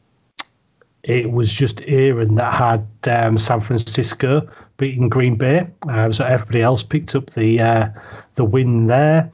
it 1.04 1.30
was 1.30 1.52
just 1.52 1.82
Aaron 1.86 2.34
that 2.34 2.54
had 2.54 2.86
um, 3.08 3.38
San 3.38 3.60
Francisco 3.60 4.48
beating 4.76 5.08
Green 5.08 5.36
Bay. 5.36 5.68
Um, 5.88 6.12
so 6.12 6.24
everybody 6.24 6.62
else 6.62 6.82
picked 6.82 7.14
up 7.14 7.30
the 7.30 7.60
uh, 7.60 7.88
the 8.34 8.44
win 8.44 8.86
there. 8.86 9.30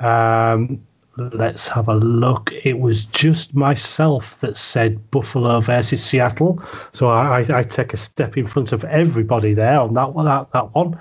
Um, 0.00 0.80
let's 1.16 1.68
have 1.68 1.88
a 1.88 1.94
look. 1.94 2.52
It 2.64 2.78
was 2.78 3.04
just 3.04 3.54
myself 3.54 4.40
that 4.40 4.56
said 4.56 5.10
Buffalo 5.10 5.60
versus 5.60 6.02
Seattle. 6.02 6.62
So 6.92 7.08
I, 7.08 7.40
I, 7.40 7.58
I 7.58 7.62
take 7.62 7.94
a 7.94 7.96
step 7.96 8.36
in 8.36 8.46
front 8.46 8.72
of 8.72 8.84
everybody 8.84 9.54
there 9.54 9.78
on 9.80 9.94
that 9.94 10.12
one. 10.12 10.26
That, 10.26 10.50
that 10.52 10.74
one. 10.74 10.98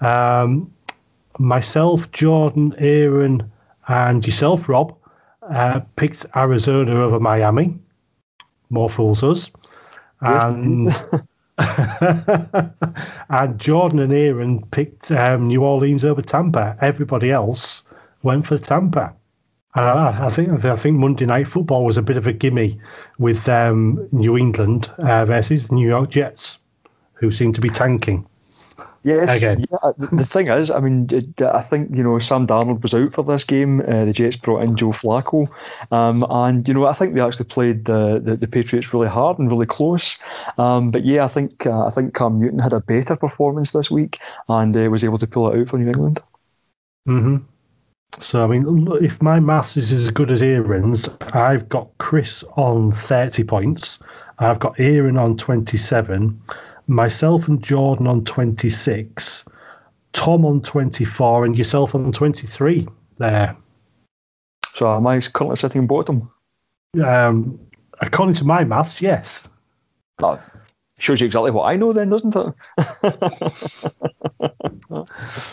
Um, 0.00 0.70
myself, 1.38 2.10
Jordan, 2.12 2.74
Aaron, 2.78 3.50
and 3.88 4.26
yourself, 4.26 4.68
Rob, 4.68 4.94
uh, 5.50 5.80
picked 5.96 6.26
Arizona 6.36 6.94
over 6.94 7.20
Miami. 7.20 7.78
More 8.70 8.90
fools 8.90 9.22
us. 9.22 9.50
And 10.20 10.92
and 11.58 13.58
Jordan 13.58 14.00
and 14.00 14.12
Aaron 14.12 14.66
picked 14.66 15.10
um, 15.12 15.46
New 15.46 15.62
Orleans 15.62 16.04
over 16.04 16.20
Tampa. 16.20 16.76
Everybody 16.80 17.30
else 17.30 17.84
went 18.22 18.46
for 18.46 18.58
Tampa. 18.58 19.14
Uh, 19.76 20.16
I 20.20 20.30
think 20.30 20.64
I 20.64 20.76
think 20.76 20.98
Monday 20.98 21.26
Night 21.26 21.46
Football 21.46 21.84
was 21.84 21.96
a 21.96 22.02
bit 22.02 22.16
of 22.16 22.26
a 22.26 22.32
gimme 22.32 22.78
with 23.18 23.48
um, 23.48 24.08
New 24.12 24.36
England 24.36 24.90
uh, 24.98 25.24
versus 25.24 25.68
the 25.68 25.74
New 25.74 25.88
York 25.88 26.10
Jets, 26.10 26.58
who 27.12 27.30
seem 27.30 27.52
to 27.52 27.60
be 27.60 27.68
tanking. 27.68 28.26
Yes, 29.02 29.36
Again. 29.36 29.64
yeah. 29.70 29.92
The 29.96 30.24
thing 30.24 30.48
is, 30.48 30.70
I 30.70 30.80
mean, 30.80 31.08
I 31.40 31.60
think 31.60 31.94
you 31.94 32.02
know 32.02 32.18
Sam 32.18 32.46
Darnold 32.46 32.82
was 32.82 32.94
out 32.94 33.12
for 33.12 33.22
this 33.22 33.44
game. 33.44 33.80
Uh, 33.80 34.06
the 34.06 34.12
Jets 34.12 34.36
brought 34.36 34.62
in 34.62 34.76
Joe 34.76 34.88
Flacco, 34.90 35.46
um, 35.92 36.24
and 36.30 36.66
you 36.66 36.74
know 36.74 36.86
I 36.86 36.94
think 36.94 37.14
they 37.14 37.20
actually 37.20 37.44
played 37.44 37.84
the, 37.84 38.20
the, 38.24 38.36
the 38.36 38.48
Patriots 38.48 38.94
really 38.94 39.08
hard 39.08 39.38
and 39.38 39.50
really 39.50 39.66
close. 39.66 40.18
Um, 40.56 40.90
but 40.90 41.04
yeah, 41.04 41.24
I 41.24 41.28
think 41.28 41.66
uh, 41.66 41.84
I 41.86 41.90
think 41.90 42.14
Cam 42.14 42.40
Newton 42.40 42.58
had 42.58 42.72
a 42.72 42.80
better 42.80 43.14
performance 43.14 43.72
this 43.72 43.90
week 43.90 44.18
and 44.48 44.76
uh, 44.76 44.90
was 44.90 45.04
able 45.04 45.18
to 45.18 45.26
pull 45.26 45.52
it 45.52 45.60
out 45.60 45.68
for 45.68 45.78
New 45.78 45.88
England. 45.88 46.22
Hmm. 47.06 47.36
So 48.18 48.42
I 48.42 48.46
mean, 48.46 48.88
if 49.02 49.20
my 49.20 49.38
maths 49.38 49.76
is 49.76 49.92
as 49.92 50.08
good 50.08 50.30
as 50.30 50.42
Aaron's, 50.42 51.08
I've 51.32 51.68
got 51.68 51.88
Chris 51.98 52.42
on 52.56 52.90
thirty 52.92 53.44
points. 53.44 53.98
I've 54.38 54.60
got 54.60 54.78
Aaron 54.80 55.18
on 55.18 55.36
twenty-seven 55.36 56.40
myself 56.86 57.48
and 57.48 57.62
Jordan 57.62 58.06
on 58.06 58.24
26, 58.24 59.44
Tom 60.12 60.44
on 60.44 60.60
24, 60.60 61.44
and 61.44 61.56
yourself 61.56 61.94
on 61.94 62.12
23 62.12 62.86
there. 63.18 63.56
So 64.74 64.94
am 64.94 65.06
I 65.06 65.20
currently 65.20 65.56
sitting 65.56 65.86
bottom? 65.86 66.30
Um, 67.04 67.58
according 68.00 68.34
to 68.36 68.44
my 68.44 68.64
maths, 68.64 69.00
yes. 69.00 69.48
That 70.18 70.42
shows 70.98 71.20
you 71.20 71.26
exactly 71.26 71.50
what 71.50 71.64
I 71.64 71.76
know, 71.76 71.92
then, 71.92 72.10
doesn't 72.10 72.36
it? 72.36 72.54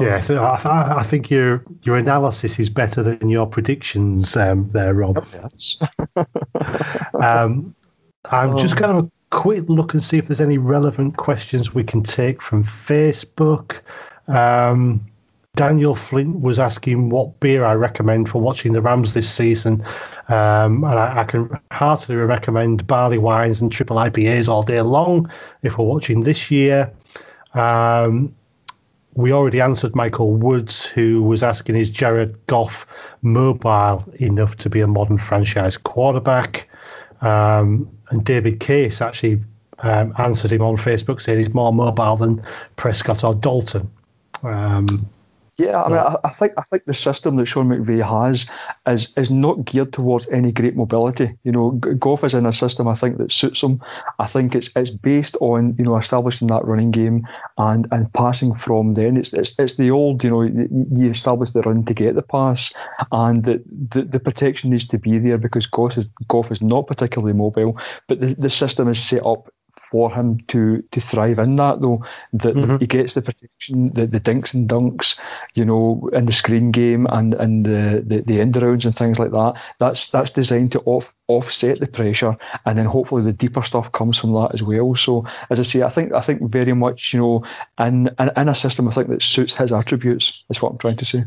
Yes, 0.00 0.30
I, 0.30 0.94
I, 0.98 1.02
think 1.02 1.28
your 1.28 1.64
your 1.82 1.96
analysis 1.96 2.58
is 2.58 2.70
better 2.70 3.02
than 3.02 3.28
your 3.28 3.46
predictions 3.46 4.36
um, 4.36 4.68
there, 4.70 4.94
Rob. 4.94 5.26
Yes. 5.34 5.76
um, 7.14 7.74
I'm 8.30 8.56
just 8.56 8.76
going 8.76 9.02
to 9.04 9.12
quick 9.32 9.66
look 9.68 9.94
and 9.94 10.04
see 10.04 10.18
if 10.18 10.28
there's 10.28 10.42
any 10.42 10.58
relevant 10.58 11.16
questions 11.16 11.74
we 11.74 11.82
can 11.82 12.02
take 12.02 12.40
from 12.40 12.62
Facebook. 12.62 13.80
Um, 14.28 15.04
Daniel 15.56 15.94
Flint 15.94 16.40
was 16.40 16.58
asking 16.58 17.08
what 17.08 17.40
beer 17.40 17.64
I 17.64 17.74
recommend 17.74 18.28
for 18.28 18.40
watching 18.40 18.74
the 18.74 18.82
Rams 18.82 19.14
this 19.14 19.30
season. 19.30 19.82
Um, 20.28 20.84
and 20.84 20.98
I, 20.98 21.20
I, 21.20 21.24
can 21.24 21.50
heartily 21.70 22.16
recommend 22.16 22.86
barley 22.86 23.18
wines 23.18 23.60
and 23.60 23.72
triple 23.72 23.96
IPAs 23.96 24.48
all 24.48 24.62
day 24.62 24.80
long 24.82 25.30
if 25.62 25.76
we're 25.76 25.86
watching 25.86 26.22
this 26.22 26.50
year. 26.50 26.92
Um, 27.54 28.34
we 29.14 29.32
already 29.32 29.60
answered 29.60 29.94
Michael 29.94 30.34
Woods, 30.34 30.86
who 30.86 31.22
was 31.22 31.42
asking 31.42 31.76
Is 31.76 31.90
Jared 31.90 32.34
Goff 32.46 32.86
mobile 33.22 34.04
enough 34.20 34.56
to 34.56 34.70
be 34.70 34.80
a 34.80 34.86
modern 34.86 35.18
franchise 35.18 35.76
quarterback? 35.76 36.68
Um, 37.22 37.88
and 38.10 38.24
David 38.24 38.60
Case 38.60 39.00
actually 39.00 39.42
um, 39.78 40.14
answered 40.18 40.52
him 40.52 40.62
on 40.62 40.76
Facebook 40.76 41.20
saying 41.20 41.38
he's 41.38 41.54
more 41.54 41.72
mobile 41.72 42.16
than 42.16 42.42
Prescott 42.76 43.24
or 43.24 43.34
Dalton. 43.34 43.90
Um, 44.42 44.86
yeah, 45.58 45.82
I 45.82 45.88
mean, 45.88 45.98
I, 45.98 46.16
I, 46.24 46.30
think 46.30 46.52
I 46.56 46.62
think 46.62 46.86
the 46.86 46.94
system 46.94 47.36
that 47.36 47.44
Sean 47.44 47.68
McVay 47.68 48.02
has 48.02 48.48
is 48.86 49.12
is 49.18 49.30
not 49.30 49.66
geared 49.66 49.92
towards 49.92 50.26
any 50.28 50.50
great 50.50 50.76
mobility. 50.76 51.36
You 51.44 51.52
know, 51.52 51.72
Goff 51.72 52.24
is 52.24 52.32
in 52.32 52.46
a 52.46 52.54
system 52.54 52.88
I 52.88 52.94
think 52.94 53.18
that 53.18 53.30
suits 53.30 53.62
him. 53.62 53.80
I 54.18 54.26
think 54.26 54.54
it's 54.54 54.70
it's 54.74 54.88
based 54.88 55.36
on 55.40 55.76
you 55.78 55.84
know 55.84 55.98
establishing 55.98 56.48
that 56.48 56.64
running 56.64 56.90
game 56.90 57.26
and 57.58 57.86
and 57.92 58.10
passing 58.14 58.54
from 58.54 58.94
then. 58.94 59.18
It's 59.18 59.34
it's 59.34 59.58
it's 59.58 59.76
the 59.76 59.90
old 59.90 60.24
you 60.24 60.30
know 60.30 60.42
you 60.42 61.10
establish 61.10 61.50
the 61.50 61.60
run 61.62 61.84
to 61.84 61.92
get 61.92 62.14
the 62.14 62.22
pass, 62.22 62.72
and 63.12 63.44
the 63.44 63.62
the, 63.90 64.04
the 64.04 64.20
protection 64.20 64.70
needs 64.70 64.88
to 64.88 64.98
be 64.98 65.18
there 65.18 65.38
because 65.38 65.66
Goff 65.66 65.98
is 65.98 66.06
Goff 66.28 66.50
is 66.50 66.62
not 66.62 66.86
particularly 66.86 67.34
mobile, 67.34 67.78
but 68.08 68.20
the, 68.20 68.34
the 68.34 68.50
system 68.50 68.88
is 68.88 69.02
set 69.02 69.24
up 69.26 69.52
for 69.92 70.10
him 70.10 70.38
to 70.48 70.82
to 70.90 71.00
thrive 71.00 71.38
in 71.38 71.56
that 71.56 71.82
though 71.82 72.02
that 72.32 72.54
mm-hmm. 72.54 72.78
he 72.78 72.86
gets 72.86 73.12
the 73.12 73.20
protection 73.20 73.92
the, 73.92 74.06
the 74.06 74.18
dinks 74.18 74.54
and 74.54 74.66
dunks 74.68 75.20
you 75.54 75.64
know 75.66 76.08
in 76.14 76.24
the 76.24 76.32
screen 76.32 76.70
game 76.70 77.06
and 77.10 77.34
and 77.34 77.66
the, 77.66 78.02
the 78.06 78.22
the 78.22 78.40
end 78.40 78.56
rounds 78.56 78.86
and 78.86 78.96
things 78.96 79.18
like 79.18 79.32
that 79.32 79.52
that's 79.78 80.08
that's 80.08 80.30
designed 80.30 80.72
to 80.72 80.80
off 80.86 81.14
offset 81.28 81.78
the 81.80 81.86
pressure 81.86 82.34
and 82.64 82.78
then 82.78 82.86
hopefully 82.86 83.22
the 83.22 83.34
deeper 83.34 83.62
stuff 83.62 83.92
comes 83.92 84.16
from 84.16 84.32
that 84.32 84.50
as 84.54 84.62
well 84.62 84.94
so 84.94 85.26
as 85.50 85.60
i 85.60 85.62
say 85.62 85.82
i 85.82 85.90
think 85.90 86.10
i 86.14 86.22
think 86.22 86.40
very 86.50 86.72
much 86.72 87.12
you 87.12 87.20
know 87.20 87.44
in 87.78 88.08
in, 88.18 88.30
in 88.34 88.48
a 88.48 88.54
system 88.54 88.88
i 88.88 88.90
think 88.90 89.08
that 89.08 89.22
suits 89.22 89.52
his 89.52 89.72
attributes 89.72 90.42
is 90.48 90.62
what 90.62 90.72
i'm 90.72 90.78
trying 90.78 90.96
to 90.96 91.04
say 91.04 91.22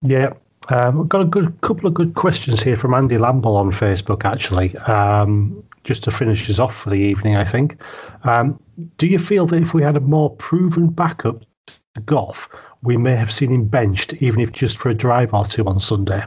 yeah 0.00 0.32
um, 0.68 0.98
we've 0.98 1.08
got 1.08 1.20
a 1.20 1.26
good 1.26 1.60
couple 1.60 1.86
of 1.86 1.94
good 1.94 2.14
questions 2.14 2.60
here 2.60 2.76
from 2.76 2.92
Andy 2.92 3.18
Lamble 3.18 3.56
on 3.56 3.70
Facebook, 3.70 4.24
actually. 4.24 4.76
Um, 4.78 5.62
just 5.86 6.02
to 6.04 6.10
finish 6.10 6.50
us 6.50 6.58
off 6.58 6.76
for 6.76 6.90
the 6.90 6.96
evening, 6.96 7.36
I 7.36 7.44
think. 7.44 7.80
Um, 8.24 8.60
do 8.98 9.06
you 9.06 9.18
feel 9.18 9.46
that 9.46 9.62
if 9.62 9.72
we 9.72 9.82
had 9.82 9.96
a 9.96 10.00
more 10.00 10.34
proven 10.36 10.88
backup 10.88 11.44
to 11.66 12.00
Goff, 12.04 12.48
we 12.82 12.96
may 12.96 13.14
have 13.14 13.32
seen 13.32 13.50
him 13.50 13.64
benched, 13.64 14.12
even 14.14 14.40
if 14.40 14.52
just 14.52 14.76
for 14.76 14.90
a 14.90 14.94
drive 14.94 15.32
or 15.32 15.44
two 15.44 15.64
on 15.64 15.80
Sunday? 15.80 16.24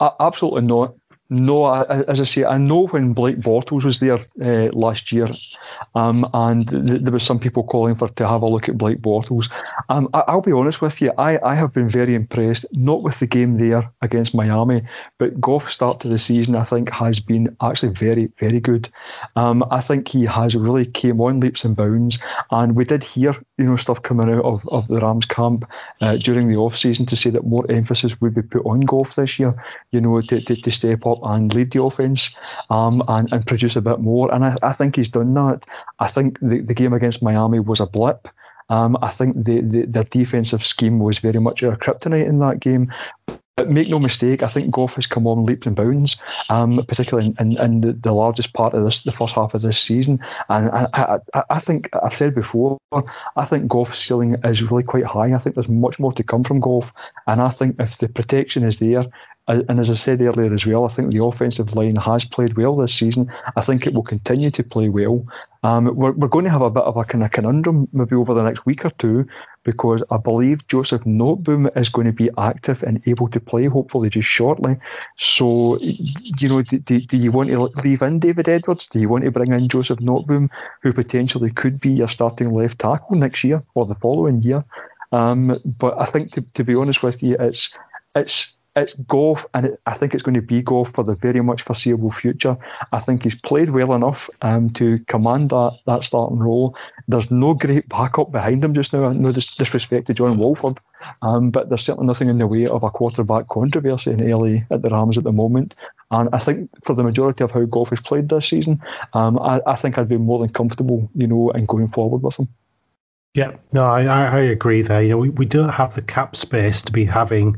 Uh, 0.00 0.10
absolutely 0.20 0.62
not. 0.62 0.94
No, 1.30 1.64
I, 1.64 2.02
as 2.02 2.20
I 2.20 2.24
say, 2.24 2.44
I 2.44 2.58
know 2.58 2.86
when 2.88 3.14
Blake 3.14 3.38
Bortles 3.38 3.84
was 3.84 3.98
there 3.98 4.18
uh, 4.42 4.70
last 4.72 5.10
year, 5.10 5.26
um, 5.94 6.28
and 6.34 6.68
th- 6.68 7.00
there 7.00 7.12
was 7.12 7.22
some 7.22 7.38
people 7.38 7.64
calling 7.64 7.94
for 7.94 8.08
to 8.08 8.28
have 8.28 8.42
a 8.42 8.46
look 8.46 8.68
at 8.68 8.76
Blake 8.76 9.00
Bortles. 9.00 9.50
Um, 9.88 10.08
I- 10.12 10.34
will 10.34 10.42
be 10.42 10.52
honest 10.52 10.82
with 10.82 11.00
you, 11.00 11.10
I-, 11.16 11.40
I 11.42 11.54
have 11.54 11.72
been 11.72 11.88
very 11.88 12.14
impressed, 12.14 12.66
not 12.72 13.02
with 13.02 13.20
the 13.20 13.26
game 13.26 13.56
there 13.56 13.90
against 14.02 14.34
Miami, 14.34 14.82
but 15.18 15.40
Goff's 15.40 15.72
start 15.72 16.00
to 16.00 16.08
the 16.08 16.18
season, 16.18 16.56
I 16.56 16.64
think, 16.64 16.90
has 16.90 17.20
been 17.20 17.56
actually 17.62 17.92
very, 17.94 18.30
very 18.38 18.60
good. 18.60 18.90
Um, 19.36 19.64
I 19.70 19.80
think 19.80 20.08
he 20.08 20.26
has 20.26 20.54
really 20.54 20.84
came 20.84 21.22
on 21.22 21.40
leaps 21.40 21.64
and 21.64 21.74
bounds, 21.74 22.18
and 22.50 22.76
we 22.76 22.84
did 22.84 23.02
hear, 23.02 23.34
you 23.56 23.64
know, 23.64 23.76
stuff 23.76 24.02
coming 24.02 24.28
out 24.30 24.44
of, 24.44 24.68
of 24.68 24.86
the 24.88 24.98
Rams 24.98 25.24
camp 25.26 25.64
uh, 26.02 26.16
during 26.16 26.48
the 26.48 26.56
off 26.56 26.76
season 26.76 27.06
to 27.06 27.16
say 27.16 27.30
that 27.30 27.46
more 27.46 27.64
emphasis 27.70 28.20
would 28.20 28.34
be 28.34 28.42
put 28.42 28.64
on 28.66 28.80
Goff 28.80 29.14
this 29.16 29.38
year, 29.38 29.54
you 29.90 30.02
know, 30.02 30.20
to, 30.20 30.40
to, 30.42 30.56
to 30.56 30.70
step 30.70 31.06
up 31.06 31.14
and 31.24 31.54
lead 31.54 31.70
the 31.72 31.82
offense 31.82 32.36
um, 32.70 33.02
and, 33.08 33.32
and 33.32 33.46
produce 33.46 33.76
a 33.76 33.82
bit 33.82 34.00
more. 34.00 34.32
And 34.32 34.44
I, 34.44 34.56
I 34.62 34.72
think 34.72 34.96
he's 34.96 35.10
done 35.10 35.34
that. 35.34 35.64
I 35.98 36.08
think 36.08 36.38
the, 36.40 36.60
the 36.60 36.74
game 36.74 36.92
against 36.92 37.22
Miami 37.22 37.60
was 37.60 37.80
a 37.80 37.86
blip. 37.86 38.28
Um, 38.70 38.96
I 39.02 39.10
think 39.10 39.44
the, 39.44 39.60
the, 39.60 39.82
their 39.82 40.04
defensive 40.04 40.64
scheme 40.64 40.98
was 40.98 41.18
very 41.18 41.40
much 41.40 41.62
a 41.62 41.72
kryptonite 41.72 42.26
in 42.26 42.38
that 42.38 42.60
game. 42.60 42.90
But 43.56 43.70
make 43.70 43.88
no 43.88 44.00
mistake, 44.00 44.42
I 44.42 44.48
think 44.48 44.72
Goff 44.72 44.94
has 44.94 45.06
come 45.06 45.28
on 45.28 45.46
leaps 45.46 45.64
and 45.64 45.76
bounds, 45.76 46.20
um, 46.48 46.84
particularly 46.88 47.28
in, 47.38 47.52
in, 47.52 47.58
in 47.58 47.80
the, 47.82 47.92
the, 47.92 48.12
largest 48.12 48.52
part 48.52 48.74
of 48.74 48.84
this, 48.84 49.04
the 49.04 49.12
first 49.12 49.36
half 49.36 49.54
of 49.54 49.62
this 49.62 49.80
season. 49.80 50.18
And 50.48 50.70
I, 50.70 50.88
I, 51.34 51.42
I, 51.50 51.60
think 51.60 51.88
I've 52.02 52.16
said 52.16 52.34
before, 52.34 52.78
I 53.36 53.44
think 53.44 53.68
Goff's 53.68 54.04
ceiling 54.04 54.34
is 54.42 54.64
really 54.64 54.82
quite 54.82 55.04
high. 55.04 55.32
I 55.32 55.38
think 55.38 55.54
there's 55.54 55.68
much 55.68 56.00
more 56.00 56.12
to 56.14 56.24
come 56.24 56.42
from 56.42 56.58
Goff, 56.58 56.92
and 57.28 57.40
I 57.40 57.50
think 57.50 57.76
if 57.78 57.98
the 57.98 58.08
protection 58.08 58.64
is 58.64 58.80
there, 58.80 59.06
and 59.46 59.78
as 59.78 59.90
I 59.90 59.94
said 59.94 60.22
earlier 60.22 60.52
as 60.54 60.66
well, 60.66 60.84
I 60.84 60.88
think 60.88 61.12
the 61.12 61.22
offensive 61.22 61.74
line 61.74 61.96
has 61.96 62.24
played 62.24 62.56
well 62.56 62.76
this 62.76 62.94
season. 62.94 63.30
I 63.56 63.60
think 63.60 63.86
it 63.86 63.92
will 63.92 64.02
continue 64.02 64.50
to 64.50 64.62
play 64.62 64.88
well. 64.88 65.26
Um, 65.62 65.94
we're, 65.94 66.12
we're 66.12 66.28
going 66.28 66.44
to 66.44 66.50
have 66.50 66.62
a 66.62 66.70
bit 66.70 66.82
of 66.82 66.96
a 66.96 67.04
kind 67.04 67.24
of 67.24 67.30
conundrum 67.30 67.88
maybe 67.92 68.16
over 68.16 68.34
the 68.34 68.42
next 68.42 68.64
week 68.66 68.84
or 68.84 68.90
two 68.90 69.26
because 69.62 70.02
I 70.10 70.18
believe 70.18 70.66
Joseph 70.68 71.02
Noteboom 71.04 71.74
is 71.76 71.88
going 71.88 72.06
to 72.06 72.12
be 72.12 72.30
active 72.36 72.82
and 72.82 73.02
able 73.06 73.28
to 73.28 73.40
play, 73.40 73.66
hopefully 73.66 74.10
just 74.10 74.28
shortly. 74.28 74.76
So, 75.16 75.78
you 75.80 76.48
know, 76.48 76.62
do, 76.62 76.78
do, 76.78 77.00
do 77.00 77.16
you 77.16 77.32
want 77.32 77.50
to 77.50 77.62
leave 77.82 78.02
in 78.02 78.18
David 78.18 78.48
Edwards? 78.48 78.86
Do 78.86 78.98
you 78.98 79.08
want 79.08 79.24
to 79.24 79.30
bring 79.30 79.52
in 79.52 79.68
Joseph 79.68 80.00
Noteboom, 80.00 80.50
who 80.82 80.92
potentially 80.92 81.50
could 81.50 81.80
be 81.80 81.90
your 81.90 82.08
starting 82.08 82.52
left 82.52 82.78
tackle 82.78 83.16
next 83.16 83.42
year 83.42 83.62
or 83.74 83.86
the 83.86 83.94
following 83.96 84.42
year? 84.42 84.64
Um, 85.12 85.58
but 85.64 85.98
I 85.98 86.04
think, 86.06 86.32
to, 86.32 86.42
to 86.54 86.64
be 86.64 86.74
honest 86.74 87.02
with 87.02 87.22
you, 87.22 87.36
it's 87.38 87.76
it's 88.14 88.54
it's 88.76 88.94
Goff, 88.94 89.46
and 89.54 89.66
it, 89.66 89.80
I 89.86 89.94
think 89.94 90.14
it's 90.14 90.22
going 90.22 90.34
to 90.34 90.42
be 90.42 90.62
Goff 90.62 90.92
for 90.92 91.04
the 91.04 91.14
very 91.14 91.40
much 91.40 91.62
foreseeable 91.62 92.10
future. 92.10 92.56
I 92.92 92.98
think 92.98 93.22
he's 93.22 93.34
played 93.34 93.70
well 93.70 93.94
enough 93.94 94.28
um, 94.42 94.70
to 94.70 94.98
command 95.06 95.50
that, 95.50 95.78
that 95.86 96.04
starting 96.04 96.38
role. 96.38 96.76
There's 97.06 97.30
no 97.30 97.54
great 97.54 97.88
backup 97.88 98.32
behind 98.32 98.64
him 98.64 98.74
just 98.74 98.92
now. 98.92 99.12
No 99.12 99.32
disrespect 99.32 100.08
to 100.08 100.14
John 100.14 100.38
Wolford, 100.38 100.78
um, 101.22 101.50
but 101.50 101.68
there's 101.68 101.84
certainly 101.84 102.06
nothing 102.06 102.28
in 102.28 102.38
the 102.38 102.46
way 102.46 102.66
of 102.66 102.82
a 102.82 102.90
quarterback 102.90 103.48
controversy 103.48 104.10
in 104.10 104.28
LA 104.28 104.62
at 104.70 104.82
the 104.82 104.90
Rams 104.90 105.18
at 105.18 105.24
the 105.24 105.32
moment. 105.32 105.76
And 106.10 106.28
I 106.32 106.38
think 106.38 106.70
for 106.84 106.94
the 106.94 107.04
majority 107.04 107.44
of 107.44 107.52
how 107.52 107.64
Goff 107.64 107.90
has 107.90 108.00
played 108.00 108.28
this 108.28 108.48
season, 108.48 108.82
um, 109.12 109.38
I, 109.38 109.60
I 109.66 109.76
think 109.76 109.98
I'd 109.98 110.08
be 110.08 110.16
more 110.16 110.38
than 110.40 110.50
comfortable, 110.50 111.08
you 111.14 111.26
know, 111.26 111.50
in 111.50 111.66
going 111.66 111.88
forward 111.88 112.22
with 112.22 112.38
him. 112.38 112.48
Yeah, 113.34 113.56
no, 113.72 113.84
I, 113.84 114.04
I 114.04 114.40
agree 114.42 114.82
there. 114.82 115.02
You 115.02 115.08
know, 115.10 115.18
we, 115.18 115.30
we 115.30 115.44
don't 115.44 115.70
have 115.70 115.96
the 115.96 116.02
cap 116.02 116.36
space 116.36 116.80
to 116.82 116.92
be 116.92 117.04
having 117.04 117.56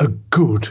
a 0.00 0.08
good 0.08 0.68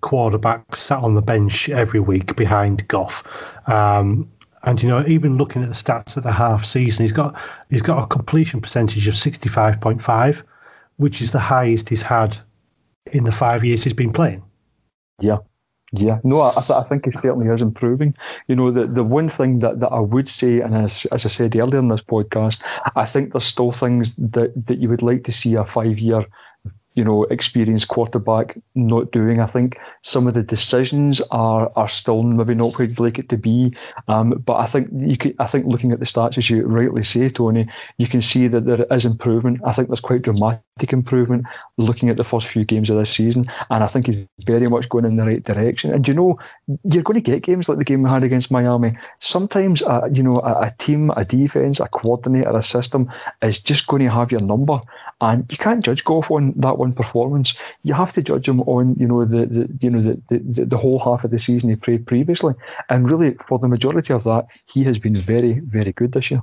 quarterback 0.00 0.76
sat 0.76 0.98
on 0.98 1.14
the 1.14 1.22
bench 1.22 1.68
every 1.68 2.00
week 2.00 2.36
behind 2.36 2.86
Goff. 2.88 3.24
Um, 3.68 4.30
and 4.64 4.82
you 4.82 4.88
know, 4.88 5.04
even 5.06 5.36
looking 5.36 5.62
at 5.62 5.68
the 5.68 5.74
stats 5.74 6.16
at 6.16 6.22
the 6.22 6.32
half 6.32 6.64
season, 6.64 7.04
he's 7.04 7.12
got 7.12 7.38
he's 7.70 7.82
got 7.82 8.02
a 8.02 8.06
completion 8.06 8.60
percentage 8.60 9.06
of 9.08 9.16
sixty 9.16 9.48
five 9.48 9.80
point 9.80 10.02
five, 10.02 10.42
which 10.96 11.22
is 11.22 11.30
the 11.30 11.38
highest 11.38 11.88
he's 11.88 12.02
had 12.02 12.38
in 13.12 13.24
the 13.24 13.32
five 13.32 13.64
years 13.64 13.84
he's 13.84 13.92
been 13.92 14.12
playing. 14.12 14.42
Yeah, 15.20 15.38
yeah, 15.92 16.18
no, 16.22 16.40
I, 16.40 16.50
I 16.58 16.82
think 16.82 17.06
he 17.06 17.12
certainly 17.12 17.48
is 17.48 17.62
improving. 17.62 18.14
You 18.46 18.56
know, 18.56 18.70
the, 18.70 18.86
the 18.86 19.02
one 19.02 19.28
thing 19.28 19.60
that, 19.60 19.80
that 19.80 19.88
I 19.88 20.00
would 20.00 20.28
say, 20.28 20.60
and 20.60 20.74
as, 20.74 21.06
as 21.12 21.24
I 21.24 21.30
said 21.30 21.56
earlier 21.56 21.78
in 21.78 21.88
this 21.88 22.02
podcast, 22.02 22.62
I 22.94 23.06
think 23.06 23.32
there's 23.32 23.44
still 23.44 23.72
things 23.72 24.14
that, 24.16 24.52
that 24.66 24.78
you 24.78 24.90
would 24.90 25.02
like 25.02 25.24
to 25.24 25.32
see 25.32 25.54
a 25.54 25.64
five 25.64 25.98
year 25.98 26.26
you 26.98 27.04
know, 27.04 27.22
experienced 27.30 27.86
quarterback 27.86 28.58
not 28.74 29.12
doing. 29.12 29.38
I 29.38 29.46
think 29.46 29.78
some 30.02 30.26
of 30.26 30.34
the 30.34 30.42
decisions 30.42 31.20
are 31.30 31.70
are 31.76 31.86
still 31.86 32.24
maybe 32.24 32.56
not 32.56 32.76
where 32.76 32.88
you'd 32.88 32.98
like 32.98 33.20
it 33.20 33.28
to 33.28 33.38
be. 33.38 33.72
Um, 34.08 34.30
but 34.44 34.56
I 34.56 34.66
think 34.66 34.88
you 34.92 35.16
could, 35.16 35.36
I 35.38 35.46
think 35.46 35.66
looking 35.66 35.92
at 35.92 36.00
the 36.00 36.06
stats, 36.06 36.38
as 36.38 36.50
you 36.50 36.66
rightly 36.66 37.04
say, 37.04 37.28
Tony, 37.28 37.68
you 37.98 38.08
can 38.08 38.20
see 38.20 38.48
that 38.48 38.64
there 38.66 38.84
is 38.90 39.04
improvement. 39.04 39.60
I 39.64 39.72
think 39.72 39.88
there's 39.88 40.00
quite 40.00 40.22
dramatic 40.22 40.60
improvement 40.82 41.46
looking 41.76 42.08
at 42.08 42.16
the 42.16 42.24
first 42.24 42.46
few 42.46 42.64
games 42.64 42.90
of 42.90 42.96
this 42.96 43.10
season, 43.10 43.44
and 43.70 43.84
I 43.84 43.86
think 43.86 44.06
he's 44.06 44.26
very 44.46 44.68
much 44.68 44.88
going 44.88 45.04
in 45.04 45.16
the 45.16 45.24
right 45.24 45.42
direction. 45.42 45.92
And 45.92 46.06
you 46.06 46.14
know, 46.14 46.38
you're 46.84 47.02
going 47.02 47.22
to 47.22 47.30
get 47.30 47.42
games 47.42 47.68
like 47.68 47.78
the 47.78 47.84
game 47.84 48.02
we 48.02 48.10
had 48.10 48.24
against 48.24 48.50
Miami. 48.50 48.96
Sometimes, 49.20 49.82
uh, 49.82 50.08
you 50.12 50.22
know, 50.22 50.40
a, 50.40 50.66
a 50.66 50.74
team, 50.78 51.10
a 51.16 51.24
defense, 51.24 51.80
a 51.80 51.88
coordinator, 51.88 52.56
a 52.56 52.62
system 52.62 53.10
is 53.42 53.60
just 53.60 53.86
going 53.86 54.02
to 54.02 54.10
have 54.10 54.32
your 54.32 54.40
number. 54.40 54.80
And 55.20 55.50
you 55.50 55.58
can't 55.58 55.84
judge 55.84 56.04
Goff 56.04 56.30
on 56.30 56.52
that 56.56 56.78
one 56.78 56.92
performance. 56.92 57.58
You 57.82 57.94
have 57.94 58.12
to 58.12 58.22
judge 58.22 58.48
him 58.48 58.60
on, 58.62 58.94
you 58.96 59.06
know, 59.06 59.24
the, 59.24 59.46
the 59.46 59.68
you 59.80 59.90
know 59.90 60.00
the, 60.00 60.20
the, 60.28 60.64
the 60.64 60.78
whole 60.78 60.98
half 60.98 61.24
of 61.24 61.30
the 61.30 61.40
season 61.40 61.70
he 61.70 61.76
played 61.76 62.06
previously. 62.06 62.54
And 62.88 63.10
really, 63.10 63.34
for 63.46 63.58
the 63.58 63.68
majority 63.68 64.12
of 64.12 64.24
that, 64.24 64.46
he 64.66 64.84
has 64.84 64.98
been 64.98 65.14
very, 65.14 65.54
very 65.60 65.92
good 65.92 66.12
this 66.12 66.30
year. 66.30 66.42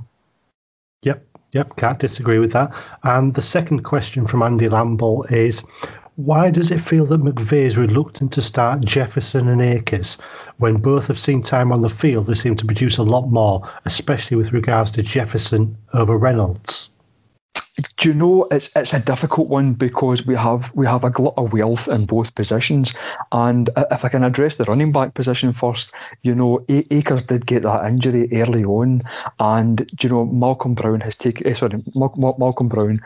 Yep, 1.03 1.23
yep, 1.51 1.75
can't 1.77 1.99
disagree 1.99 2.39
with 2.39 2.51
that. 2.51 2.73
And 3.03 3.33
the 3.33 3.41
second 3.41 3.83
question 3.83 4.27
from 4.27 4.43
Andy 4.43 4.67
Lamble 4.69 5.25
is 5.31 5.63
why 6.17 6.49
does 6.49 6.71
it 6.71 6.79
feel 6.79 7.05
that 7.07 7.21
McVay 7.21 7.63
is 7.63 7.77
reluctant 7.77 8.31
to 8.33 8.41
start 8.41 8.85
Jefferson 8.85 9.49
and 9.49 9.61
Akers 9.61 10.17
when 10.57 10.77
both 10.77 11.07
have 11.07 11.19
seen 11.19 11.41
time 11.41 11.73
on 11.73 11.81
the 11.81 11.89
field? 11.89 12.27
They 12.27 12.33
seem 12.33 12.55
to 12.55 12.65
produce 12.65 12.97
a 12.97 13.03
lot 13.03 13.27
more, 13.27 13.69
especially 13.83 14.37
with 14.37 14.53
regards 14.53 14.91
to 14.91 15.03
Jefferson 15.03 15.75
over 15.93 16.17
Reynolds. 16.17 16.89
Do 17.97 18.09
you 18.09 18.15
know 18.15 18.47
it's 18.51 18.73
it's 18.75 18.93
a 18.93 19.03
difficult 19.03 19.49
one 19.49 19.73
because 19.73 20.25
we 20.25 20.35
have 20.35 20.73
we 20.75 20.85
have 20.85 21.03
a 21.03 21.09
glut 21.09 21.33
of 21.37 21.51
wealth 21.51 21.89
in 21.89 22.05
both 22.05 22.33
positions, 22.35 22.93
and 23.31 23.69
if 23.91 24.05
I 24.05 24.09
can 24.09 24.23
address 24.23 24.55
the 24.55 24.63
running 24.65 24.91
back 24.91 25.13
position 25.13 25.51
first, 25.51 25.91
you 26.21 26.33
know 26.35 26.63
Akers 26.69 27.23
did 27.23 27.45
get 27.45 27.63
that 27.63 27.85
injury 27.85 28.29
early 28.31 28.63
on, 28.63 29.03
and 29.39 29.89
you 30.01 30.09
know 30.09 30.25
Malcolm 30.25 30.73
Brown 30.73 31.01
has 31.01 31.15
taken 31.15 31.47
eh, 31.47 31.53
sorry 31.53 31.83
Malcolm 31.95 32.69
Brown 32.69 33.01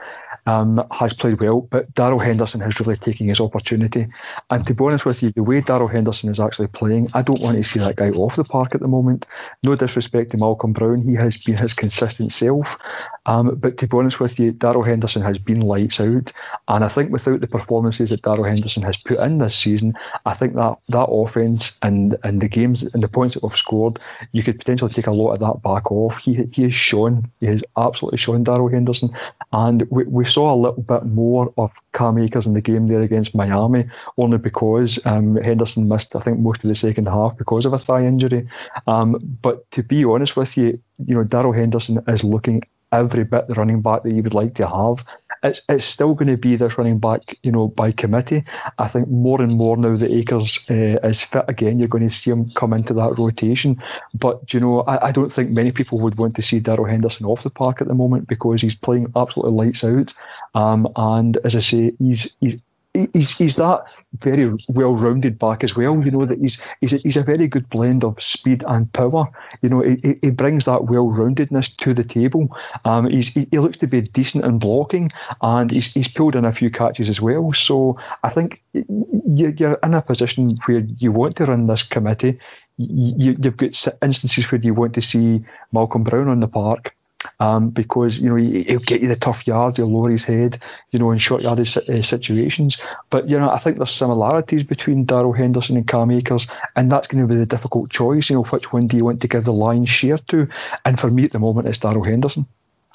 um, 0.46 0.86
has 0.92 1.14
played 1.14 1.42
well, 1.42 1.62
but 1.62 1.94
Darrell 1.94 2.20
Henderson 2.20 2.62
has 2.62 2.80
really 2.80 2.98
taken 2.98 3.28
his 3.28 3.40
opportunity. 3.40 4.08
And 4.50 4.66
to 4.68 4.74
be 4.74 4.84
honest 4.84 5.06
with 5.06 5.22
you, 5.22 5.32
the 5.32 5.44
way 5.44 5.62
Darrell 5.62 5.88
Henderson 5.88 6.32
is 6.32 6.40
actually 6.40 6.68
playing, 6.68 7.10
I 7.14 7.22
don't 7.22 7.42
want 7.42 7.58
to 7.58 7.64
see 7.64 7.80
that 7.80 7.96
guy 7.96 8.10
off 8.10 8.36
the 8.36 8.44
park 8.44 8.76
at 8.76 8.82
the 8.82 8.88
moment. 8.88 9.26
No 9.64 9.76
disrespect 9.76 10.32
to 10.32 10.38
Malcolm 10.38 10.74
Brown, 10.74 11.02
he 11.02 11.16
has 11.16 11.38
been 11.38 11.58
his 11.58 11.74
consistent 11.74 12.32
self. 12.32 12.78
Um, 13.26 13.56
but 13.56 13.78
to 13.78 13.88
be 13.88 13.98
honest 13.98 14.20
with 14.20 14.40
you, 14.40 14.52
Darrell 14.52 14.84
Henderson 14.84 15.22
has 15.22 15.38
been 15.38 15.62
lights 15.62 16.00
out. 16.00 16.32
And 16.68 16.84
I 16.84 16.90
think 16.90 17.12
without 17.12 17.42
the 17.42 17.48
performances 17.48 18.10
that 18.10 18.24
Darrell 18.24 18.46
Henderson 18.46 18.82
has 18.84 18.98
put 18.98 19.20
in 19.20 19.38
this 19.38 19.56
season, 19.56 19.94
I 20.26 20.34
think 20.34 20.56
that 20.56 20.78
that 20.90 21.06
offense 21.06 21.78
and, 21.84 22.18
and 22.24 22.42
the 22.42 22.48
games 22.48 22.82
and 22.82 23.04
the 23.04 23.08
points 23.08 23.36
that 23.36 23.44
we've 23.44 23.56
scored, 23.58 24.00
you 24.32 24.42
could 24.42 24.58
potentially 24.58 24.92
take 24.92 25.08
a 25.08 25.12
lot 25.12 25.34
of 25.34 25.40
that 25.40 25.62
back 25.62 25.92
off. 25.92 26.18
He, 26.18 26.48
he 26.52 26.64
has 26.64 26.74
shown, 26.74 27.30
he 27.40 27.48
has 27.48 27.64
absolutely 27.78 28.18
shown 28.18 28.44
Darrell 28.44 28.70
Henderson. 28.70 29.10
And 29.52 29.84
we, 29.92 30.06
we 30.06 30.26
saw 30.26 30.39
a 30.48 30.56
little 30.56 30.84
bit 30.84 31.06
more 31.06 31.54
of 31.58 31.72
Cam 31.94 32.18
Akers 32.18 32.46
in 32.46 32.54
the 32.54 32.62
game 32.62 32.88
there 32.88 33.02
against 33.02 33.36
Miami, 33.36 33.88
only 34.18 34.38
because 34.38 35.04
um, 35.06 35.36
Henderson 35.38 35.88
missed, 35.88 36.16
I 36.16 36.22
think, 36.22 36.40
most 36.40 36.64
of 36.64 36.68
the 36.68 36.76
second 36.76 37.08
half 37.08 37.38
because 37.38 37.66
of 37.66 37.74
a 37.74 37.80
thigh 37.80 38.06
injury. 38.06 38.48
Um, 38.88 39.18
but 39.42 39.70
to 39.72 39.84
be 39.84 40.06
honest 40.06 40.38
with 40.38 40.58
you, 40.58 40.80
you 41.06 41.16
know, 41.16 41.24
Darrell 41.24 41.54
Henderson 41.54 42.04
is 42.08 42.24
looking 42.24 42.64
every 42.92 43.24
bit 43.24 43.48
the 43.48 43.54
running 43.54 43.82
back 43.82 44.04
that 44.04 44.12
you 44.12 44.24
would 44.24 44.34
like 44.34 44.56
to 44.56 44.68
have 44.68 45.06
it's 45.44 45.62
it's 45.70 45.86
still 45.86 46.14
going 46.14 46.28
to 46.28 46.38
be 46.38 46.56
this 46.56 46.78
running 46.78 47.00
back, 47.00 47.38
you 47.44 47.52
know, 47.52 47.68
by 47.70 47.92
committee. 47.92 48.44
I 48.78 48.88
think 48.88 49.08
more 49.10 49.42
and 49.42 49.56
more 49.56 49.78
now 49.78 49.96
that 49.96 50.12
Akers 50.12 50.66
uh, 50.70 51.00
is 51.08 51.24
fit 51.24 51.46
again, 51.48 51.80
you're 51.80 51.88
going 51.88 52.08
to 52.08 52.14
see 52.14 52.32
him 52.32 52.50
come 52.52 52.74
into 52.74 52.94
that 52.96 53.18
rotation. 53.18 53.82
But 54.14 54.54
you 54.54 54.60
know, 54.60 54.82
I, 54.82 55.08
I 55.08 55.12
don't 55.12 55.32
think 55.32 55.52
many 55.52 55.72
people 55.72 56.00
would 56.00 56.18
want 56.18 56.36
to 56.36 56.42
see 56.42 56.60
Darrell 56.60 56.86
Henderson 56.86 57.26
off 57.26 57.44
the 57.44 57.50
park 57.50 57.82
at 57.82 57.88
the 57.88 57.94
moment 57.94 58.28
because 58.28 58.62
he's 58.62 58.76
playing 58.76 59.12
absolutely 59.16 59.66
lights 59.66 59.84
out. 59.84 60.14
Um, 60.56 60.88
and 60.96 61.38
as 61.44 61.56
I 61.56 61.60
say, 61.60 61.94
he's 62.00 62.30
he's 62.40 62.60
he's 62.94 63.38
he's 63.38 63.56
that 63.56 63.84
very 64.20 64.52
well-rounded 64.70 65.38
back 65.38 65.64
as 65.64 65.76
well. 65.76 66.04
You 66.04 66.12
know 66.12 66.26
that 66.26 66.40
he's 66.40 66.60
he's 66.82 66.94
a, 66.94 66.98
he's 66.98 67.18
a 67.18 67.24
very 67.24 67.48
good 67.48 67.70
blend 67.70 68.04
of 68.04 68.22
speed 68.22 68.64
and 68.68 68.92
power. 68.94 69.28
You 69.62 69.70
know, 69.70 69.82
he, 69.82 70.18
he 70.22 70.30
brings 70.32 70.66
that 70.66 70.86
well-roundedness 70.86 71.76
to 71.78 71.94
the 71.94 72.04
table. 72.04 72.56
Um, 72.86 73.10
he's 73.10 73.30
he, 73.30 73.48
he 73.52 73.60
looks 73.60 73.78
to 73.80 73.88
be 73.88 74.02
decent 74.02 74.46
in 74.46 74.60
blocking, 74.60 75.12
and 75.42 75.70
he's 75.70 75.94
he's 75.94 76.08
pulled 76.08 76.36
in 76.36 76.46
a 76.46 76.52
few 76.52 76.72
catches 76.72 77.10
as 77.10 77.22
well. 77.22 77.54
So 77.54 77.98
I 78.24 78.30
think 78.30 78.62
you're 78.74 79.80
in 79.84 79.94
a 79.94 80.02
position 80.02 80.58
where 80.66 80.84
you 80.98 81.12
want 81.12 81.36
to 81.38 81.46
run 81.46 81.68
this 81.68 81.84
committee. 81.84 82.40
You, 82.78 83.36
you've 83.40 83.58
got 83.58 83.88
instances 84.02 84.52
where 84.52 84.62
you 84.62 84.74
want 84.74 84.94
to 84.96 85.02
see 85.02 85.44
Malcolm 85.72 86.04
Brown 86.04 86.30
on 86.30 86.40
the 86.40 86.48
park 86.48 86.96
um, 87.40 87.70
because 87.70 88.20
you 88.20 88.30
know 88.30 88.36
he'll 88.36 88.80
get 88.80 89.02
you 89.02 89.08
the 89.08 89.16
tough 89.16 89.46
yards, 89.46 89.78
he'll 89.78 89.92
lower 89.92 90.10
his 90.10 90.26
head, 90.26 90.62
you 90.92 91.00
know, 91.00 91.12
in 91.12 91.18
short 91.18 91.42
yardage 91.42 91.78
uh, 91.78 92.02
situations. 92.02 92.82
But 93.10 93.30
you 93.30 93.38
know, 93.38 93.50
I 93.50 93.58
think 93.58 93.78
there's 93.78 93.92
similarities 93.92 94.64
between 94.64 95.06
Darrell 95.06 95.34
Henderson 95.34 95.78
and 95.78 95.88
Cam 95.88 96.12
Akers, 96.12 96.48
and 96.76 96.92
that's 96.92 97.08
going 97.08 97.22
to 97.22 97.28
be 97.28 97.40
the 97.40 97.46
difficult 97.46 97.90
choice. 97.90 98.30
You 98.30 98.38
know, 98.38 98.44
which 98.44 98.72
one 98.72 98.88
do 98.88 98.98
you 98.98 99.06
want 99.06 99.22
to 99.22 99.28
give 99.28 99.46
the 99.46 99.54
lion's 99.54 99.90
share 99.90 100.18
to? 100.18 100.48
And 100.86 101.00
for 101.00 101.10
me 101.12 101.26
at 101.26 101.32
the 101.32 101.40
moment, 101.40 101.68
it's 101.68 101.80
Darrell 101.80 102.04
Henderson. 102.04 102.46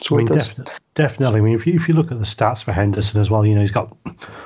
So 0.03 0.17
I 0.17 0.19
mean, 0.19 0.27
def- 0.27 0.81
definitely. 0.95 1.41
I 1.41 1.43
mean, 1.43 1.55
if 1.55 1.67
you, 1.67 1.75
if 1.75 1.89
you 1.89 1.95
look 1.95 2.11
at 2.11 2.19
the 2.19 2.25
stats 2.25 2.63
for 2.65 2.73
Henderson 2.73 3.21
as 3.21 3.31
well, 3.31 3.47
you 3.47 3.55
know, 3.55 3.61
he's 3.61 3.71
got 3.71 3.97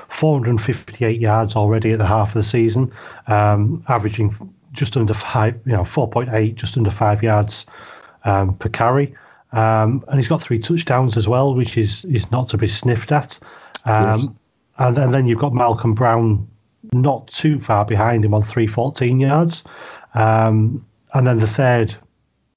458 0.09 1.19
yards 1.19 1.55
already 1.55 1.91
at 1.91 1.97
the 1.97 2.05
half 2.05 2.29
of 2.29 2.33
the 2.35 2.43
season, 2.43 2.91
um, 3.27 3.83
averaging 3.87 4.35
just 4.71 4.95
under 4.95 5.13
five, 5.13 5.59
you 5.65 5.71
know, 5.71 5.81
4.8, 5.81 6.55
just 6.55 6.77
under 6.77 6.91
five 6.91 7.23
yards 7.23 7.65
um, 8.25 8.55
per 8.55 8.69
carry. 8.69 9.13
Um, 9.51 10.03
and 10.07 10.19
he's 10.19 10.27
got 10.27 10.41
three 10.41 10.59
touchdowns 10.59 11.17
as 11.17 11.27
well, 11.27 11.55
which 11.55 11.77
is 11.77 12.05
is 12.05 12.31
not 12.31 12.49
to 12.49 12.57
be 12.57 12.67
sniffed 12.67 13.11
at. 13.11 13.39
Um, 13.85 14.05
yes. 14.05 14.27
and, 14.77 14.97
and 14.97 15.13
then 15.13 15.27
you've 15.27 15.39
got 15.39 15.53
Malcolm 15.53 15.93
Brown 15.93 16.47
not 16.93 17.27
too 17.27 17.59
far 17.59 17.85
behind 17.85 18.25
him 18.25 18.33
on 18.33 18.41
314 18.41 19.19
yards. 19.19 19.63
Um, 20.13 20.85
and 21.13 21.27
then 21.27 21.39
the 21.39 21.47
third 21.47 21.95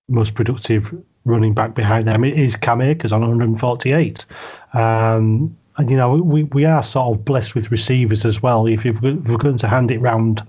most 0.09 0.35
productive 0.35 0.95
running 1.25 1.55
back 1.55 1.75
behind 1.75 2.07
them 2.07 2.25
is 2.25 2.57
Cam 2.57 2.81
Akers 2.81 3.13
on 3.13 3.21
148. 3.21 4.27
Um, 4.75 5.57
and 5.79 5.91
you 5.91 5.97
know 5.97 6.15
we, 6.17 6.45
we 6.45 6.65
are 6.65 6.83
sort 6.83 7.17
of 7.17 7.25
blessed 7.25 7.55
with 7.55 7.71
receivers 7.71 8.27
as 8.27 8.43
well. 8.43 8.67
If, 8.67 8.85
if 8.85 9.01
we're 9.01 9.15
going 9.15 9.59
to 9.59 9.69
hand 9.69 9.91
it 9.91 10.01
round, 10.01 10.43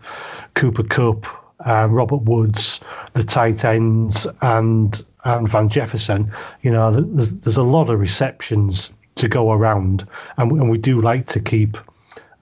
Cooper 0.56 0.84
Kupp, 0.84 1.26
uh, 1.66 1.88
Robert 1.90 2.24
Woods, 2.24 2.82
the 3.14 3.24
tight 3.24 3.64
ends, 3.64 4.28
and 4.42 5.02
and 5.26 5.48
Van 5.48 5.70
Jefferson, 5.70 6.32
you 6.62 6.72
know, 6.72 6.92
there's, 6.92 7.32
there's 7.32 7.58
a 7.58 7.64
lot 7.64 7.90
of 7.90 8.00
receptions 8.00 8.92
to 9.16 9.28
go 9.28 9.52
around, 9.52 10.08
and, 10.38 10.52
and 10.52 10.70
we 10.70 10.78
do 10.78 11.02
like 11.02 11.28
to 11.28 11.40
keep 11.40 11.78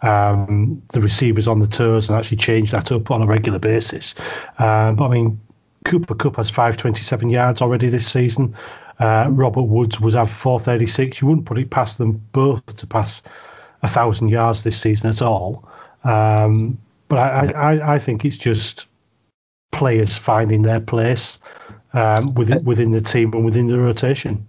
um, 0.02 0.82
the 0.94 1.02
receivers 1.02 1.48
on 1.48 1.60
the 1.60 1.68
toes 1.68 2.10
and 2.10 2.18
actually 2.18 2.38
change 2.38 2.72
that 2.72 2.92
up 2.92 3.12
on 3.12 3.22
a 3.22 3.28
regular 3.28 3.60
basis. 3.60 4.16
Um, 4.58 4.96
but 4.96 5.06
I 5.06 5.10
mean, 5.10 5.40
Cooper 5.86 6.16
Kupp 6.16 6.38
has 6.38 6.50
527 6.50 7.30
yards 7.30 7.62
already 7.62 7.90
this 7.90 8.08
season. 8.08 8.56
Uh, 9.00 9.28
Robert 9.30 9.64
Woods 9.64 10.00
was 10.00 10.14
have 10.14 10.30
436. 10.30 11.22
You 11.22 11.28
wouldn't 11.28 11.46
put 11.46 11.58
it 11.58 11.70
past 11.70 11.98
them 11.98 12.24
both 12.34 12.76
to 12.76 12.88
pass 12.88 13.22
a 13.84 13.88
thousand 13.88 14.30
yards 14.30 14.64
this 14.64 14.80
season 14.80 15.10
at 15.10 15.22
all. 15.22 15.68
Um, 16.04 16.78
but 17.08 17.18
I, 17.18 17.52
I, 17.52 17.94
I 17.96 18.00
think 18.00 18.24
it's 18.24 18.38
just 18.38 18.88
players 19.72 20.18
finding 20.18 20.62
their 20.62 20.80
place 20.80 21.40
um, 21.94 22.34
within 22.36 22.64
within 22.64 22.92
the 22.92 23.02
team 23.02 23.34
and 23.34 23.46
within 23.46 23.68
the 23.68 23.80
rotation. 23.80 24.48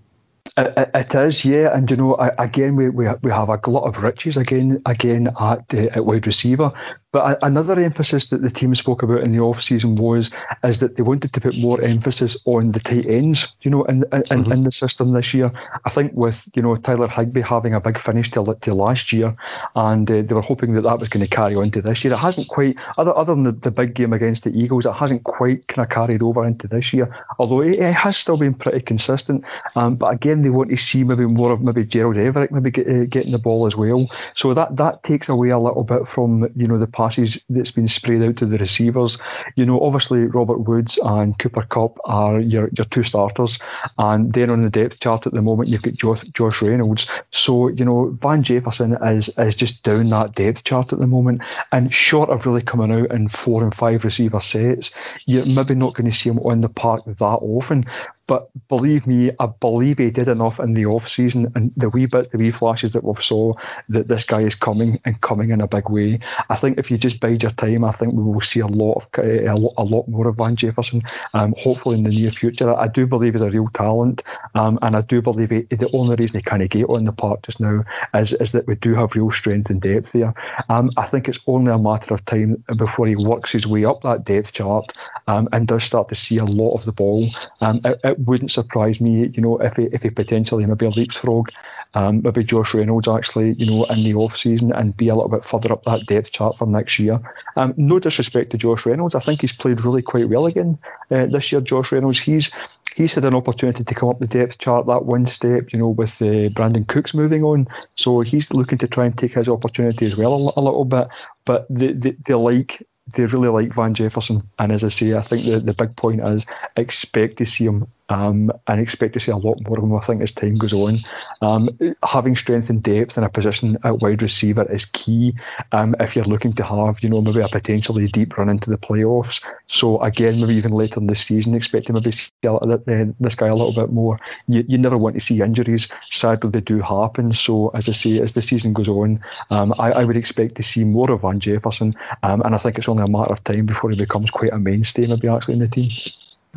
It, 0.57 0.91
it 0.95 1.15
is, 1.15 1.45
yeah, 1.45 1.75
and 1.75 1.91
you 1.91 1.97
know, 1.97 2.15
again, 2.39 2.77
we, 2.77 2.91
we 2.91 3.09
we 3.23 3.31
have 3.31 3.49
a 3.49 3.57
glut 3.57 3.85
of 3.85 4.03
riches 4.03 4.37
again 4.37 4.83
again 4.85 5.29
at 5.41 5.73
uh, 5.73 5.89
at 5.95 6.05
wide 6.05 6.27
receiver. 6.27 6.73
But 7.13 7.39
another 7.43 7.79
emphasis 7.79 8.31
that 8.31 8.41
the 8.41 8.49
team 8.49 8.75
spoke 8.75 9.03
about 9.03 9.21
in 9.21 9.33
the 9.33 9.41
off 9.41 9.61
season 9.61 9.97
was 9.97 10.31
is 10.65 10.79
that 10.79 10.97
they 10.97 11.03
wanted 11.03 11.35
to 11.35 11.41
put 11.43 11.59
more 11.59 11.79
emphasis 11.83 12.39
on 12.47 12.73
the 12.73 12.81
tight 12.81 13.05
ends, 13.05 13.55
you 13.61 13.71
know, 13.71 13.85
in 13.85 14.03
in, 14.13 14.23
mm-hmm. 14.23 14.53
in 14.53 14.63
the 14.65 14.73
system 14.73 15.13
this 15.13 15.35
year. 15.35 15.53
I 15.85 15.91
think 15.91 16.13
with 16.15 16.49
you 16.55 16.63
know 16.63 16.75
Tyler 16.77 17.09
Higbee 17.09 17.43
having 17.43 17.75
a 17.75 17.81
big 17.81 17.99
finish 17.99 18.31
to, 18.31 18.57
to 18.59 18.75
last 18.75 19.13
year, 19.13 19.37
and 19.77 20.11
uh, 20.11 20.23
they 20.23 20.35
were 20.35 20.41
hoping 20.41 20.73
that 20.73 20.83
that 20.83 21.01
was 21.01 21.11
going 21.11 21.25
to 21.25 21.29
carry 21.29 21.55
on 21.55 21.71
to 21.73 21.83
this 21.83 22.03
year. 22.03 22.15
It 22.15 22.19
hasn't 22.19 22.49
quite, 22.49 22.79
other 22.97 23.15
other 23.15 23.35
than 23.35 23.45
the, 23.45 23.53
the 23.53 23.71
big 23.71 23.95
game 23.95 24.15
against 24.15 24.45
the 24.45 24.51
Eagles, 24.51 24.87
it 24.87 24.93
hasn't 24.93 25.25
quite 25.25 25.69
kind 25.69 25.85
of 25.85 25.91
carried 25.91 26.23
over 26.23 26.47
into 26.47 26.67
this 26.67 26.95
year. 26.95 27.15
Although 27.39 27.61
it, 27.61 27.79
it 27.79 27.93
has 27.93 28.17
still 28.17 28.39
been 28.39 28.55
pretty 28.55 28.81
consistent. 28.81 29.45
Um, 29.77 29.97
but 29.97 30.13
again, 30.13 30.42
they 30.43 30.51
want 30.51 30.71
to 30.71 30.77
see 30.77 31.05
maybe 31.05 31.27
more 31.27 31.53
of 31.53 31.63
maybe 31.63 31.85
Gerald 31.85 32.17
Everett 32.17 32.53
maybe 32.53 32.71
get, 32.71 32.89
uh, 32.89 33.05
getting 33.05 33.33
the 33.33 33.39
ball 33.39 33.67
as 33.67 33.77
well. 33.77 34.11
So 34.35 34.55
that 34.55 34.77
that 34.77 35.03
takes 35.03 35.29
away 35.29 35.51
a 35.51 35.59
little 35.59 35.85
bit 35.85 36.09
from 36.09 36.49
you 36.57 36.67
know 36.67 36.79
the 36.79 36.87
passes 36.87 37.43
that's 37.49 37.71
been 37.71 37.89
sprayed 37.89 38.23
out 38.23 38.37
to 38.37 38.47
the 38.47 38.59
receivers. 38.59 39.19
You 39.57 39.67
know, 39.67 39.81
obviously 39.81 40.21
Robert 40.25 40.61
Woods 40.61 40.99
and 41.05 41.39
Cooper 41.39 41.63
Kupp 41.63 41.99
are 42.05 42.41
your, 42.41 42.71
your 42.77 42.87
two 42.87 43.03
starters, 43.03 43.59
and 43.99 44.33
then 44.33 44.51
on 44.51 44.63
the 44.63 44.71
depth 44.71 45.01
chart 45.01 45.27
at 45.27 45.33
the 45.33 45.43
moment 45.43 45.69
you've 45.69 45.83
got 45.83 45.95
Josh, 45.95 46.23
Josh 46.33 46.63
Reynolds. 46.63 47.09
So 47.31 47.69
you 47.69 47.85
know 47.85 48.17
Van 48.23 48.43
Jefferson 48.43 48.95
is 49.03 49.29
is 49.39 49.55
just 49.55 49.83
down 49.83 50.09
that 50.09 50.35
depth 50.35 50.65
chart 50.65 50.93
at 50.93 50.99
the 50.99 51.07
moment, 51.07 51.43
and 51.73 51.93
short 51.93 52.31
of 52.31 52.47
really 52.47 52.63
coming 52.63 52.93
out 52.93 53.11
in 53.13 53.29
four 53.29 53.63
and 53.63 53.75
five 53.75 54.05
receiver 54.05 54.41
sets, 54.41 54.95
you're 55.27 55.47
maybe 55.47 55.75
not 55.75 55.95
going 55.95 56.11
to 56.11 56.17
see 56.17 56.31
him 56.31 56.39
on 56.41 56.61
the 56.61 56.69
park 56.69 57.03
that 57.07 57.25
often. 57.25 57.85
But 58.27 58.49
believe 58.69 59.07
me, 59.07 59.31
I 59.41 59.47
believe 59.47 59.99
he 59.99 60.11
did 60.11 60.29
enough 60.29 60.61
in 60.61 60.75
the 60.75 60.87
off 60.87 61.09
season 61.09 61.53
and 61.55 61.73
the 61.77 61.89
wee 61.89 62.07
bit, 62.07 62.31
the 62.31 62.39
wee 62.39 62.51
flashes 62.51 62.93
that 62.93 63.05
we 63.05 63.15
saw 63.21 63.55
that 63.89 64.09
this 64.09 64.25
guy 64.25 64.43
is 64.43 64.55
coming 64.55 65.01
and 65.05 65.21
coming 65.21 65.51
in 65.51 65.61
a 65.61 65.67
big 65.67 65.89
way. 65.91 66.21
I 66.49 66.57
think 66.57 66.79
if 66.79 66.91
you 66.91 66.99
just 66.99 67.21
bide 67.21 67.43
your 67.43 67.53
time, 67.53 67.85
I 67.85 67.93
think 67.93 68.15
we 68.15 68.23
will 68.23 68.41
see 68.41 68.61
a 68.61 68.67
lot 68.67 68.95
of 68.95 69.09
a 69.25 69.55
lot, 69.55 69.75
a 69.77 69.85
lot 69.85 70.09
more 70.09 70.29
of 70.29 70.37
Van 70.37 70.57
Jefferson. 70.57 71.03
Um, 71.35 71.55
hopefully 71.59 71.97
in 71.97 72.05
the 72.05 72.11
near 72.11 72.31
future. 72.31 72.75
I 72.75 72.89
do 72.89 73.07
believe 73.07 73.35
he's 73.35 73.43
a 73.43 73.51
real 73.51 73.69
talent, 73.75 74.23
um, 74.55 74.79
and 74.83 74.97
I 74.97 75.01
do 75.03 75.23
believe 75.23 75.51
he, 75.51 75.63
the 75.75 75.91
only 75.93 76.17
reason 76.17 76.39
he 76.39 76.43
can't 76.43 76.69
get 76.71 76.89
on 76.89 77.05
the 77.05 77.13
park 77.13 77.43
just 77.43 77.61
now 77.61 77.85
is 78.15 78.33
is 78.35 78.53
that 78.53 78.67
we 78.67 78.75
do 78.77 78.95
have 78.95 79.15
real 79.15 79.31
strength 79.31 79.71
and 79.71 79.81
depth 79.81 80.13
there. 80.13 80.35
Um, 80.69 80.91
I 80.97 81.07
think 81.07 81.29
it's 81.29 81.41
only 81.47 81.73
a 81.73 81.79
matter 81.79 82.15
of 82.15 82.25
time 82.25 82.63
before 82.77 83.07
he 83.07 83.17
works 83.17 83.53
his 83.53 83.67
way 83.67 83.85
up 83.85 84.03
that 84.03 84.25
depth 84.25 84.53
chart 84.53 84.93
um, 85.27 85.49
and 85.53 85.67
does 85.67 85.85
start 85.85 86.09
to 86.09 86.15
see 86.15 86.39
a 86.39 86.45
lot 86.45 86.75
of 86.75 86.85
the 86.85 86.93
ball. 86.93 87.29
Um, 87.61 87.81
it, 87.85 88.01
it 88.05 88.22
wouldn't 88.25 88.51
surprise 88.51 89.01
me, 89.01 89.29
you 89.29 89.43
know, 89.43 89.59
if 89.59 89.75
he 89.77 89.85
if 89.93 90.03
he 90.03 90.11
potentially 90.11 90.67
maybe 90.67 90.89
leapfrog, 90.89 91.51
um, 91.95 92.23
maybe 92.23 92.45
Josh 92.45 92.75
Reynolds 92.75 93.09
actually, 93.09 93.53
you 93.55 93.67
know, 93.67 93.85
in 93.85 94.03
the 94.03 94.15
off 94.15 94.37
season 94.37 94.73
and 94.73 94.97
be 94.97 95.09
a 95.09 95.15
little 95.15 95.31
bit 95.31 95.45
further 95.45 95.73
up 95.73 95.85
that 95.85 96.07
depth 96.07 96.33
chart 96.33 96.57
for 96.57 96.67
next 96.67 96.99
year. 96.99 97.21
Um, 97.57 97.75
no 97.77 97.99
disrespect 97.99 98.51
to 98.51 98.59
Josh 98.59 98.87
Reynolds, 98.87 99.15
I 99.15 99.21
think 99.21 99.41
he's 99.41 99.53
played 99.53 99.85
really 99.85 100.03
quite 100.03 100.29
well 100.29 100.47
again 100.47 100.79
uh, 101.11 101.27
this 101.27 101.53
year. 101.53 101.61
Josh 101.61 101.93
Reynolds, 101.93 102.19
he's 102.19 102.53
he's 102.95 103.15
had 103.15 103.25
an 103.25 103.35
opportunity 103.35 103.85
to 103.85 103.95
come 103.95 104.09
up 104.09 104.19
the 104.19 104.27
depth 104.27 104.59
chart 104.59 104.87
that 104.87 105.05
one 105.05 105.27
step, 105.27 105.73
you 105.73 105.79
know, 105.79 105.89
with 105.89 106.21
uh, 106.23 106.49
Brandin 106.51 106.87
Cooks 106.87 107.15
moving 107.15 107.43
on. 107.43 107.67
So 107.97 108.21
he's 108.21 108.53
looking 108.53 108.79
to 108.79 108.89
try 108.89 109.07
and 109.07 109.17
take 109.17 109.35
his 109.35 109.49
opportunity 109.49 110.07
as 110.07 110.17
well 110.17 110.35
a, 110.35 110.61
a 110.61 110.63
little 110.63 110.85
bit. 110.85 111.09
But 111.45 111.67
they, 111.69 111.93
they, 111.93 112.13
they 112.27 112.35
like 112.35 112.87
they 113.15 113.25
really 113.25 113.49
like 113.49 113.75
Van 113.75 113.95
Jefferson. 113.95 114.49
And 114.59 114.73
as 114.73 114.85
I 114.85 114.89
say, 114.89 115.15
I 115.15 115.23
think 115.23 115.45
the, 115.45 115.61
the 115.61 115.75
big 115.75 115.97
point 115.97 116.21
is 116.25 116.47
expect 116.77 117.39
to 117.39 117.47
see 117.47 117.65
him 117.65 117.87
um, 118.13 118.53
and 118.67 118.79
expect 118.79 119.15
to 119.15 119.21
see 119.21 119.33
a 119.33 119.37
lot 119.37 119.59
more 119.67 119.79
of 119.79 119.85
him, 119.85 119.97
I 119.97 120.01
think, 120.01 120.21
as 120.21 120.33
time 120.33 120.55
goes 120.55 120.75
on. 120.75 120.99
Um, 121.41 121.71
having 122.07 122.37
strength 122.37 122.69
and 122.69 122.83
depth 122.83 123.17
in 123.17 123.25
a 123.25 123.29
position 123.31 123.79
at 123.85 124.01
wide 124.01 124.21
receiver 124.21 124.71
is 124.71 124.85
key 124.85 125.35
um, 125.73 125.97
if 125.99 126.15
you're 126.15 126.27
looking 126.27 126.53
to 126.55 126.63
have, 126.63 127.03
you 127.03 127.09
know, 127.09 127.23
maybe 127.23 127.41
a 127.41 127.49
potentially 127.49 128.09
deep 128.09 128.37
run 128.37 128.51
into 128.51 128.69
the 128.69 128.77
playoffs. 128.77 129.43
So, 129.69 129.99
again, 130.03 130.41
maybe 130.41 130.55
even 130.57 130.73
later 130.73 131.01
in 131.01 131.07
the 131.07 131.17
season, 131.17 131.55
expect 131.55 131.87
to 131.87 131.95
maybe 131.95 132.11
see 132.11 132.31
this 132.43 133.35
guy 133.35 133.47
a 133.47 133.57
little 133.57 133.73
bit 133.73 133.91
more. 133.91 134.19
You, 134.47 134.63
you 134.69 134.77
never 134.77 134.99
want 134.99 135.15
to 135.15 135.21
see 135.21 135.41
injuries. 135.41 135.89
Sadly, 136.11 136.51
they 136.51 136.61
do 136.61 136.81
happen. 136.81 137.33
So, 137.33 137.69
as 137.69 137.89
I 137.89 137.93
say, 137.93 138.21
as 138.21 138.33
the 138.33 138.43
season 138.43 138.75
goes 138.75 138.89
on, 138.89 139.21
um, 139.49 139.73
I, 139.79 139.93
I, 139.93 140.05
would 140.05 140.19
expect 140.19 140.57
to 140.57 140.63
see 140.63 140.85
more 140.85 141.11
of 141.11 141.23
Van 141.23 141.41
Jefferson. 141.41 141.95
Um, 142.23 142.43
and 142.43 142.55
I 142.55 142.59
think 142.59 142.77
it's 142.77 142.89
only 142.89 143.05
a 143.05 143.09
matter 143.09 143.33
of 143.33 143.43
time 143.45 143.65
before 143.65 143.89
he 143.89 143.97
becomes 143.97 144.31
quite 144.31 144.53
a 144.53 144.59
mainstay, 144.59 145.07
maybe 145.07 145.29
actually 145.29 145.55
in 145.55 145.61
the 145.61 145.69
team. 145.69 145.91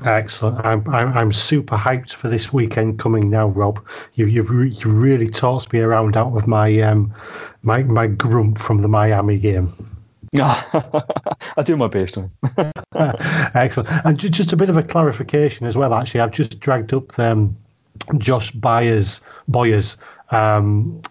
Excellent. 0.04 0.66
I'm, 0.66 0.88
I'm, 0.90 1.18
I'm 1.18 1.34
super 1.34 1.78
hyped 1.78 2.14
for 2.14 2.28
this 2.28 2.52
weekend 2.52 3.00
coming 3.00 3.30
now, 3.30 3.48
Rob. 3.48 3.84
You, 4.16 4.26
you've, 4.26 4.50
re- 4.50 4.70
you 4.70 4.92
really 4.92 5.30
tossed 5.30 5.72
me 5.72 5.80
around 5.80 6.18
out 6.18 6.36
of 6.36 6.48
my, 6.48 6.80
um, 6.82 7.14
my, 7.64 7.84
my 7.84 8.08
grump 8.08 8.58
from 8.58 8.82
the 8.82 8.90
Miami 8.90 9.38
game. 9.38 9.74
I 10.38 11.64
do 11.64 11.78
my 11.78 11.88
best. 11.88 12.18
Excellent. 12.96 13.90
And 14.06 14.20
just 14.20 14.52
a 14.52 14.58
bit 14.58 14.70
of 14.70 14.76
a 14.76 14.84
clarification 14.84 15.66
as 15.66 15.78
well, 15.78 15.94
actually. 15.94 16.20
I've 16.20 16.32
just 16.32 16.60
dragged 16.60 16.94
up 16.94 17.18
um, 17.18 17.56
Josh 18.18 18.52
Byers, 18.52 19.22
Boyers 19.48 19.96
um, 20.32 21.02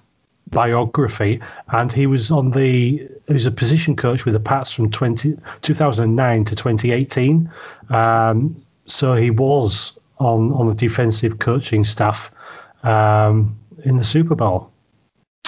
biography, 0.50 1.40
and 1.72 1.92
he 1.92 2.06
was 2.06 2.30
on 2.30 2.50
the 2.50 3.08
he 3.26 3.32
was 3.32 3.46
a 3.46 3.50
position 3.50 3.96
coach 3.96 4.26
with 4.26 4.34
the 4.34 4.40
Pats 4.40 4.70
from 4.70 4.90
20, 4.90 5.36
2009 5.62 6.44
to 6.44 6.54
2018. 6.54 7.50
Um, 7.88 8.63
so 8.86 9.14
he 9.14 9.30
was 9.30 9.98
on 10.18 10.52
on 10.52 10.68
the 10.68 10.74
defensive 10.74 11.38
coaching 11.38 11.84
staff 11.84 12.30
um, 12.82 13.56
in 13.84 13.96
the 13.96 14.04
Super 14.04 14.34
Bowl. 14.34 14.70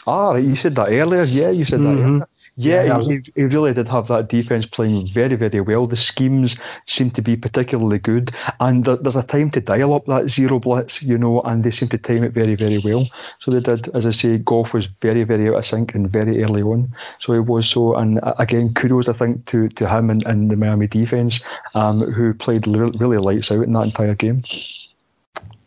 Ah, 0.06 0.36
you 0.36 0.56
said 0.56 0.74
that 0.76 0.88
earlier. 0.88 1.24
Yeah, 1.24 1.50
you 1.50 1.64
said 1.64 1.80
mm-hmm. 1.80 1.96
that 1.96 2.04
earlier. 2.04 2.28
Yeah, 2.58 3.02
he, 3.02 3.20
he, 3.34 3.44
really 3.44 3.74
did 3.74 3.86
have 3.88 4.08
that 4.08 4.30
defence 4.30 4.64
playing 4.64 5.08
very, 5.08 5.36
very 5.36 5.60
well. 5.60 5.86
The 5.86 5.96
schemes 5.96 6.58
seem 6.86 7.10
to 7.10 7.20
be 7.20 7.36
particularly 7.36 7.98
good, 7.98 8.30
and 8.60 8.82
there, 8.82 8.96
there's 8.96 9.14
a 9.14 9.22
time 9.22 9.50
to 9.50 9.60
dial 9.60 9.92
up 9.92 10.06
that 10.06 10.30
zero 10.30 10.58
blitz, 10.58 11.02
you 11.02 11.18
know, 11.18 11.42
and 11.42 11.62
they 11.62 11.70
seem 11.70 11.90
to 11.90 11.98
time 11.98 12.24
it 12.24 12.32
very, 12.32 12.54
very 12.54 12.78
well. 12.78 13.10
So 13.40 13.50
they 13.50 13.60
did, 13.60 13.94
as 13.94 14.06
I 14.06 14.10
say, 14.10 14.38
Goff 14.38 14.72
was 14.72 14.86
very, 14.86 15.22
very 15.24 15.48
out 15.50 15.56
of 15.56 15.66
sync 15.66 15.94
and 15.94 16.10
very 16.10 16.42
early 16.42 16.62
on. 16.62 16.90
So 17.18 17.34
it 17.34 17.44
was 17.44 17.68
so, 17.68 17.94
and 17.94 18.20
again, 18.38 18.72
kudos 18.72 19.08
I 19.08 19.12
think 19.12 19.44
to 19.46 19.68
to 19.68 19.86
him 19.86 20.08
and, 20.08 20.24
and 20.24 20.50
the 20.50 20.56
Miami 20.56 20.86
defence, 20.86 21.44
um, 21.74 22.10
who 22.10 22.32
played 22.32 22.66
really 22.66 23.18
lights 23.18 23.52
out 23.52 23.64
in 23.64 23.72
that 23.72 23.82
entire 23.82 24.14
game. 24.14 24.42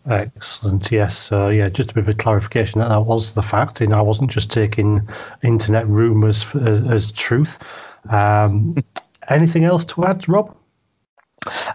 Excellent. 0.08 0.92
Yes. 0.92 1.30
Yeah. 1.32 1.70
Just 1.70 1.92
a 1.92 1.94
bit 1.94 2.04
of 2.04 2.10
a 2.10 2.14
clarification 2.14 2.80
that 2.80 2.90
that 2.90 3.02
was 3.02 3.34
the 3.34 3.44
fact. 3.44 3.82
And 3.82 3.94
I 3.94 4.02
wasn't 4.02 4.32
just 4.32 4.52
taking 4.52 5.08
internet 5.44 5.88
rumours 5.88 6.46
as, 6.56 6.82
as 6.82 7.12
truth. 7.12 7.60
Um, 8.10 8.78
anything 9.30 9.66
else 9.66 9.86
to 9.86 10.06
add, 10.06 10.28
Rob? 10.28 10.56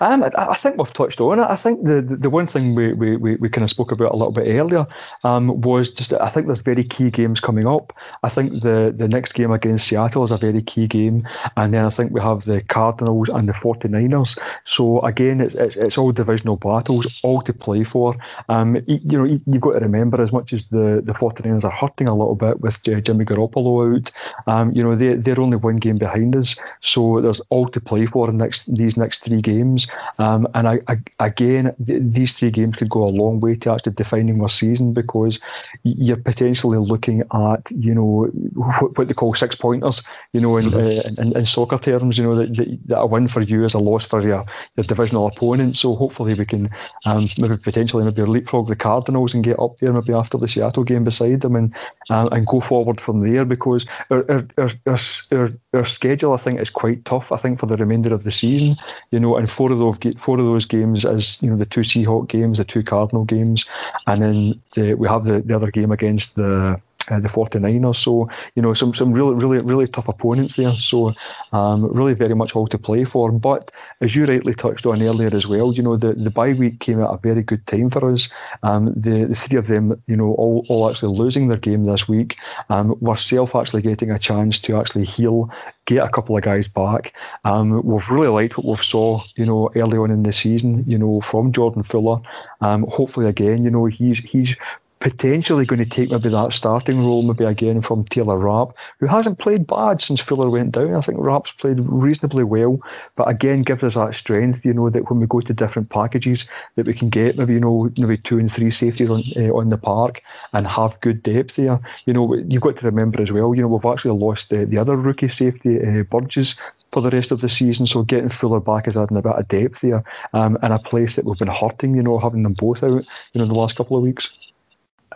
Um, 0.01 0.25
I, 0.25 0.31
I, 0.37 0.55
think 0.55 0.77
we've 0.77 0.93
touched 0.93 1.21
on 1.21 1.39
it. 1.39 1.47
I 1.49 1.57
think 1.57 1.85
the, 1.85 2.03
the, 2.03 2.17
the 2.17 2.31
one 2.31 2.47
thing 2.47 2.75
we, 2.75 2.93
we, 2.93 3.17
we, 3.17 3.37
we, 3.37 3.49
kind 3.49 3.65
of 3.65 3.71
spoke 3.71 3.93
about 3.93 4.13
a 4.13 4.17
little 4.17 4.33
bit 4.33 4.49
earlier 4.49 4.87
um, 5.23 5.61
was 5.61 5.93
just 5.93 6.13
I 6.13 6.29
think 6.29 6.47
there's 6.47 6.61
very 6.61 6.85
key 6.85 7.11
games 7.11 7.41
coming 7.41 7.67
up. 7.67 7.93
I 8.23 8.29
think 8.29 8.63
the, 8.63 8.93
the 8.95 9.09
next 9.09 9.33
game 9.35 9.53
against 9.53 9.87
Seattle 9.87 10.25
is 10.25 10.31
a 10.31 10.37
very 10.37 10.63
key 10.63 10.87
game. 10.87 11.27
And 11.57 11.73
then 11.73 11.85
I 11.85 11.91
think 11.91 12.13
we 12.13 12.21
have 12.21 12.45
the 12.45 12.61
Cardinals 12.63 13.29
and 13.29 13.49
the 13.49 13.53
49ers. 13.53 14.39
So 14.65 15.01
again, 15.01 15.41
it's, 15.41 15.55
it's, 15.55 15.77
it's 15.77 15.99
all 15.99 16.13
divisional 16.13 16.57
battles, 16.57 17.21
all 17.23 17.41
to 17.43 17.53
play 17.53 17.85
for. 17.85 18.17
Um, 18.49 18.77
you 18.87 19.19
know, 19.19 19.25
you've 19.25 19.61
got 19.61 19.73
to 19.73 19.81
remember 19.81 20.21
as 20.21 20.33
much 20.33 20.53
as 20.53 20.67
the, 20.69 21.01
the 21.05 21.13
49ers 21.13 21.65
are 21.65 21.71
hurting 21.71 22.09
a 22.09 22.15
little 22.15 22.35
bit 22.35 22.61
with 22.61 22.83
Jimmy 22.83 23.25
Garoppolo 23.25 23.97
out, 23.97 24.11
um, 24.47 24.73
you 24.73 24.83
know, 24.83 24.95
they, 24.95 25.15
they're 25.15 25.41
only 25.41 25.57
one 25.57 25.77
game 25.77 25.99
behind 25.99 26.37
us. 26.37 26.57
So 26.81 27.21
there's 27.21 27.41
all 27.51 27.69
to 27.69 27.81
play 27.81 28.07
for 28.07 28.29
in 28.29 28.39
next, 28.39 28.75
these 28.75 28.97
next 28.97 29.25
three 29.25 29.41
games 29.41 29.84
games. 29.87 29.99
Um, 30.19 30.47
and 30.55 30.69
I, 30.69 30.81
I, 30.89 30.99
again, 31.21 31.75
th- 31.85 32.03
these 32.05 32.33
three 32.33 32.51
games 32.51 32.77
could 32.77 32.89
go 32.89 33.05
a 33.05 33.11
long 33.11 33.41
way 33.41 33.55
to 33.57 33.73
actually 33.73 33.93
defining 33.93 34.41
our 34.41 34.49
season 34.49 34.93
because 34.93 35.41
you're 35.83 36.17
potentially 36.17 36.79
looking 36.79 37.23
at, 37.33 37.71
you 37.71 37.95
know, 37.95 38.27
what, 38.55 38.97
what 38.97 39.09
they 39.09 39.15
call 39.15 39.35
six 39.35 39.55
pointers, 39.55 40.03
you 40.33 40.41
know, 40.41 40.57
in, 40.57 40.73
uh, 40.73 41.03
in, 41.19 41.37
in, 41.37 41.47
soccer 41.47 41.79
terms, 41.79 42.19
you 42.19 42.25
know, 42.25 42.35
that, 42.35 42.57
that, 42.57 42.79
that, 42.87 43.01
a 43.01 43.07
win 43.07 43.29
for 43.29 43.43
you 43.43 43.65
is 43.65 43.75
a 43.75 43.79
loss 43.79 44.05
for 44.05 44.21
your, 44.23 44.45
your 44.77 44.85
divisional 44.85 45.27
opponent. 45.27 45.77
So 45.77 45.95
hopefully 45.95 46.35
we 46.35 46.47
can 46.47 46.69
um, 47.05 47.29
maybe 47.39 47.57
potentially 47.57 48.05
maybe 48.05 48.23
leapfrog 48.23 48.69
the 48.69 48.77
Cardinals 48.77 49.35
and 49.35 49.45
get 49.45 49.59
up 49.59 49.79
there 49.79 49.93
maybe 49.93 50.13
after 50.13 50.39
the 50.39 50.49
Seattle 50.49 50.85
game 50.85 51.05
beside 51.05 51.41
them 51.41 51.57
and 51.57 51.75
um, 52.11 52.29
and 52.33 52.47
go 52.47 52.61
forward 52.61 53.01
from 53.01 53.21
there 53.21 53.45
because 53.45 53.87
our, 54.11 54.25
our, 54.31 54.47
our, 54.59 54.99
our, 55.33 55.51
our 55.73 55.85
schedule, 55.87 56.33
I 56.33 56.37
think, 56.37 56.61
is 56.61 56.71
quite 56.71 57.05
tough, 57.05 57.33
I 57.33 57.37
think, 57.37 57.61
for 57.61 57.67
the 57.67 57.77
remainder 57.77 58.13
of 58.15 58.25
the 58.25 58.31
season, 58.31 58.77
you 59.11 59.21
know, 59.21 59.37
and 59.37 59.51
four 59.51 59.71
of 59.75 60.01
those 60.01 60.15
four 60.15 60.39
of 60.39 60.45
those 60.45 60.65
games 60.65 61.05
as 61.05 61.43
you 61.43 61.51
know 61.51 61.57
the 61.57 61.67
two 61.67 61.81
Seahawk 61.81 62.29
games, 62.29 62.59
the 62.59 62.65
two 62.65 62.83
Cardinal 62.83 63.25
games, 63.25 63.65
and 64.07 64.23
then 64.23 64.61
the, 64.75 64.95
we 64.95 65.09
have 65.09 65.25
the, 65.25 65.41
the 65.41 65.55
other 65.55 65.71
game 65.71 65.93
against 65.93 66.37
the 66.37 66.81
uh, 67.11 67.21
the 67.21 67.29
49ers. 67.29 67.97
So, 67.97 68.29
you 68.55 68.63
know, 68.63 68.75
some 68.75 68.95
some 68.95 69.13
really, 69.13 69.35
really, 69.35 69.59
really 69.65 69.87
tough 69.87 70.09
opponents 70.09 70.57
there. 70.57 70.75
So, 70.75 71.13
um, 71.53 71.87
really 71.93 72.15
very 72.15 72.35
much 72.35 72.57
all 72.57 72.67
to 72.69 72.79
play 72.79 73.05
for. 73.05 73.31
But 73.33 73.71
as 74.01 74.15
you 74.15 74.27
rightly 74.27 74.55
touched 74.55 74.87
on 74.87 75.03
earlier 75.03 75.35
as 75.35 75.47
well, 75.47 75.73
you 75.73 75.83
know, 75.83 75.97
the, 75.97 76.15
the 76.15 76.31
bye 76.31 76.53
week 76.53 76.81
came 76.81 77.01
at 77.01 77.11
a 77.11 77.19
very 77.19 77.43
good 77.43 77.67
time 77.67 77.91
for 77.91 78.11
us. 78.11 78.29
Um, 78.63 78.93
the, 78.95 79.25
the 79.25 79.35
three 79.35 79.59
of 79.59 79.67
them, 79.67 80.01
you 80.07 80.17
know, 80.17 80.35
all, 80.35 80.65
all 80.69 80.89
actually 80.91 81.17
losing 81.17 81.49
their 81.49 81.59
game 81.59 81.85
this 81.85 82.09
week, 82.09 82.39
um, 82.69 82.97
were 83.01 83.17
self 83.17 83.55
actually 83.55 83.83
getting 83.83 84.11
a 84.11 84.19
chance 84.19 84.59
to 84.61 84.77
actually 84.77 85.05
heal, 85.05 85.51
get 85.87 86.05
a 86.05 86.09
couple 86.09 86.37
of 86.37 86.43
guys 86.43 86.69
back. 86.69 87.15
Um, 87.45 87.83
we've 87.85 88.09
really 88.11 88.29
liked 88.29 88.57
what 88.57 88.67
we've 88.67 88.85
saw, 88.85 89.23
you 89.37 89.47
know, 89.47 89.71
early 89.77 89.99
on 89.99 90.11
in 90.11 90.23
the 90.23 90.33
season, 90.33 90.85
you 90.87 90.99
know, 90.99 91.21
from 91.21 91.53
Jordan 91.53 91.83
Fuller. 91.83 92.21
Um, 92.61 92.87
hopefully, 92.89 93.27
again, 93.27 93.65
you 93.65 93.71
know, 93.71 93.87
he's 93.87 94.19
he's 94.19 94.57
potentially 95.05 95.67
going 95.67 95.79
to 95.79 95.85
take 95.85 96.11
maybe 96.11 96.31
that 96.31 96.55
starting 96.55 97.05
role, 97.05 97.23
maybe 97.23 97.45
again 97.45 97.83
from 97.83 98.07
Taylor 98.07 98.39
Rapp, 98.39 98.75
who 98.99 99.07
hasn't 99.07 99.39
played 99.39 99.67
bad 99.67 100.01
since 100.01 100.19
Fuller 100.19 100.49
went 100.49 100.73
down. 100.73 100.95
I 100.95 101.03
think 101.03 101.19
Rapp's 101.21 101.53
played 101.53 101.79
reasonably 101.81 102.43
well, 102.43 102.81
but 103.15 103.29
again 103.29 103.65
gives 103.65 103.83
us 103.83 103.97
that 103.97 104.15
strength, 104.15 104.65
you 104.65 104.73
know, 104.73 104.89
that 104.89 105.11
when 105.11 105.21
we 105.21 105.27
go 105.27 105.41
to 105.41 105.53
different 105.53 105.91
packages, 105.91 106.49
that 106.77 106.87
we 106.87 106.95
can 106.95 107.11
get 107.11 107.37
maybe 107.37 107.53
you 107.53 107.61
know 107.61 107.91
maybe 107.99 108.17
two 108.17 108.39
and 108.39 108.51
three 108.51 108.71
safeties 108.71 109.11
on 109.11 109.23
uh, 109.37 109.53
on 109.53 109.69
the 109.69 109.77
park 109.77 110.23
and 110.55 110.67
have 110.67 110.99
good 111.03 111.23
depth 111.23 111.57
there. 111.57 111.79
You 112.07 112.15
know, 112.15 112.35
you've 112.49 112.63
got 112.63 112.79
to 112.79 112.87
remember 112.87 113.21
as 113.21 113.31
well. 113.31 113.55
You 113.55 113.61
know, 113.61 113.69
we've 113.69 113.93
actually 113.93 114.19
lost 114.19 114.55
uh, 114.55 114.65
the 114.65 114.79
other 114.79 114.97
rookie 114.97 115.29
safety, 115.29 115.81
uh, 115.83 116.05
Burgess, 116.05 116.59
for 116.93 117.03
the 117.03 117.11
rest 117.11 117.31
of 117.31 117.43
the 117.43 117.51
season. 117.51 117.85
So 117.85 118.05
getting 118.05 118.31
Fuller 118.31 118.61
back 118.61 118.89
is 118.89 118.97
adding 118.97 119.19
a 119.19 119.23
bit 119.23 119.33
of 119.33 119.49
depth 119.49 119.83
there, 119.83 120.03
um, 120.33 120.57
and 120.63 120.73
a 120.73 120.79
place 120.79 121.17
that 121.17 121.27
we've 121.27 121.37
been 121.37 121.49
hurting. 121.49 121.95
You 121.95 122.03
know, 122.03 122.19
having 122.19 122.43
them 122.43 122.55
both 122.55 122.83
out, 122.83 123.05
you 123.35 123.39
know, 123.39 123.45
the 123.45 123.55
last 123.55 123.77
couple 123.77 123.99
of 123.99 124.03
weeks. 124.03 124.35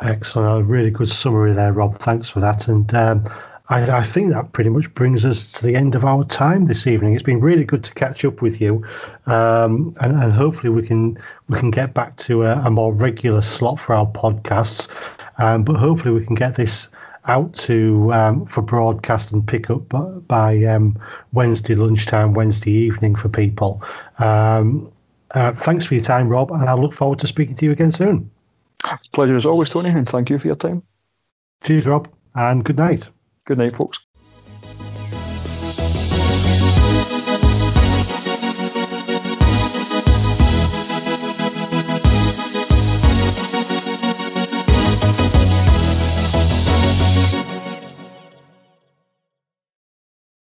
Excellent. 0.01 0.61
A 0.61 0.65
really 0.65 0.91
good 0.91 1.11
summary 1.11 1.53
there, 1.53 1.73
Rob. 1.73 1.99
Thanks 1.99 2.29
for 2.29 2.41
that. 2.41 2.69
And 2.69 2.93
um, 2.95 3.29
I, 3.69 3.99
I, 3.99 4.03
think 4.03 4.33
that 4.33 4.53
pretty 4.53 4.71
much 4.71 4.93
brings 4.95 5.27
us 5.27 5.53
to 5.53 5.67
the 5.67 5.75
end 5.75 5.95
of 5.95 6.05
our 6.05 6.25
time 6.25 6.67
this 6.67 6.87
evening. 6.87 7.15
It's 7.15 7.23
been 7.23 7.41
really 7.41 7.65
good 7.65 7.83
to 7.85 7.93
catch 7.95 8.25
up 8.25 8.41
with 8.41 8.61
you, 8.61 8.85
um, 9.27 9.97
and, 10.01 10.23
and, 10.23 10.33
hopefully 10.33 10.71
we 10.71 10.87
can 10.87 11.19
we 11.49 11.59
can 11.59 11.71
get 11.71 11.95
back 11.95 12.17
to 12.19 12.45
a, 12.45 12.59
a 12.61 12.71
more 12.71 12.95
regular 12.95 13.43
slot 13.43 13.81
for 13.81 13.95
our 13.95 14.07
podcasts. 14.07 14.89
Um, 15.39 15.65
but 15.65 15.77
hopefully 15.77 16.15
we 16.15 16.25
can 16.25 16.35
get 16.35 16.55
this 16.55 16.89
out 17.27 17.53
to 17.55 18.13
um, 18.13 18.47
for 18.47 18.63
broadcast 18.63 19.33
and 19.33 19.47
pick 19.47 19.69
up 19.69 19.83
by 20.29 20.65
um, 20.65 20.97
Wednesday 21.33 21.75
lunchtime, 21.75 22.35
Wednesday 22.35 22.73
evening 22.73 23.17
for 23.17 23.29
people. 23.29 23.83
Um, 24.19 24.91
uh, 25.33 25.53
thanks 25.53 25.85
for 25.85 25.95
your 25.95 26.05
time, 26.05 26.29
Rob, 26.29 26.53
and 26.53 26.69
I 26.69 26.75
look 26.75 26.95
forward 26.95 27.19
to 27.19 27.27
speaking 27.27 27.57
to 27.57 27.67
you 27.67 27.73
again 27.73 27.93
soon. 27.93 28.31
Pleasure 29.13 29.37
as 29.37 29.47
always, 29.47 29.71
Tony, 29.71 29.91
and 29.91 30.09
thank 30.09 30.31
you 30.31 30.39
for 30.39 30.47
your 30.47 30.57
time. 30.57 30.83
Cheers, 31.63 31.87
Rob, 31.87 32.09
and 32.35 32.65
good 32.65 32.77
night. 32.77 33.11
Good 33.45 33.59
night, 33.59 33.77
folks. 33.77 34.01